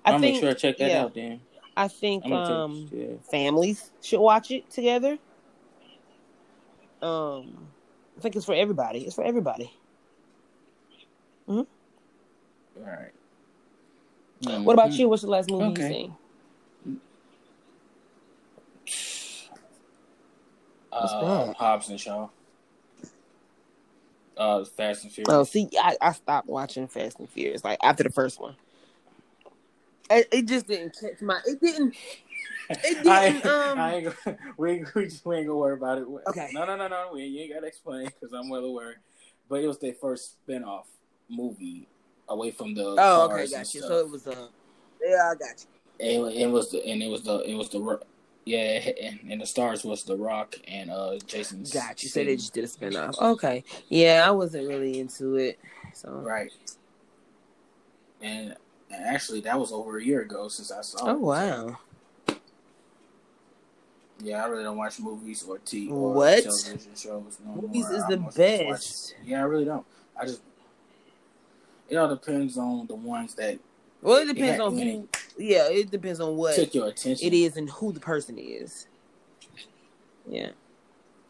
I 0.03 0.11
I'll 0.11 0.19
think, 0.19 0.33
make 0.35 0.41
sure 0.41 0.49
I 0.49 0.53
check 0.53 0.77
that 0.77 0.89
yeah, 0.89 1.03
out 1.03 1.13
then. 1.13 1.41
I 1.77 1.87
think 1.87 2.25
um, 2.25 2.87
check. 2.89 2.99
Yeah. 2.99 3.15
families 3.29 3.91
should 4.01 4.19
watch 4.19 4.51
it 4.51 4.69
together. 4.69 5.17
Um, 7.01 7.67
I 8.17 8.21
think 8.21 8.35
it's 8.35 8.45
for 8.45 8.55
everybody. 8.55 9.05
It's 9.05 9.15
for 9.15 9.23
everybody. 9.23 9.71
All 11.49 11.65
right. 12.75 13.11
What 14.63 14.73
about 14.73 14.97
you? 14.97 15.09
What's 15.09 15.23
the 15.23 15.29
last 15.29 15.49
movie 15.49 15.65
Okay. 15.71 15.83
you 15.83 15.89
seen? 15.89 16.15
What's 20.91 21.13
Uh, 21.13 21.45
that? 21.45 21.55
Hobbs 21.57 21.89
and 21.89 21.99
Shaw. 21.99 22.29
Uh, 24.37 24.63
Fast 24.63 25.03
and 25.03 25.11
Furious. 25.11 25.33
Oh, 25.33 25.43
see, 25.43 25.69
I, 25.77 25.97
I 26.01 26.13
stopped 26.13 26.47
watching 26.47 26.87
Fast 26.87 27.19
and 27.19 27.29
Furious 27.29 27.63
like 27.63 27.79
after 27.83 28.03
the 28.03 28.09
first 28.09 28.39
one. 28.39 28.55
It, 30.09 30.27
it 30.31 30.45
just 30.47 30.67
didn't 30.67 30.97
catch 30.99 31.21
my. 31.21 31.39
It 31.45 31.59
didn't. 31.59 31.95
It 32.69 33.03
didn't, 33.03 33.45
um, 33.45 33.79
I 33.79 33.95
ain't 33.95 34.15
gonna, 34.25 34.37
we, 34.57 34.85
we, 34.95 35.05
just, 35.05 35.25
we 35.25 35.37
ain't 35.37 35.47
gonna 35.47 35.57
worry 35.57 35.73
about 35.73 35.97
it. 35.97 36.07
Okay. 36.27 36.49
No, 36.53 36.65
no, 36.65 36.75
no, 36.77 36.87
no. 36.87 37.09
We, 37.13 37.25
you 37.25 37.41
ain't 37.41 37.53
gotta 37.53 37.67
explain 37.67 38.05
because 38.05 38.33
I'm 38.33 38.49
well 38.49 38.63
aware. 38.63 39.01
But 39.49 39.63
it 39.63 39.67
was 39.67 39.79
their 39.79 39.93
first 39.93 40.33
spin-off 40.33 40.87
movie 41.29 41.87
away 42.27 42.51
from 42.51 42.73
the. 42.75 42.95
Oh, 42.97 43.29
okay, 43.31 43.47
got 43.49 43.73
you. 43.73 43.81
stuff. 43.81 43.89
So 43.89 43.99
it 43.99 44.09
was 44.11 44.27
uh, 44.27 44.47
yeah, 45.01 45.31
I 45.31 45.35
got 45.35 45.59
you. 45.59 45.67
And 46.01 46.33
it, 46.33 46.41
it 46.43 46.47
was 46.49 46.71
the 46.71 46.85
and 46.85 47.01
it 47.03 47.09
was 47.09 47.23
the 47.23 47.39
it 47.41 47.55
was 47.55 47.69
the 47.69 47.99
yeah 48.45 48.57
and, 49.03 49.19
and 49.31 49.41
the 49.41 49.45
stars 49.45 49.83
was 49.83 50.03
the 50.03 50.15
Rock 50.15 50.55
and 50.67 50.89
uh 50.89 51.17
Jason. 51.27 51.63
Got 51.73 52.01
you. 52.03 52.09
So 52.09 52.23
they 52.23 52.35
just 52.35 52.53
did 52.53 52.63
a 52.63 52.67
spin 52.67 52.95
off. 52.95 53.15
Okay. 53.21 53.63
Yeah, 53.89 54.23
I 54.27 54.31
wasn't 54.31 54.67
really 54.67 54.99
into 54.99 55.35
it. 55.35 55.59
So 55.93 56.09
right. 56.11 56.51
And, 58.21 58.55
and 58.91 59.05
actually, 59.05 59.39
that 59.41 59.57
was 59.57 59.71
over 59.71 59.97
a 59.97 60.03
year 60.03 60.21
ago 60.21 60.47
since 60.49 60.71
I 60.71 60.81
saw. 60.81 60.97
Oh 61.07 61.11
it. 61.11 61.19
wow. 61.21 61.77
Yeah, 64.21 64.43
I 64.43 64.47
really 64.47 64.63
don't 64.63 64.75
watch 64.77 64.99
movies 64.99 65.43
or 65.43 65.59
TV 65.59 65.89
or 65.91 66.13
What? 66.13 66.43
television 66.43 66.77
shows. 66.95 67.37
No 67.45 67.61
Movies 67.61 67.85
more. 67.85 67.93
is 67.95 68.03
I 68.03 68.09
the 68.09 68.17
mostly 68.17 68.43
just 68.47 68.65
watch- 68.65 68.71
best. 68.79 69.15
Yeah, 69.25 69.39
I 69.39 69.43
really 69.43 69.63
don't. 69.65 69.85
I 70.19 70.25
just 70.25 70.41
it 71.89 71.95
all 71.97 72.09
depends 72.09 72.57
on 72.57 72.87
the 72.87 72.95
ones 72.95 73.33
that 73.35 73.59
Well, 74.01 74.17
it 74.17 74.25
depends 74.33 74.57
Yeah, 74.59 74.63
on 74.63 74.77
yeah. 74.77 74.85
who. 74.93 75.09
Yeah, 75.37 75.69
it 75.69 75.89
depends 75.91 76.19
on 76.19 76.35
what 76.35 76.55
took 76.55 76.73
your 76.73 76.87
attention. 76.87 77.25
it 77.27 77.33
is 77.33 77.57
and 77.57 77.69
who 77.69 77.91
the 77.91 77.99
person 77.99 78.37
is. 78.37 78.87
Yeah. 80.27 80.49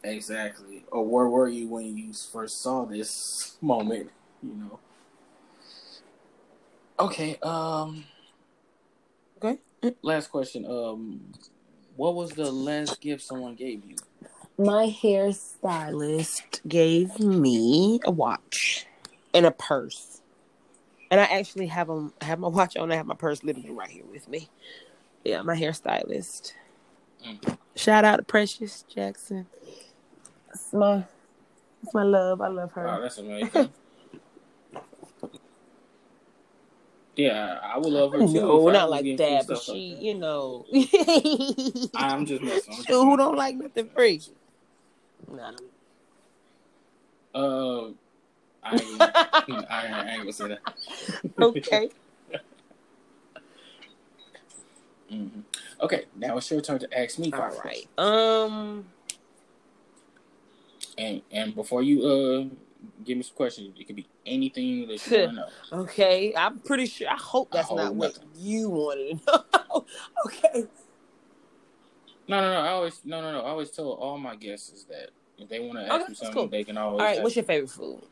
exactly. 0.03 0.83
Or 0.91 1.05
where 1.05 1.27
were 1.27 1.47
you 1.47 1.67
when 1.69 1.97
you 1.97 2.11
first 2.31 2.61
saw 2.61 2.85
this 2.85 3.57
moment? 3.61 4.09
You 4.43 4.53
know. 4.55 4.79
Okay. 6.99 7.37
Um. 7.43 8.03
Okay. 9.41 9.59
Last 10.01 10.27
question. 10.29 10.65
Um, 10.65 11.31
what 11.95 12.15
was 12.15 12.31
the 12.31 12.51
last 12.51 12.99
gift 12.99 13.21
someone 13.23 13.55
gave 13.55 13.83
you? 13.85 13.95
My 14.57 14.87
hairstylist 14.89 16.67
gave 16.67 17.17
me 17.19 17.99
a 18.03 18.11
watch 18.11 18.85
and 19.33 19.45
a 19.45 19.51
purse. 19.51 20.18
And 21.11 21.19
I 21.19 21.25
actually 21.25 21.67
have 21.67 21.89
'em- 21.89 22.13
I 22.21 22.25
have 22.25 22.39
my 22.39 22.47
watch 22.47 22.77
on. 22.77 22.91
I 22.91 22.95
have 22.95 23.07
my 23.07 23.15
purse 23.15 23.43
literally 23.43 23.71
right 23.71 23.89
here 23.89 24.05
with 24.05 24.27
me. 24.27 24.49
Yeah, 25.23 25.41
my 25.41 25.55
hairstylist. 25.55 26.53
Mm. 27.25 27.57
Shout 27.75 28.05
out 28.05 28.17
to 28.17 28.23
Precious 28.23 28.83
Jackson. 28.83 29.47
It's 30.51 30.73
my, 30.73 31.03
it's 31.83 31.93
my 31.93 32.03
love. 32.03 32.41
I 32.41 32.47
love 32.47 32.71
her. 32.73 32.85
Wow, 32.85 33.01
that's 33.01 33.17
amazing. 33.17 33.49
yeah, 37.15 37.59
I 37.63 37.77
would 37.77 37.91
love 37.91 38.13
her 38.13 38.19
too. 38.19 38.33
no, 38.33 38.69
not 38.69 38.89
like 38.89 39.17
that. 39.17 39.47
But 39.47 39.55
like 39.55 39.63
she, 39.63 39.97
you 39.99 40.15
know. 40.15 40.65
I'm 41.95 42.25
just 42.25 42.43
messing. 42.43 42.75
Who 42.87 43.17
don't 43.17 43.35
like 43.35 43.55
nothing 43.55 43.89
free? 43.89 44.21
Nah, 45.31 45.51
Uh, 47.35 47.89
I 48.63 48.75
I, 49.47 49.65
I 49.69 50.09
ain't 50.11 50.19
gonna 50.21 50.33
say 50.33 50.47
that. 50.49 50.59
okay. 51.41 51.89
Mhm. 55.11 55.43
Okay, 55.81 56.05
now 56.15 56.37
it's 56.37 56.51
your 56.51 56.61
turn 56.61 56.79
to 56.79 56.99
ask 56.99 57.17
me. 57.17 57.31
All 57.33 57.39
right. 57.39 57.51
questions. 57.57 57.87
Um. 57.97 58.85
And 60.97 61.21
and 61.31 61.55
before 61.55 61.81
you 61.81 62.03
uh 62.05 62.45
give 63.03 63.17
me 63.17 63.23
some 63.23 63.35
questions, 63.35 63.73
it 63.79 63.87
could 63.87 63.95
be 63.95 64.07
anything 64.25 64.87
that 64.87 65.05
you 65.07 65.17
want 65.19 65.31
to 65.31 65.35
know. 65.35 65.49
Okay. 65.83 66.33
I'm 66.35 66.59
pretty 66.59 66.85
sure. 66.85 67.09
I 67.09 67.15
hope 67.15 67.49
that's 67.51 67.71
I 67.71 67.75
not 67.75 67.95
what 67.95 68.15
nothing. 68.15 68.29
you 68.35 68.69
wanted 68.69 69.19
to 69.25 69.45
know. 69.53 69.85
okay. 70.25 70.65
No, 72.27 72.41
no, 72.41 72.53
no. 72.53 72.59
I 72.59 72.69
always 72.69 73.01
no, 73.05 73.21
no, 73.21 73.31
no. 73.31 73.39
I 73.41 73.49
always 73.49 73.71
tell 73.71 73.89
all 73.91 74.17
my 74.17 74.35
guests 74.35 74.69
is 74.71 74.83
that 74.85 75.09
if 75.37 75.49
they 75.49 75.59
want 75.59 75.79
to 75.79 75.85
ask 75.85 76.01
Okay, 76.03 76.09
me 76.09 76.15
something, 76.15 76.33
cool. 76.35 76.47
they 76.47 76.63
can 76.63 76.77
always. 76.77 76.99
All 77.01 77.05
right. 77.07 77.23
What's 77.23 77.35
your 77.35 77.45
favorite 77.45 77.71
food? 77.71 78.03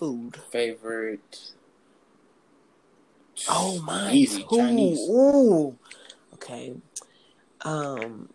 Food. 0.00 0.38
favorite? 0.50 1.52
Oh 3.50 3.82
my. 3.82 4.10
Easy 4.12 4.42
Ooh, 4.50 4.56
Chinese. 4.56 4.98
Ooh. 4.98 5.76
Okay. 6.32 6.74
Um. 7.60 8.30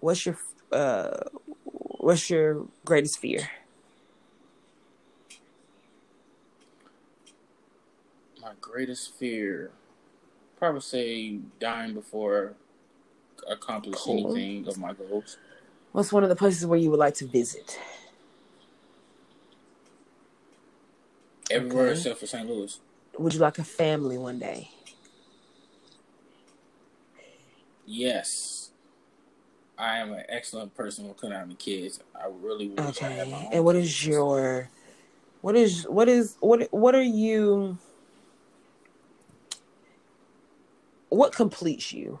What's 0.00 0.26
your 0.26 0.36
uh? 0.70 1.22
What's 1.64 2.28
your 2.28 2.66
greatest 2.84 3.18
fear? 3.18 3.48
My 8.42 8.52
greatest 8.60 9.14
fear, 9.14 9.70
probably 10.58 10.82
say 10.82 11.38
dying 11.58 11.94
before 11.94 12.56
accomplish 13.48 13.96
Cool. 13.96 14.36
anything 14.36 14.68
of 14.68 14.76
my 14.76 14.92
goals. 14.92 15.38
What's 15.92 16.12
one 16.12 16.24
of 16.24 16.28
the 16.28 16.36
places 16.36 16.66
where 16.66 16.78
you 16.78 16.90
would 16.90 17.00
like 17.00 17.14
to 17.14 17.26
visit? 17.26 17.78
Everywhere 21.50 21.88
Okay. 21.88 21.92
except 21.92 22.20
for 22.20 22.26
St. 22.26 22.48
Louis. 22.48 22.78
Would 23.18 23.34
you 23.34 23.40
like 23.40 23.58
a 23.58 23.64
family 23.64 24.16
one 24.18 24.38
day? 24.38 24.70
Yes. 27.86 28.70
I 29.76 29.98
am 29.98 30.12
an 30.12 30.24
excellent 30.28 30.74
person 30.74 31.04
when 31.04 31.14
it 31.14 31.20
comes 31.20 31.56
to 31.56 31.64
kids. 31.64 32.00
I 32.14 32.26
really 32.28 32.68
wish 32.68 33.02
I 33.02 33.08
had 33.08 33.30
my 33.30 33.36
Okay. 33.36 33.46
own 33.46 33.52
And 33.54 33.64
what 33.64 33.76
is 33.76 34.06
your 34.06 34.70
what 35.40 35.56
is 35.56 35.84
what 35.84 36.08
is 36.08 36.36
what 36.40 36.68
what 36.70 36.94
are 36.94 37.02
you 37.02 37.78
what 41.08 41.32
completes 41.32 41.92
you? 41.92 42.20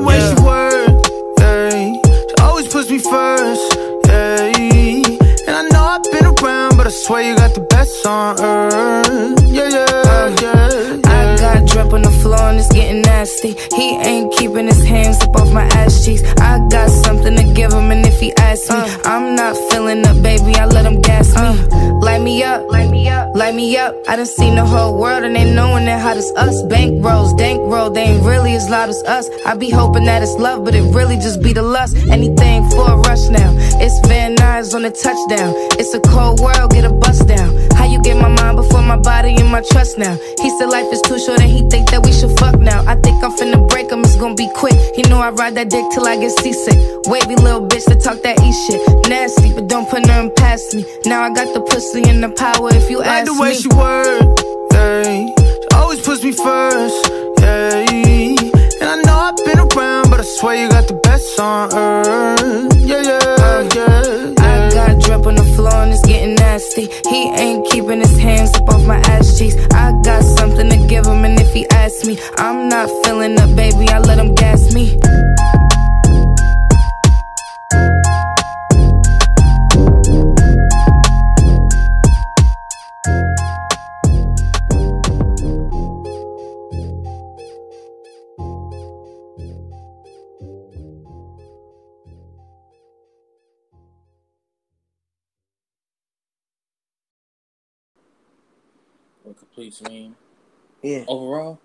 way 0.03 0.19
she 0.19 0.35
work, 0.43 1.05
yeah. 1.39 1.69
She 1.69 2.35
always 2.41 2.67
puts 2.67 2.89
me 2.89 2.99
first, 2.99 3.77
yeah. 4.07 4.51
And 5.47 5.55
I 5.55 5.63
know 5.71 5.83
I've 5.83 6.03
been 6.11 6.25
around, 6.25 6.77
but 6.77 6.87
I 6.87 6.89
swear 6.89 7.21
you 7.23 7.35
got 7.35 7.53
the 7.53 7.61
best 7.61 8.05
on 8.05 8.39
earth, 8.39 9.41
yeah, 9.47 9.69
yeah, 9.69 10.35
yeah. 10.41 10.70
Drip 11.71 11.93
on 11.93 12.01
the 12.01 12.11
floor 12.11 12.51
and 12.51 12.59
it's 12.59 12.67
getting 12.67 13.01
nasty. 13.01 13.55
He 13.75 13.95
ain't 13.95 14.33
keeping 14.33 14.67
his 14.67 14.83
hands 14.83 15.21
up 15.21 15.35
off 15.37 15.53
my 15.53 15.63
ass 15.79 16.03
cheeks. 16.03 16.21
I 16.41 16.59
got 16.67 16.89
something 16.89 17.33
to 17.37 17.43
give 17.53 17.71
him, 17.71 17.91
and 17.91 18.05
if 18.05 18.19
he 18.19 18.35
asks 18.35 18.69
me, 18.69 18.75
uh. 18.75 18.97
I'm 19.05 19.35
not 19.35 19.55
feeling 19.71 20.05
up, 20.05 20.21
baby. 20.21 20.53
I 20.55 20.65
let 20.65 20.85
him 20.85 20.99
gas 20.99 21.29
me. 21.29 21.41
Uh. 21.41 21.91
Light 22.01 22.21
me 22.23 22.43
up, 22.43 22.67
light 22.69 22.89
me 22.89 23.07
up, 23.07 23.35
light 23.35 23.55
me 23.55 23.77
up. 23.77 23.95
I 24.09 24.15
done 24.15 24.25
seen 24.25 24.55
the 24.55 24.65
whole 24.65 24.97
world 24.97 25.23
and 25.23 25.35
they 25.35 25.45
knowing 25.53 25.85
that 25.85 26.01
hot 26.01 26.17
as 26.17 26.31
us. 26.35 26.63
Bank 26.63 27.05
rolls, 27.05 27.31
dank 27.35 27.59
roll, 27.71 27.91
they 27.91 28.01
ain't 28.01 28.23
really 28.25 28.55
as 28.55 28.67
loud 28.69 28.89
as 28.89 29.01
us. 29.03 29.29
I 29.45 29.55
be 29.55 29.69
hoping 29.69 30.05
that 30.05 30.23
it's 30.23 30.33
love, 30.33 30.65
but 30.65 30.73
it 30.73 30.81
really 30.95 31.15
just 31.17 31.41
be 31.43 31.53
the 31.53 31.61
lust. 31.61 31.95
Anything 32.09 32.67
for 32.71 32.91
a 32.91 32.97
rush 32.97 33.29
now. 33.29 33.53
It's 33.79 33.95
Van 34.07 34.35
Nuys 34.35 34.73
on 34.73 34.81
the 34.81 34.89
touchdown. 34.89 35.53
It's 35.79 35.93
a 35.93 35.99
cold 36.01 36.39
world, 36.39 36.71
get 36.71 36.85
a 36.85 36.91
bust 36.91 37.27
down. 37.27 37.55
How 37.77 37.85
you 37.85 38.01
get 38.01 38.17
my 38.17 38.29
mind 38.29 38.57
before 38.57 38.81
my 38.81 38.97
body 38.97 39.35
and 39.37 39.49
my 39.51 39.61
trust 39.71 39.99
now? 39.99 40.17
He 40.41 40.49
said 40.57 40.69
life 40.69 40.91
is 40.91 41.01
too 41.01 41.19
short 41.19 41.39
and 41.39 41.51
he 41.51 41.60
think 41.69 41.89
that 41.91 42.03
we 42.05 42.11
should 42.13 42.31
fuck 42.39 42.59
now. 42.59 42.83
I 42.87 42.95
think 42.95 43.23
I'm 43.23 43.31
finna 43.31 43.67
break 43.69 43.91
him, 43.91 44.01
it's 44.01 44.15
gonna 44.15 44.35
be 44.35 44.49
quick. 44.55 44.75
He 44.95 45.01
know 45.03 45.19
I 45.19 45.29
ride 45.31 45.55
that 45.55 45.69
dick 45.69 45.85
till 45.93 46.07
I 46.07 46.15
get 46.17 46.31
seasick. 46.39 46.77
Wavy 47.07 47.35
little 47.35 47.67
bitch 47.67 47.85
that 47.85 48.01
talk 48.03 48.21
that 48.23 48.39
E 48.39 48.51
shit. 48.65 48.81
Nasty, 49.09 49.53
but 49.53 49.67
don't 49.67 49.89
put 49.89 50.05
nothing 50.05 50.31
past 50.37 50.73
me. 50.75 50.85
Now 51.05 51.23
I 51.23 51.29
got 51.33 51.53
the 51.53 51.61
pussy 51.61 52.03
and 52.09 52.23
the 52.23 52.29
power 52.29 52.69
if 52.73 52.89
you 52.89 52.99
Like 52.99 53.07
ask 53.07 53.31
the 53.31 53.39
way 53.41 53.49
me. 53.49 53.55
she 53.55 53.67
work, 53.69 54.39
yeah. 54.73 55.03
She 55.03 55.67
always 55.75 56.01
puts 56.01 56.23
me 56.23 56.31
first, 56.31 57.09
yeah. 57.41 57.85
And 58.81 58.89
I 58.89 58.95
know 59.05 59.17
I've 59.29 59.37
been 59.45 59.59
around, 59.59 60.09
but 60.09 60.19
I 60.19 60.23
swear 60.39 60.55
you 60.55 60.69
got 60.69 60.87
the 60.87 60.95
best 61.03 61.39
on 61.39 61.73
earth, 61.73 62.73
yeah, 62.79 63.01
yeah, 63.01 63.35
uh, 63.45 63.69
yeah. 63.75 64.33
I 64.39 64.69
got 64.73 65.01
drip 65.03 65.25
on 65.27 65.35
the 65.35 65.43
floor 65.55 65.73
and 65.83 65.91
it's 65.91 66.01
getting 66.05 66.35
nasty. 66.35 66.87
He 67.09 67.29
ain't 67.37 67.67
keeping 67.69 67.99
his 67.99 68.17
hands 68.17 68.53
up 68.55 68.69
off 68.69 68.85
my 68.85 68.97
ass 69.13 69.37
cheeks. 69.37 69.55
I 69.73 69.91
got 70.03 70.23
and 71.81 71.91
if 71.91 72.03
he 72.03 72.05
asks 72.05 72.05
me, 72.05 72.19
I'm 72.37 72.69
not 72.69 72.89
feeling 73.05 73.39
up, 73.39 73.55
baby. 73.55 73.89
I 73.89 73.99
let 73.99 74.17
them 74.17 74.35
gas 74.35 74.73
me. 74.73 74.99
What 99.23 99.37
completes 99.37 99.81
me 99.83 100.13
Yeah. 100.83 101.05
overall? 101.07 101.59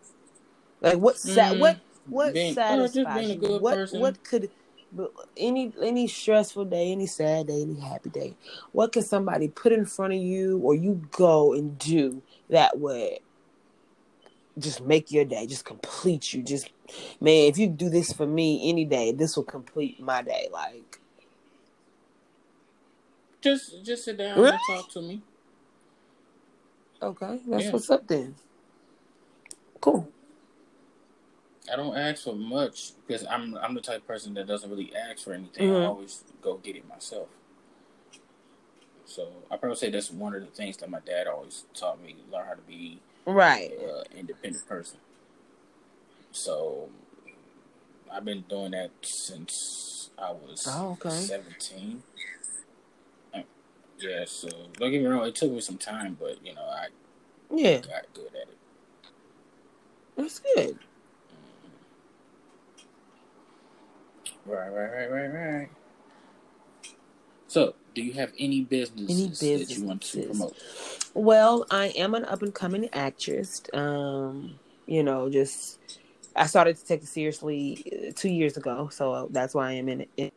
Like 0.86 0.98
what 0.98 1.16
sa- 1.18 1.52
Mm, 1.52 1.60
what 1.60 1.80
what 2.08 2.34
being- 2.34 2.52
uh, 2.52 2.54
satisfies 2.54 3.26
being 3.28 3.42
you? 3.42 3.58
what 3.58 3.74
person. 3.74 4.00
what 4.00 4.22
could 4.24 4.50
but 4.92 5.12
any 5.36 5.72
any 5.82 6.06
stressful 6.06 6.66
day, 6.66 6.92
any 6.92 7.06
sad 7.06 7.48
day, 7.48 7.62
any 7.62 7.80
happy 7.80 8.08
day, 8.10 8.36
what 8.72 8.92
can 8.92 9.02
somebody 9.02 9.48
put 9.48 9.72
in 9.72 9.84
front 9.84 10.14
of 10.14 10.20
you 10.20 10.58
or 10.60 10.74
you 10.76 11.02
go 11.10 11.52
and 11.54 11.76
do 11.78 12.22
that 12.50 12.78
would 12.78 13.18
just 14.58 14.80
make 14.80 15.10
your 15.10 15.24
day, 15.24 15.46
just 15.46 15.64
complete 15.64 16.32
you. 16.32 16.42
Just 16.42 16.70
man, 17.20 17.48
if 17.50 17.58
you 17.58 17.66
do 17.68 17.90
this 17.90 18.12
for 18.12 18.26
me 18.26 18.68
any 18.70 18.84
day, 18.84 19.12
this 19.12 19.36
will 19.36 19.44
complete 19.44 20.00
my 20.00 20.22
day. 20.22 20.48
Like 20.52 21.00
Just 23.42 23.84
just 23.84 24.04
sit 24.04 24.16
down 24.18 24.38
Really? 24.38 24.50
and 24.50 24.60
talk 24.68 24.90
to 24.92 25.02
me. 25.02 25.22
okay, 27.02 27.40
that's 27.48 27.64
Yeah. 27.64 27.70
what's 27.72 27.90
up 27.90 28.06
then. 28.06 28.36
Cool. 29.80 30.12
I 31.72 31.76
don't 31.76 31.96
ask 31.96 32.24
for 32.24 32.34
much 32.34 32.92
because 33.06 33.26
I'm 33.26 33.56
I'm 33.58 33.74
the 33.74 33.80
type 33.80 33.98
of 34.02 34.06
person 34.06 34.34
that 34.34 34.46
doesn't 34.46 34.70
really 34.70 34.92
ask 34.94 35.24
for 35.24 35.32
anything. 35.32 35.68
I 35.68 35.72
Mhm. 35.72 35.86
always 35.88 36.24
go 36.42 36.58
get 36.58 36.76
it 36.76 36.88
myself. 36.88 37.28
So 39.04 39.28
I 39.50 39.56
probably 39.56 39.76
say 39.76 39.90
that's 39.90 40.10
one 40.10 40.34
of 40.34 40.40
the 40.42 40.48
things 40.48 40.76
that 40.78 40.90
my 40.90 41.00
dad 41.00 41.26
always 41.26 41.64
taught 41.74 42.00
me: 42.02 42.16
learn 42.30 42.46
how 42.46 42.54
to 42.54 42.62
be 42.62 43.00
Right. 43.24 43.72
uh, 43.78 44.02
independent 44.16 44.66
person. 44.66 44.98
So 46.32 46.90
I've 48.12 48.24
been 48.24 48.42
doing 48.48 48.72
that 48.72 48.90
since 49.02 50.10
I 50.18 50.32
was 50.32 50.64
Oh, 50.68 50.92
okay. 50.92 51.10
seventeen. 51.10 52.02
Uh, 53.34 53.42
Yeah, 53.98 54.24
so 54.26 54.48
don't 54.74 54.90
get 54.90 55.00
me 55.02 55.06
wrong, 55.06 55.26
it 55.26 55.34
took 55.34 55.50
me 55.50 55.60
some 55.60 55.78
time, 55.78 56.16
but 56.20 56.44
you 56.44 56.54
know 56.54 56.62
I 56.62 56.88
Yeah, 57.50 57.78
got 57.78 58.12
good 58.14 58.34
at 58.34 58.48
it. 58.48 58.58
that's 60.16 60.38
good. 60.40 60.78
Right, 64.46 64.68
right, 64.68 64.92
right, 64.92 65.10
right, 65.10 65.34
right. 65.34 65.68
So, 67.48 67.74
do 67.94 68.02
you 68.02 68.12
have 68.12 68.32
any 68.38 68.62
businesses 68.62 69.42
Any 69.42 69.56
that 69.64 69.76
you 69.76 69.84
want 69.84 70.02
to 70.02 70.26
promote? 70.26 70.56
Well, 71.14 71.66
I 71.70 71.86
am 71.88 72.14
an 72.14 72.24
up 72.24 72.42
and 72.42 72.54
coming 72.54 72.88
actress. 72.92 73.62
Um, 73.72 74.58
you 74.86 75.02
know, 75.02 75.28
just 75.30 75.78
I 76.36 76.46
started 76.46 76.76
to 76.76 76.84
take 76.84 77.02
it 77.02 77.08
seriously 77.08 77.82
uh, 78.08 78.12
two 78.14 78.28
years 78.28 78.56
ago, 78.56 78.88
so 78.92 79.28
that's 79.30 79.54
why 79.54 79.70
I 79.70 79.72
am 79.72 79.88
in 79.88 80.06
it. 80.16 80.32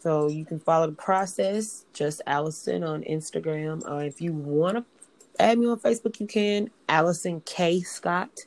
So 0.00 0.28
you 0.28 0.44
can 0.44 0.58
follow 0.58 0.88
the 0.88 0.96
process, 0.96 1.84
just 1.92 2.22
Allison 2.26 2.82
on 2.82 3.02
Instagram, 3.04 3.88
or 3.88 4.02
if 4.02 4.20
you 4.20 4.32
want 4.32 4.78
to 4.78 4.84
add 5.38 5.58
me 5.58 5.66
on 5.66 5.78
Facebook, 5.78 6.20
you 6.20 6.26
can 6.26 6.70
Allison 6.88 7.40
K 7.46 7.80
Scott. 7.80 8.46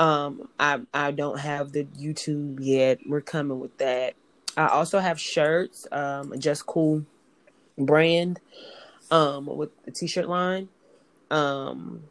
Um, 0.00 0.48
I 0.58 0.80
I 0.94 1.10
don't 1.12 1.38
have 1.38 1.72
the 1.72 1.84
YouTube 1.84 2.58
yet. 2.60 3.00
We're 3.06 3.20
coming 3.20 3.60
with 3.60 3.76
that. 3.78 4.14
I 4.56 4.66
also 4.66 4.98
have 4.98 5.20
shirts, 5.20 5.86
um, 5.92 6.38
just 6.38 6.66
cool 6.66 7.04
brand 7.78 8.40
um 9.10 9.46
with 9.46 9.70
the 9.84 9.90
t-shirt 9.90 10.28
line. 10.28 10.68
Um 11.30 12.04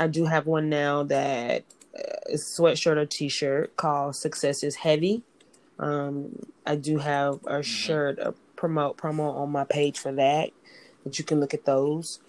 i 0.00 0.06
do 0.06 0.24
have 0.24 0.46
one 0.46 0.68
now 0.68 1.02
that 1.04 1.64
uh, 1.96 2.30
is 2.30 2.42
sweatshirt 2.44 2.96
or 2.96 3.06
t-shirt 3.06 3.76
called 3.76 4.16
success 4.16 4.62
is 4.62 4.76
heavy. 4.76 5.22
Um 5.78 6.38
i 6.66 6.76
do 6.76 6.98
have 6.98 7.40
a 7.46 7.62
shirt 7.62 8.18
a 8.18 8.34
promote 8.56 8.96
promo 8.96 9.34
on 9.34 9.50
my 9.50 9.64
page 9.64 9.98
for 9.98 10.12
that 10.12 10.50
that 11.04 11.18
you 11.18 11.24
can 11.24 11.40
look 11.40 11.54
at 11.54 11.64
those. 11.64 12.20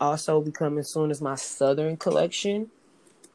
Also 0.00 0.40
be 0.40 0.50
coming 0.50 0.84
soon 0.84 1.10
as 1.10 1.20
my 1.20 1.34
southern 1.34 1.96
collection 1.96 2.70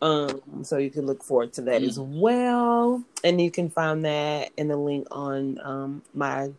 um 0.02 0.64
so 0.64 0.78
you 0.78 0.92
can 0.92 1.06
look 1.08 1.24
forward 1.24 1.52
to 1.52 1.62
that 1.62 1.82
as 1.82 2.00
well 2.00 3.04
and 3.24 3.42
you 3.42 3.50
can 3.50 3.68
find 3.70 4.06
that 4.06 4.52
in 4.56 4.68
the 4.68 4.78
link 4.78 5.08
on 5.12 5.60
um 5.64 6.04
my 6.14 6.52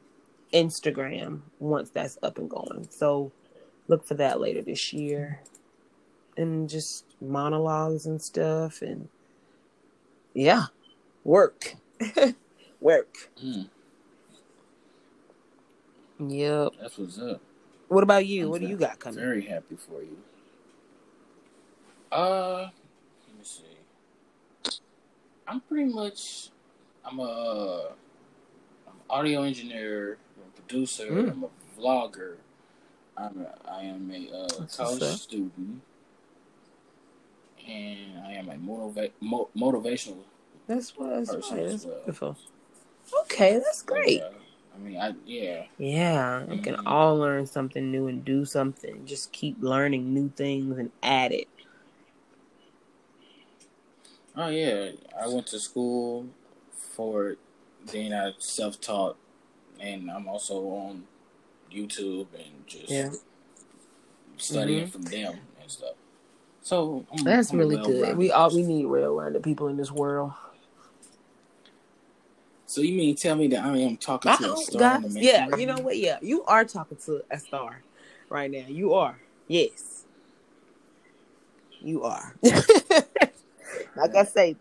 Instagram 0.53 1.41
once 1.59 1.91
that's 1.91 2.18
up 2.22 2.39
and 2.39 2.49
going. 2.49 2.89
So 2.91 3.32
look 3.86 4.05
for 4.07 4.14
that 4.14 4.41
later 4.41 4.62
this 4.62 4.93
year. 4.93 5.41
And 6.36 6.68
just 6.68 7.05
monologues 7.20 8.07
and 8.07 8.22
stuff 8.22 8.80
and 8.82 9.09
yeah. 10.34 10.66
Work. 11.24 11.74
Work. 12.80 13.30
Mm, 13.43 13.68
Yep. 16.20 16.72
that's 16.80 16.99
what's 16.99 17.18
up. 17.18 17.41
What 17.89 18.03
about 18.03 18.26
you? 18.26 18.45
I'm 18.45 18.51
what 18.51 18.61
do 18.61 18.66
you 18.66 18.76
got 18.76 18.99
coming? 18.99 19.20
Very 19.20 19.47
happy 19.47 19.76
for 19.76 20.01
you. 20.03 20.18
Uh, 22.12 22.59
let 22.61 22.70
me 22.70 22.70
see. 22.70 22.88
I'm 25.49 25.61
pretty 25.62 25.92
much. 25.92 26.51
I'm 27.05 27.18
a. 27.20 27.92
I'm 28.86 28.92
an 28.94 29.01
audio 29.09 29.42
engineer. 29.42 30.18
I'm 30.36 30.42
a 30.49 30.61
producer. 30.61 31.07
Mm. 31.11 31.30
I'm 31.32 31.44
a 31.44 31.80
vlogger. 31.80 32.34
I'm 33.16 33.40
a, 33.46 33.70
I 33.70 33.82
am 33.84 34.11
a 34.12 34.36
uh, 34.44 34.66
college 34.76 35.03
student, 35.03 35.80
and 37.66 38.18
I 38.24 38.32
am 38.34 38.49
a 38.49 38.55
motiva- 38.55 39.11
mo- 39.20 39.49
motivational 39.57 40.18
That's 40.68 40.96
what 40.96 41.11
that's 41.16 41.34
person 41.34 41.57
right. 41.57 41.68
That's 41.68 41.84
well. 41.84 41.96
beautiful. 42.05 42.36
Okay, 43.22 43.55
that's 43.55 43.82
great. 43.82 44.20
Uh, 44.22 44.30
I 44.74 44.78
mean, 44.78 44.96
I 45.01 45.14
yeah. 45.26 45.64
Yeah, 45.78 46.44
we 46.44 46.59
can 46.59 46.76
Mhm. 46.76 46.82
all 46.86 47.16
learn 47.18 47.46
something 47.46 47.90
new 47.90 48.07
and 48.07 48.24
do 48.24 48.44
something. 48.44 49.05
Just 49.07 49.32
keep 49.32 49.57
learning 49.61 50.12
new 50.14 50.28
things 50.36 50.78
and 50.78 50.92
add 51.03 51.32
it. 51.32 51.49
Oh 54.41 54.49
yeah, 54.49 54.91
I 55.20 55.26
went 55.26 55.49
to 55.49 55.59
school 55.59 56.28
for 56.95 57.30
it. 57.30 57.39
Then 57.86 58.12
I 58.12 58.32
self-taught, 58.39 59.16
and 59.80 60.09
I'm 60.09 60.28
also 60.28 60.61
on 60.68 61.09
YouTube 61.72 62.28
and 62.34 62.64
just 62.66 62.89
Yeah. 62.89 63.11
studying 64.36 64.86
Mhm. 64.86 64.91
from 64.91 65.03
them 65.03 65.41
and 65.61 65.68
stuff. 65.68 65.97
So 66.62 67.05
I'm, 67.11 67.24
That's 67.24 67.51
I'm 67.51 67.57
a 67.57 67.59
really 67.59 67.78
good. 67.78 68.16
We 68.16 68.30
all 68.30 68.51
we 68.51 68.62
need 68.62 68.86
well-rounded 68.86 69.43
people 69.43 69.66
in 69.66 69.76
this 69.76 69.91
world. 69.91 70.32
So 72.66 72.80
you 72.82 72.97
mean 72.97 73.16
tell 73.16 73.34
me 73.34 73.49
that 73.49 73.64
I 73.64 73.76
am 73.78 73.97
talking 73.97 74.30
to 74.30 74.45
a 74.45 74.51
Uh-oh, 74.51 74.61
star 74.61 74.97
in 74.97 75.03
the 75.03 75.09
guys. 75.09 75.24
Yeah, 75.24 75.57
you 75.57 75.66
know 75.66 75.80
what? 75.80 75.97
Yeah, 75.99 76.18
you 76.22 76.45
are 76.45 76.64
talking 76.64 76.99
to 77.07 77.22
a 77.28 77.41
star 77.41 77.82
right 78.28 78.51
now. 78.51 78.66
You 78.68 78.95
are. 78.95 79.18
Yes. 79.49 80.05
You 81.80 82.05
are. 82.05 82.36
like 83.99 84.14
I 84.14 84.24
say, 84.24 84.57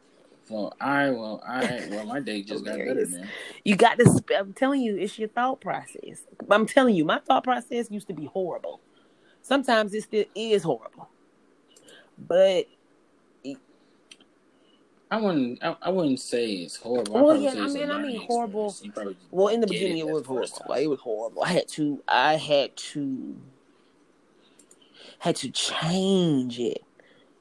Well, 0.49 0.73
I 0.81 1.09
well 1.11 1.41
I 1.47 1.87
well 1.89 2.05
my 2.05 2.19
day 2.19 2.41
just 2.41 2.65
got 2.65 2.77
better 2.77 3.05
then. 3.05 3.29
you 3.63 3.75
got 3.75 3.97
to. 3.99 4.09
Sp- 4.09 4.35
I'm 4.37 4.53
telling 4.53 4.81
you, 4.81 4.97
it's 4.97 5.17
your 5.19 5.29
thought 5.29 5.61
process. 5.61 6.23
I'm 6.49 6.65
telling 6.65 6.95
you, 6.95 7.05
my 7.05 7.19
thought 7.19 7.43
process 7.43 7.89
used 7.91 8.07
to 8.07 8.13
be 8.13 8.25
horrible. 8.25 8.81
Sometimes 9.41 9.93
it 9.93 10.03
still 10.03 10.25
is 10.35 10.63
horrible, 10.63 11.09
but 12.17 12.65
I 15.09 15.17
wouldn't 15.21 15.63
I, 15.63 15.75
I 15.81 15.89
wouldn't 15.89 16.19
say 16.19 16.51
it's 16.51 16.75
horrible. 16.75 17.13
Well, 17.13 17.25
probably 17.27 17.45
yeah, 17.45 17.51
I 17.63 17.67
mean, 17.67 17.91
I 17.91 18.01
mean, 18.01 18.21
horrible- 18.27 18.67
experience. 18.67 18.83
You 18.85 18.91
probably 18.91 19.17
well, 19.31 19.47
in 19.47 19.61
the 19.61 19.67
beginning, 19.67 19.99
it, 19.99 20.05
as 20.05 20.09
was 20.11 20.25
horrible. 20.27 20.65
Like 20.67 20.83
it 20.83 20.87
was 20.87 20.99
horrible. 20.99 21.43
I 21.43 21.49
had 21.53 21.67
to. 21.69 22.03
I 22.07 22.35
had 22.35 22.75
to. 22.77 23.35
Had 25.19 25.35
to 25.37 25.49
change 25.49 26.59
it. 26.59 26.83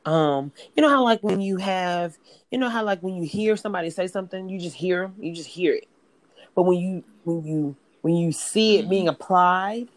Um, 0.07 0.53
you 0.77 0.83
know 0.83 0.89
how 0.89 1.05
like 1.05 1.23
when 1.23 1.41
you 1.41 1.57
have, 1.57 2.17
you 2.51 2.59
know 2.59 2.69
how 2.69 2.85
like 2.85 3.03
when 3.03 3.15
you 3.17 3.25
hear 3.25 3.57
somebody 3.57 3.91
say 3.91 4.07
something, 4.07 4.49
you 4.49 4.59
just 4.61 4.77
hear 4.77 5.05
'em, 5.05 5.15
you 5.21 5.35
just 5.35 5.49
hear 5.49 5.75
it. 5.75 5.89
But 6.55 6.63
when 6.63 6.79
you 6.79 7.05
when 7.25 7.45
you 7.45 7.77
when 8.03 8.15
you 8.15 8.33
see 8.33 8.79
it 8.79 8.89
being 8.89 9.09
applied, 9.09 9.89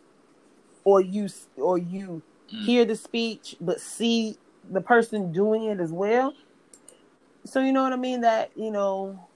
or 0.84 1.01
you 1.01 1.30
or 1.57 1.78
you 1.78 2.24
Mm. 2.51 2.66
hear 2.66 2.86
the 2.86 2.95
speech 2.95 3.55
but 3.62 3.80
see 3.80 4.38
the 4.72 4.82
person 4.82 5.32
doing 5.32 5.66
it 5.66 5.80
as 5.80 5.91
well. 5.91 6.34
So 7.45 7.60
you 7.60 7.72
know 7.72 7.84
what 7.84 7.93
I 7.93 7.97
mean? 7.97 8.22
That 8.22 8.51
you 8.57 8.72
know, 8.72 9.30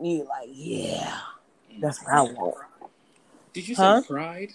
you 0.00 0.24
like, 0.24 0.50
yeah, 0.52 1.18
that's 1.80 2.02
what 2.02 2.12
I 2.12 2.22
want. 2.22 2.56
Did 3.54 3.68
you 3.68 3.74
say 3.74 3.82
Huh? 3.82 4.02
pride? 4.06 4.52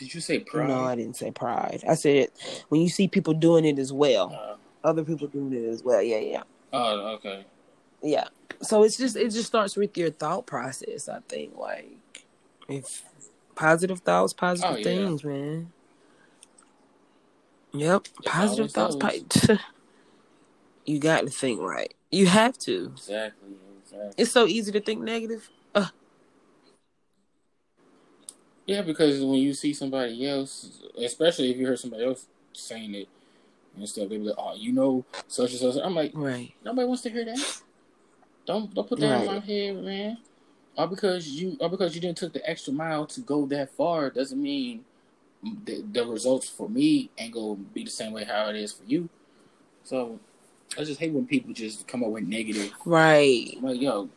Did 0.00 0.14
you 0.14 0.20
say 0.22 0.38
pride? 0.38 0.68
No, 0.68 0.80
I 0.80 0.96
didn't 0.96 1.16
say 1.16 1.30
pride. 1.30 1.84
I 1.86 1.94
said 1.94 2.30
when 2.70 2.80
you 2.80 2.88
see 2.88 3.06
people 3.06 3.34
doing 3.34 3.66
it 3.66 3.78
as 3.78 3.92
well, 3.92 4.32
Uh, 4.32 4.56
other 4.88 5.04
people 5.04 5.26
doing 5.26 5.52
it 5.52 5.68
as 5.68 5.84
well. 5.84 6.00
Yeah, 6.00 6.20
yeah, 6.20 6.42
oh, 6.72 7.16
okay. 7.16 7.44
yeah. 8.02 8.28
So 8.62 8.82
it's 8.82 8.96
just 8.96 9.14
it 9.14 9.28
just 9.28 9.46
starts 9.46 9.76
with 9.76 9.96
your 9.98 10.10
thought 10.10 10.46
process. 10.46 11.06
I 11.06 11.20
think 11.28 11.54
like 11.54 11.98
if 12.66 13.04
positive 13.54 13.98
thoughts, 14.00 14.32
positive 14.32 14.70
Oh, 14.72 14.76
yeah. 14.78 14.84
things, 14.84 15.22
man. 15.22 15.70
Yep, 17.72 18.06
positive 18.24 18.72
thoughts. 18.72 18.96
po- 18.96 19.58
you 20.86 20.98
got 20.98 21.20
to 21.26 21.30
think 21.30 21.60
right. 21.60 21.92
You 22.10 22.24
have 22.26 22.56
to. 22.60 22.92
Exactly. 22.96 23.50
Exactly. 23.84 24.14
It's 24.16 24.32
so 24.32 24.46
easy 24.46 24.72
to 24.72 24.80
think 24.80 25.02
negative. 25.02 25.50
Uh, 25.74 25.88
Yeah, 28.70 28.82
because 28.82 29.20
when 29.20 29.34
you 29.34 29.52
see 29.52 29.74
somebody 29.74 30.24
else, 30.28 30.80
especially 30.96 31.50
if 31.50 31.56
you 31.56 31.66
hear 31.66 31.76
somebody 31.76 32.04
else 32.04 32.26
saying 32.52 32.94
it 32.94 33.08
and 33.76 33.88
stuff, 33.88 34.08
they 34.08 34.16
be 34.16 34.22
like, 34.22 34.36
"Oh, 34.38 34.54
you 34.54 34.70
know, 34.70 35.04
such 35.26 35.50
and 35.50 35.58
such." 35.58 35.82
I'm 35.82 35.96
like, 35.96 36.12
right. 36.14 36.54
nobody 36.64 36.86
wants 36.86 37.02
to 37.02 37.10
hear 37.10 37.24
that. 37.24 37.62
Don't 38.46 38.72
don't 38.72 38.88
put 38.88 39.00
that 39.00 39.22
in 39.22 39.26
my 39.26 39.40
head, 39.40 39.82
man. 39.82 40.18
All 40.78 40.86
because 40.86 41.26
you, 41.26 41.56
all 41.60 41.68
because 41.68 41.96
you 41.96 42.00
didn't 42.00 42.18
took 42.18 42.32
the 42.32 42.48
extra 42.48 42.72
mile 42.72 43.06
to 43.06 43.20
go 43.22 43.44
that 43.46 43.72
far, 43.72 44.08
doesn't 44.08 44.40
mean 44.40 44.84
the, 45.64 45.82
the 45.90 46.06
results 46.06 46.48
for 46.48 46.68
me 46.68 47.10
ain't 47.18 47.34
gonna 47.34 47.56
be 47.56 47.82
the 47.82 47.90
same 47.90 48.12
way 48.12 48.22
how 48.22 48.50
it 48.50 48.56
is 48.56 48.72
for 48.72 48.84
you. 48.84 49.08
So 49.82 50.20
I 50.78 50.84
just 50.84 51.00
hate 51.00 51.12
when 51.12 51.26
people 51.26 51.52
just 51.52 51.88
come 51.88 52.04
up 52.04 52.10
with 52.10 52.28
negative. 52.28 52.72
Right. 52.84 53.52
I'm 53.56 53.64
like, 53.64 53.80
yo, 53.80 54.10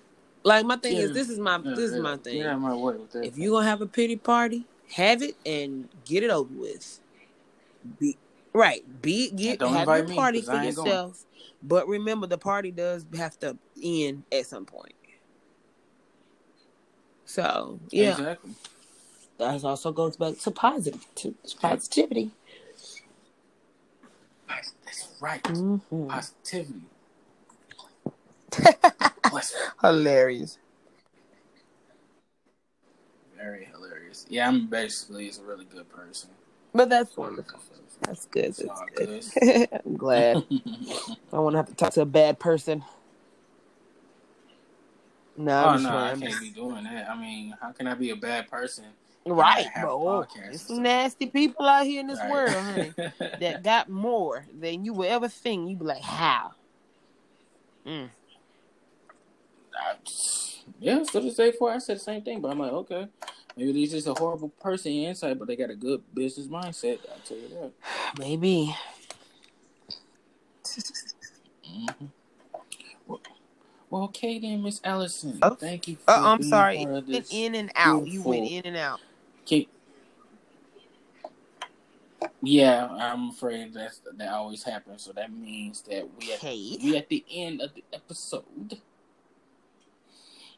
Like 0.43 0.65
my 0.65 0.77
thing 0.77 0.97
Yeah. 0.97 1.03
is, 1.03 1.11
this 1.13 1.29
is 1.29 1.39
my 1.39 1.57
yeah, 1.63 1.73
this 1.75 1.91
is 1.91 1.99
my 1.99 2.17
thing. 2.17 2.37
Yeah, 2.37 2.55
my 2.55 2.75
way 2.75 2.97
with 2.97 3.11
that. 3.11 3.25
If 3.25 3.37
you 3.37 3.51
gonna 3.51 3.65
have 3.67 3.81
a 3.81 3.87
pity 3.87 4.17
party, 4.17 4.65
have 4.91 5.21
it 5.21 5.35
and 5.45 5.89
get 6.05 6.23
it 6.23 6.29
over 6.29 6.53
with. 6.53 6.99
Be 7.99 8.17
right. 8.53 8.83
Be 9.01 9.31
get 9.31 9.61
have 9.61 9.87
invite 9.89 10.15
party 10.15 10.39
me, 10.39 10.45
for 10.45 10.53
ain't 10.53 10.75
going. 10.75 10.87
yourself. 10.87 11.25
But 11.61 11.87
remember, 11.87 12.27
the 12.27 12.37
party 12.37 12.71
does 12.71 13.05
have 13.15 13.39
to 13.39 13.57
end 13.81 14.23
at 14.31 14.45
some 14.45 14.65
point. 14.65 14.93
So 17.25 17.79
yeah, 17.89 18.11
exactly. 18.11 18.51
that 19.37 19.63
also 19.63 19.91
goes 19.93 20.17
back 20.17 20.37
to 20.39 20.51
positive 20.51 21.05
to 21.15 21.35
positivity. 21.59 22.31
That's 24.47 25.07
right. 25.21 25.41
Mhm. 25.43 26.07
Positivity. 26.09 26.81
Bless 29.30 29.56
Hilarious. 29.82 30.58
Very 33.38 33.66
hilarious. 33.66 34.26
Yeah, 34.30 34.47
I'm 34.47 34.68
basically 34.68 35.28
is 35.28 35.39
a 35.39 35.43
really 35.43 35.66
good 35.66 35.89
person. 35.89 36.30
But 36.74 36.89
that's 36.89 37.16
wonderful. 37.18 37.60
That's 38.01 38.26
good. 38.28 38.54
That's 38.54 38.82
good. 38.95 39.68
I'm 39.86 39.97
glad. 39.97 40.38
I 40.51 41.16
don't 41.32 41.43
want 41.43 41.54
to 41.54 41.58
have 41.58 41.68
to 41.68 41.76
talk 41.76 41.93
to 41.93 42.01
a 42.01 42.06
bad 42.06 42.39
person. 42.39 42.84
No, 45.36 45.51
oh 45.51 45.70
I'm 45.70 45.80
just 45.80 45.91
no, 45.91 45.97
I 45.97 46.16
can't 46.16 46.39
be 46.41 46.49
doing 46.51 46.84
that. 46.84 47.10
I 47.10 47.20
mean, 47.20 47.56
how 47.60 47.72
can 47.72 47.88
I 47.88 47.95
be 47.95 48.12
a 48.12 48.16
bad 48.16 48.49
person? 48.49 48.86
Right, 49.26 49.66
have 49.66 49.84
bro. 49.84 49.99
podcasts 49.99 50.34
There's 50.34 50.62
some 50.62 50.84
nasty 50.84 51.28
people 51.28 51.66
out 51.66 51.86
here 51.86 52.01
in 52.01 52.08
this 52.08 52.20
Right. 52.20 52.32
world, 52.32 52.49
honey, 52.51 52.93
that 53.39 53.64
got 53.64 53.89
more 53.89 54.45
than 54.54 54.86
you 54.86 54.93
will 54.93 55.10
ever 55.10 55.28
think. 55.28 55.70
You'd 55.70 55.80
be 55.80 55.86
like, 55.86 56.01
how? 56.04 56.51
Mm. 57.86 58.10
I- 59.80 59.95
yeah, 60.80 61.03
so 61.03 61.19
to 61.21 61.32
say 61.32 61.51
before 61.51 61.71
I 61.71 61.78
said 61.80 61.97
the 61.97 62.01
same 62.01 62.21
thing, 62.21 62.41
but 62.41 62.51
I'm 62.51 62.59
like, 62.59 62.71
okay, 62.71 63.07
maybe 63.57 63.74
they're 63.74 63.97
just 63.97 64.07
a 64.07 64.13
horrible 64.13 64.49
person 64.49 64.91
inside, 64.91 65.38
but 65.39 65.47
they 65.47 65.55
got 65.55 65.69
a 65.69 65.76
good 65.76 66.01
business 66.13 66.47
mindset. 66.47 66.99
I'll 67.11 67.19
tell 67.26 67.38
you 67.38 67.49
that. 67.49 67.71
Maybe. 68.19 68.76
hmm 71.65 72.05
Well, 73.07 73.21
well, 73.89 74.03
okay 74.03 74.39
then, 74.39 74.63
Miss 74.63 74.80
Allison. 74.84 75.39
Oh. 75.41 75.55
Thank 75.55 75.88
you. 75.88 75.95
For 75.97 76.11
Uh, 76.11 76.21
I'm 76.32 76.39
being 76.39 76.49
sorry. 76.49 76.78
part 76.78 76.89
It 76.89 76.97
of 76.97 77.07
went 77.07 77.26
this 77.26 77.34
in 77.34 77.55
and 77.55 77.71
out. 77.76 78.07
You 78.07 78.21
went 78.24 78.49
in 78.49 78.65
and 78.65 78.78
out. 78.78 78.99
Can- 79.45 79.65
Yeah, 82.41 82.88
I'm 82.89 83.30
afraid 83.30 83.74
that's 83.74 83.99
that 84.17 84.30
always 84.34 84.63
happens. 84.63 85.03
So 85.03 85.11
that 85.13 85.32
means 85.32 85.82
that 85.84 86.07
we 86.19 86.32
at, 86.34 86.39
Okay. 86.39 86.78
we 86.82 86.97
at 86.97 87.09
the 87.09 87.24
end 87.32 87.61
of 87.61 87.74
the 87.74 87.84
episode. 87.93 88.80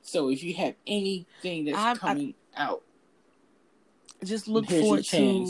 So 0.06 0.30
if 0.30 0.44
you 0.44 0.54
have 0.54 0.76
anything 0.86 1.66
that's 1.66 1.78
I- 1.78 1.96
coming 1.96 2.36
out, 2.56 2.84
Just 4.24 4.48
look 4.48 4.68
forward 4.68 5.04
to 5.06 5.48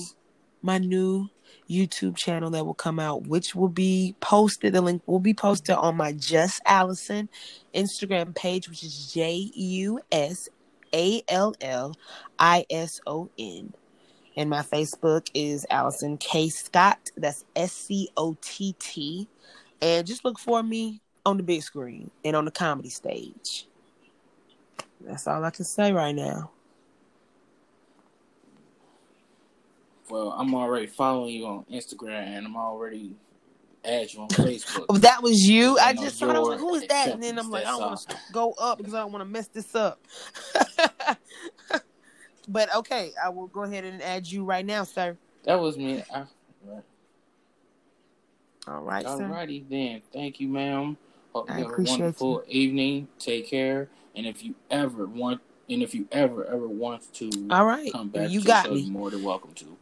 my 0.61 0.77
new 0.79 1.29
YouTube 1.69 2.15
channel 2.15 2.49
that 2.51 2.65
will 2.65 2.73
come 2.73 2.99
out, 2.99 3.27
which 3.27 3.53
will 3.53 3.69
be 3.69 4.15
posted. 4.21 4.73
The 4.73 4.81
link 4.81 5.03
will 5.05 5.19
be 5.19 5.33
posted 5.33 5.75
on 5.75 5.97
my 5.97 6.13
Just 6.13 6.61
Allison 6.65 7.29
Instagram 7.73 8.33
page, 8.33 8.67
which 8.67 8.83
is 8.83 9.13
J 9.13 9.51
U 9.53 9.99
S 10.11 10.49
A 10.93 11.21
L 11.27 11.53
L 11.61 11.93
I 12.39 12.65
S 12.69 13.01
O 13.05 13.29
N. 13.37 13.73
And 14.37 14.49
my 14.49 14.61
Facebook 14.61 15.29
is 15.33 15.65
Allison 15.69 16.17
K 16.17 16.49
Scott. 16.49 17.11
That's 17.15 17.45
S 17.55 17.73
C 17.73 18.09
O 18.17 18.35
T 18.41 18.73
T. 18.79 19.27
And 19.81 20.07
just 20.07 20.25
look 20.25 20.39
for 20.39 20.63
me 20.63 21.01
on 21.25 21.37
the 21.37 21.43
big 21.43 21.61
screen 21.61 22.09
and 22.23 22.35
on 22.35 22.45
the 22.45 22.51
comedy 22.51 22.89
stage. 22.89 23.67
That's 25.01 25.27
all 25.27 25.43
I 25.43 25.49
can 25.49 25.65
say 25.65 25.91
right 25.91 26.15
now. 26.15 26.51
Well, 30.09 30.31
I'm 30.31 30.53
already 30.53 30.87
following 30.87 31.33
you 31.35 31.47
on 31.47 31.65
Instagram, 31.71 32.37
and 32.37 32.45
I'm 32.45 32.55
already 32.55 33.15
add 33.83 34.13
you 34.13 34.21
on 34.21 34.27
Facebook. 34.29 34.85
Oh, 34.89 34.97
that 34.97 35.23
was 35.23 35.41
you. 35.41 35.79
I 35.79 35.93
know 35.93 36.03
just 36.03 36.21
it. 36.21 36.29
I 36.29 36.39
was 36.39 36.49
like, 36.49 36.59
"Who 36.59 36.75
is 36.75 36.87
that?" 36.87 37.09
And 37.09 37.23
then 37.23 37.39
I'm 37.39 37.49
like, 37.49 37.65
"I 37.65 37.71
don't 37.71 37.81
want 37.81 37.99
to 38.09 38.17
go 38.31 38.53
up 38.59 38.77
because 38.77 38.93
I 38.93 38.99
don't 38.99 39.11
want 39.11 39.21
to 39.21 39.29
mess 39.29 39.47
this 39.47 39.73
up." 39.75 39.99
but 42.47 42.73
okay, 42.75 43.11
I 43.23 43.29
will 43.29 43.47
go 43.47 43.63
ahead 43.63 43.83
and 43.83 44.01
add 44.01 44.27
you 44.27 44.43
right 44.43 44.65
now, 44.65 44.83
sir. 44.83 45.17
That 45.43 45.59
was 45.59 45.77
me. 45.77 46.03
I, 46.13 46.25
right. 46.65 46.83
All 48.67 48.81
right, 48.81 49.05
All 49.05 49.19
righty 49.19 49.65
then. 49.69 50.01
Thank 50.11 50.39
you, 50.39 50.47
ma'am. 50.47 50.97
Hope 51.33 51.49
I 51.49 51.59
you 51.59 51.63
have 51.65 51.79
a 51.79 51.81
wonderful 51.83 52.43
evening. 52.47 53.07
Take 53.19 53.47
care. 53.47 53.89
And 54.15 54.25
if 54.25 54.43
you 54.43 54.55
ever 54.69 55.05
want, 55.05 55.41
and 55.69 55.81
if 55.83 55.93
you 55.93 56.07
ever 56.11 56.45
ever 56.45 56.67
want 56.67 57.11
to 57.15 57.29
All 57.49 57.65
right, 57.65 57.91
come 57.91 58.09
back, 58.09 58.29
you 58.29 58.41
got 58.43 58.71
me. 58.71 58.89
more 58.89 59.09
than 59.09 59.23
welcome 59.23 59.53
to. 59.55 59.77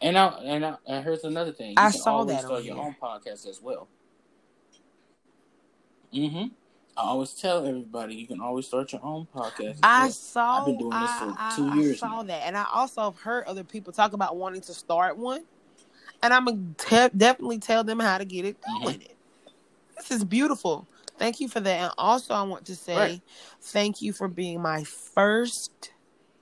And 0.00 0.16
I 0.18 0.26
and 0.44 0.64
I 0.64 0.76
and 0.86 1.04
here's 1.04 1.24
another 1.24 1.52
thing. 1.52 1.70
You 1.70 1.74
I 1.78 1.90
saw 1.90 2.24
that 2.24 2.40
start 2.42 2.60
on 2.60 2.64
your 2.64 2.74
here. 2.76 2.84
own 2.84 2.96
podcast 3.00 3.46
as 3.46 3.60
well. 3.62 3.88
Mm-hmm. 6.14 6.48
I 6.94 7.00
always 7.00 7.32
tell 7.32 7.66
everybody 7.66 8.14
you 8.14 8.26
can 8.26 8.40
always 8.40 8.66
start 8.66 8.92
your 8.92 9.02
own 9.04 9.26
podcast. 9.34 9.78
I 9.82 10.10
saw. 10.10 10.60
I've 10.60 10.66
been 10.66 10.78
doing 10.78 10.90
this 10.90 11.10
for 11.12 11.34
I, 11.38 11.52
two 11.56 11.68
I- 11.68 11.74
years 11.76 12.02
I 12.02 12.06
saw 12.06 12.16
now. 12.16 12.22
that, 12.24 12.42
and 12.46 12.56
I 12.56 12.66
also 12.72 13.02
have 13.04 13.18
heard 13.20 13.44
other 13.46 13.64
people 13.64 13.92
talk 13.92 14.12
about 14.12 14.36
wanting 14.36 14.60
to 14.62 14.74
start 14.74 15.16
one, 15.16 15.42
and 16.22 16.34
I'm 16.34 16.44
gonna 16.44 16.58
te- 16.76 17.16
definitely 17.16 17.58
tell 17.58 17.82
them 17.82 17.98
how 17.98 18.18
to 18.18 18.24
get 18.24 18.44
it 18.44 18.56
Mhm. 18.82 19.08
This 19.96 20.10
is 20.10 20.24
beautiful. 20.24 20.86
Thank 21.22 21.38
you 21.38 21.46
for 21.46 21.60
that, 21.60 21.80
and 21.80 21.92
also 21.98 22.34
I 22.34 22.42
want 22.42 22.66
to 22.66 22.74
say 22.74 22.96
Right. 22.96 23.22
thank 23.62 24.02
you 24.02 24.12
for 24.12 24.26
being 24.26 24.60
my 24.60 24.82
first, 24.82 25.92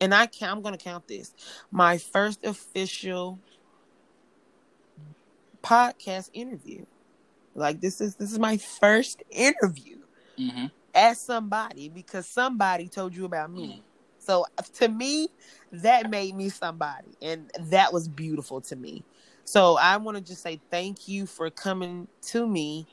and 0.00 0.14
I 0.14 0.26
count, 0.26 0.56
I'm 0.56 0.62
gonna 0.62 0.78
count 0.78 1.06
this 1.06 1.34
my 1.70 1.98
first 1.98 2.44
official 2.46 3.38
podcast 5.62 6.30
interview. 6.32 6.86
Like 7.54 7.82
this 7.82 8.00
is 8.00 8.16
this 8.16 8.32
is 8.32 8.38
my 8.38 8.56
first 8.56 9.22
interview 9.30 9.98
Mm-hmm. 10.38 10.66
as 10.94 11.20
somebody 11.20 11.90
because 11.90 12.26
somebody 12.26 12.88
told 12.88 13.14
you 13.14 13.26
about 13.26 13.52
me. 13.52 13.84
So 14.18 14.46
to 14.76 14.88
me, 14.88 15.28
that 15.72 16.08
made 16.08 16.34
me 16.34 16.48
somebody, 16.48 17.18
and 17.20 17.50
that 17.64 17.92
was 17.92 18.08
beautiful 18.08 18.62
to 18.62 18.76
me. 18.76 19.04
So 19.44 19.76
I 19.76 19.98
want 19.98 20.16
to 20.16 20.24
just 20.24 20.42
say 20.42 20.62
thank 20.70 21.06
you 21.06 21.26
for 21.26 21.50
coming 21.50 22.08
to 22.28 22.46
me 22.48 22.86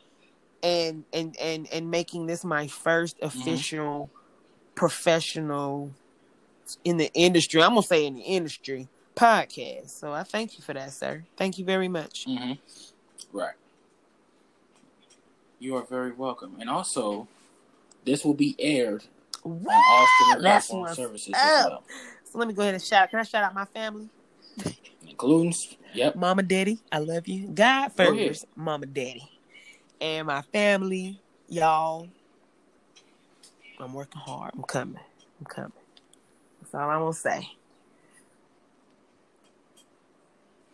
and 0.64 1.04
and 1.14 1.38
and 1.38 1.68
and 1.72 1.92
making 1.92 2.28
this 2.28 2.44
my 2.44 2.68
first 2.68 3.18
mm-hmm. 3.18 3.26
official 3.26 4.10
mm-hmm. 4.12 4.76
professional 4.76 5.92
in 6.84 6.98
the 6.98 7.12
industry. 7.14 7.62
I'm 7.62 7.72
gonna 7.72 7.84
say 7.84 8.06
in 8.06 8.16
the 8.16 8.22
industry 8.22 8.88
podcast. 9.16 9.90
So 9.90 10.14
I 10.14 10.24
thank 10.24 10.58
you 10.58 10.64
for 10.64 10.74
that, 10.74 10.94
sir. 10.94 11.24
Thank 11.36 11.58
you 11.58 11.66
very 11.66 11.88
much. 11.88 12.26
Mm-hmm. 12.28 12.54
Right. 13.38 13.56
You 15.60 15.76
are 15.76 15.84
very 15.84 16.12
welcome. 16.12 16.58
And 16.60 16.70
also, 16.70 17.28
this 18.06 18.24
will 18.24 18.36
be 18.36 18.56
aired 18.60 19.04
what? 19.44 19.74
on 19.74 20.46
all 20.46 20.62
streaming 20.62 20.94
services 20.94 21.34
as 21.36 21.66
well. 21.66 21.84
So 22.32 22.38
let 22.38 22.48
me 22.48 22.54
go 22.54 22.62
ahead 22.62 22.76
and 22.76 22.84
shout. 22.84 23.10
Can 23.10 23.20
I 23.20 23.24
shout 23.24 23.44
out 23.44 23.56
my 23.56 23.66
family? 23.66 24.10
Includes. 25.08 25.78
yep. 25.94 26.16
Mama, 26.16 26.44
daddy, 26.44 26.80
I 26.92 27.00
love 27.00 27.28
you. 27.28 27.48
God 27.48 27.90
first, 27.94 28.46
Mama, 28.56 28.86
daddy 28.86 29.37
and 30.02 30.28
my 30.28 30.42
family, 30.54 31.20
y'all. 31.48 32.08
I'm 33.80 33.94
working 33.94 34.22
hard. 34.22 34.52
I'm 34.56 34.64
coming. 34.64 35.00
I'm 35.40 35.46
coming. 35.46 35.72
That's 36.62 36.74
all 36.74 36.90
I'm 36.90 37.00
gonna 37.00 37.14
say. 37.14 37.50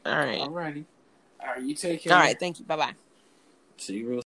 All 0.06 0.16
right. 0.16 0.40
All 0.40 0.50
righty. 0.50 0.86
All 1.40 1.48
right. 1.48 1.62
You 1.62 1.76
take 1.76 2.04
care. 2.04 2.14
All 2.14 2.20
right. 2.20 2.40
Thank 2.40 2.60
you. 2.60 2.66
Bye 2.66 2.78
bye. 2.78 2.94
See 3.78 3.96
you 3.96 4.08
real 4.10 4.16
soon. 4.18 4.23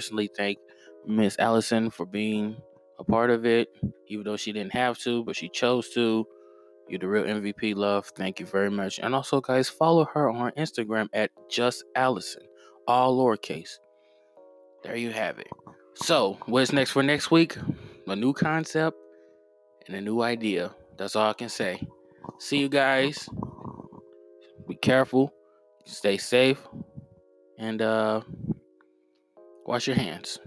personally 0.00 0.30
thank 0.34 0.56
Miss 1.06 1.36
Allison 1.38 1.90
for 1.90 2.06
being 2.06 2.56
a 2.98 3.04
part 3.04 3.28
of 3.28 3.44
it, 3.44 3.68
even 4.08 4.24
though 4.24 4.38
she 4.38 4.50
didn't 4.50 4.72
have 4.72 4.96
to, 5.00 5.22
but 5.24 5.36
she 5.36 5.50
chose 5.50 5.90
to. 5.90 6.26
You're 6.88 7.00
the 7.00 7.06
real 7.06 7.24
MVP, 7.24 7.74
love. 7.76 8.06
Thank 8.16 8.40
you 8.40 8.46
very 8.46 8.70
much. 8.70 8.98
And 8.98 9.14
also, 9.14 9.42
guys, 9.42 9.68
follow 9.68 10.06
her 10.06 10.30
on 10.30 10.52
Instagram 10.52 11.08
at 11.12 11.30
just 11.50 11.84
Allison, 11.94 12.44
all 12.88 13.18
lowercase. 13.18 13.72
There 14.82 14.96
you 14.96 15.10
have 15.12 15.38
it. 15.38 15.48
So, 15.96 16.38
what's 16.46 16.72
next 16.72 16.92
for 16.92 17.02
next 17.02 17.30
week? 17.30 17.58
A 18.06 18.16
new 18.16 18.32
concept 18.32 18.96
and 19.86 19.94
a 19.96 20.00
new 20.00 20.22
idea. 20.22 20.74
That's 20.96 21.14
all 21.14 21.28
I 21.28 21.34
can 21.34 21.50
say. 21.50 21.86
See 22.38 22.58
you 22.58 22.70
guys. 22.70 23.28
Be 24.66 24.76
careful. 24.76 25.30
Stay 25.84 26.16
safe. 26.16 26.66
And 27.58 27.82
uh 27.82 28.22
Wash 29.66 29.86
your 29.86 29.96
hands. 29.96 30.38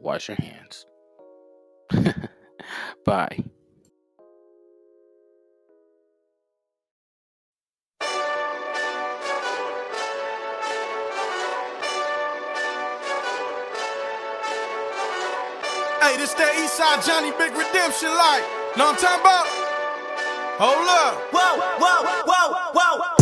Wash 0.00 0.28
your 0.28 0.36
hands. 0.36 0.84
Bye. 3.04 3.38
Hey, 16.00 16.16
this 16.18 16.34
that 16.34 16.52
Eastside 16.58 17.06
Johnny 17.06 17.30
Big 17.38 17.52
Redemption 17.52 18.10
like. 18.10 18.42
Know 18.76 18.86
what 18.86 18.96
I'm 18.96 19.00
talking 19.00 19.20
about? 19.20 19.46
Hold 20.58 20.88
up. 20.88 21.14
Whoa, 21.32 21.58
whoa, 21.78 22.02
whoa, 22.26 22.72
whoa, 22.74 22.98
whoa. 22.98 23.21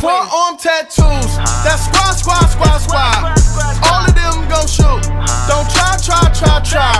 Forearm 0.00 0.56
tattoos. 0.56 1.36
That 1.60 1.76
squad, 1.76 2.16
squad, 2.16 2.48
squad, 2.48 2.80
squad. 2.80 3.20
All 3.84 4.08
of 4.08 4.14
them 4.16 4.48
gon' 4.48 4.64
shoot. 4.64 5.04
Don't 5.44 5.68
try, 5.68 5.92
try, 6.00 6.24
try, 6.32 6.56
try. 6.64 6.96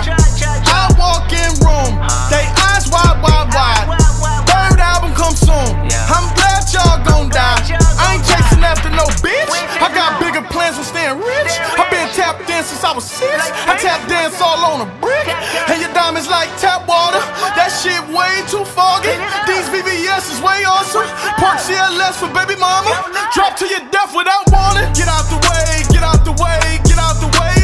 I 0.69 0.93
walk 1.01 1.33
in 1.33 1.49
room. 1.65 1.97
They 2.29 2.45
since 12.81 12.89
I 12.89 12.95
was 12.95 13.05
six. 13.05 13.37
I 13.69 13.77
tap 13.77 14.09
dance 14.09 14.41
all 14.41 14.57
on 14.73 14.81
a 14.81 14.89
brick. 14.97 15.27
And 15.69 15.81
your 15.81 15.93
diamonds 15.93 16.27
like 16.29 16.49
tap 16.57 16.87
water. 16.87 17.21
That 17.53 17.69
shit 17.69 18.01
way 18.09 18.41
too 18.49 18.65
foggy. 18.65 19.13
These 19.45 19.69
VVS 19.69 20.33
is 20.33 20.41
way 20.41 20.65
awesome. 20.65 21.05
Park 21.37 21.61
CLS 21.61 22.17
for 22.17 22.29
baby 22.33 22.57
mama. 22.57 22.89
Drop 23.33 23.55
to 23.57 23.67
your 23.67 23.85
death 23.93 24.15
without 24.17 24.49
warning. 24.49 24.89
Get 24.97 25.07
out 25.07 25.29
the 25.29 25.37
way, 25.45 25.85
get 25.93 26.01
out 26.01 26.25
the 26.25 26.33
way, 26.41 26.81
get 26.83 26.97
out 26.97 27.21
the 27.21 27.29
way. 27.39 27.60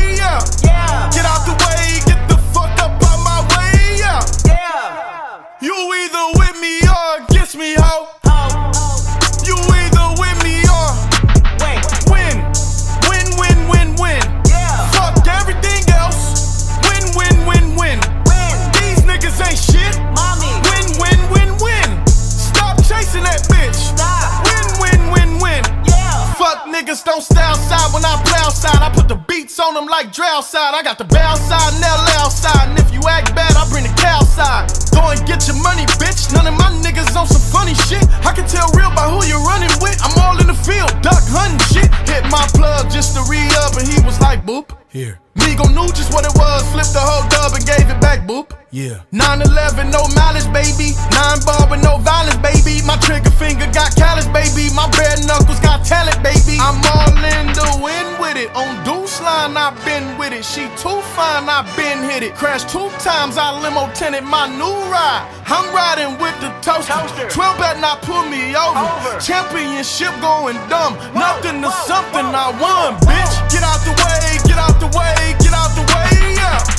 it. 62.27 62.35
Crashed 62.35 62.69
two 62.69 62.89
times, 62.99 63.37
our 63.37 63.59
limo 63.61 63.89
tinted. 63.93 64.23
my 64.23 64.47
new 64.47 64.75
ride. 64.91 65.23
I'm 65.47 65.73
riding 65.73 66.19
with 66.19 66.35
the 66.41 66.51
toaster. 66.61 66.93
toaster. 66.93 67.29
12 67.29 67.57
bet 67.57 67.79
not 67.79 68.01
pull 68.01 68.23
me 68.27 68.55
over. 68.55 68.79
over. 68.79 69.19
Championship 69.19 70.13
going 70.19 70.57
dumb. 70.67 70.95
Whoa, 71.15 71.19
Nothing 71.19 71.61
to 71.63 71.71
something, 71.87 72.27
whoa, 72.27 72.43
I 72.43 72.59
won, 72.59 72.99
bitch. 73.07 73.33
Get 73.51 73.63
out 73.63 73.81
the 73.87 73.95
way, 73.95 74.37
get 74.43 74.59
out 74.59 74.77
the 74.79 74.91
way, 74.97 75.15
get 75.39 75.53
out 75.53 75.71
the 75.75 75.85
way, 75.87 76.35
yeah. 76.35 76.76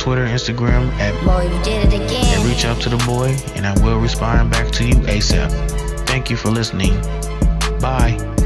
Twitter, 0.00 0.24
Instagram 0.24 0.90
at 0.94 1.12
Boy, 1.26 1.42
you 1.42 1.62
did 1.62 1.92
it 1.92 1.94
again. 1.94 2.40
And 2.40 2.48
reach 2.48 2.64
out 2.64 2.80
to 2.80 2.88
the 2.88 2.96
boy, 3.04 3.36
and 3.54 3.66
I 3.66 3.78
will 3.84 3.98
respond 3.98 4.50
back 4.50 4.72
to 4.72 4.86
you 4.86 4.94
ASAP. 4.94 5.50
Thank 6.06 6.30
you 6.30 6.38
for 6.38 6.48
listening. 6.48 6.98
Bye. 7.80 8.39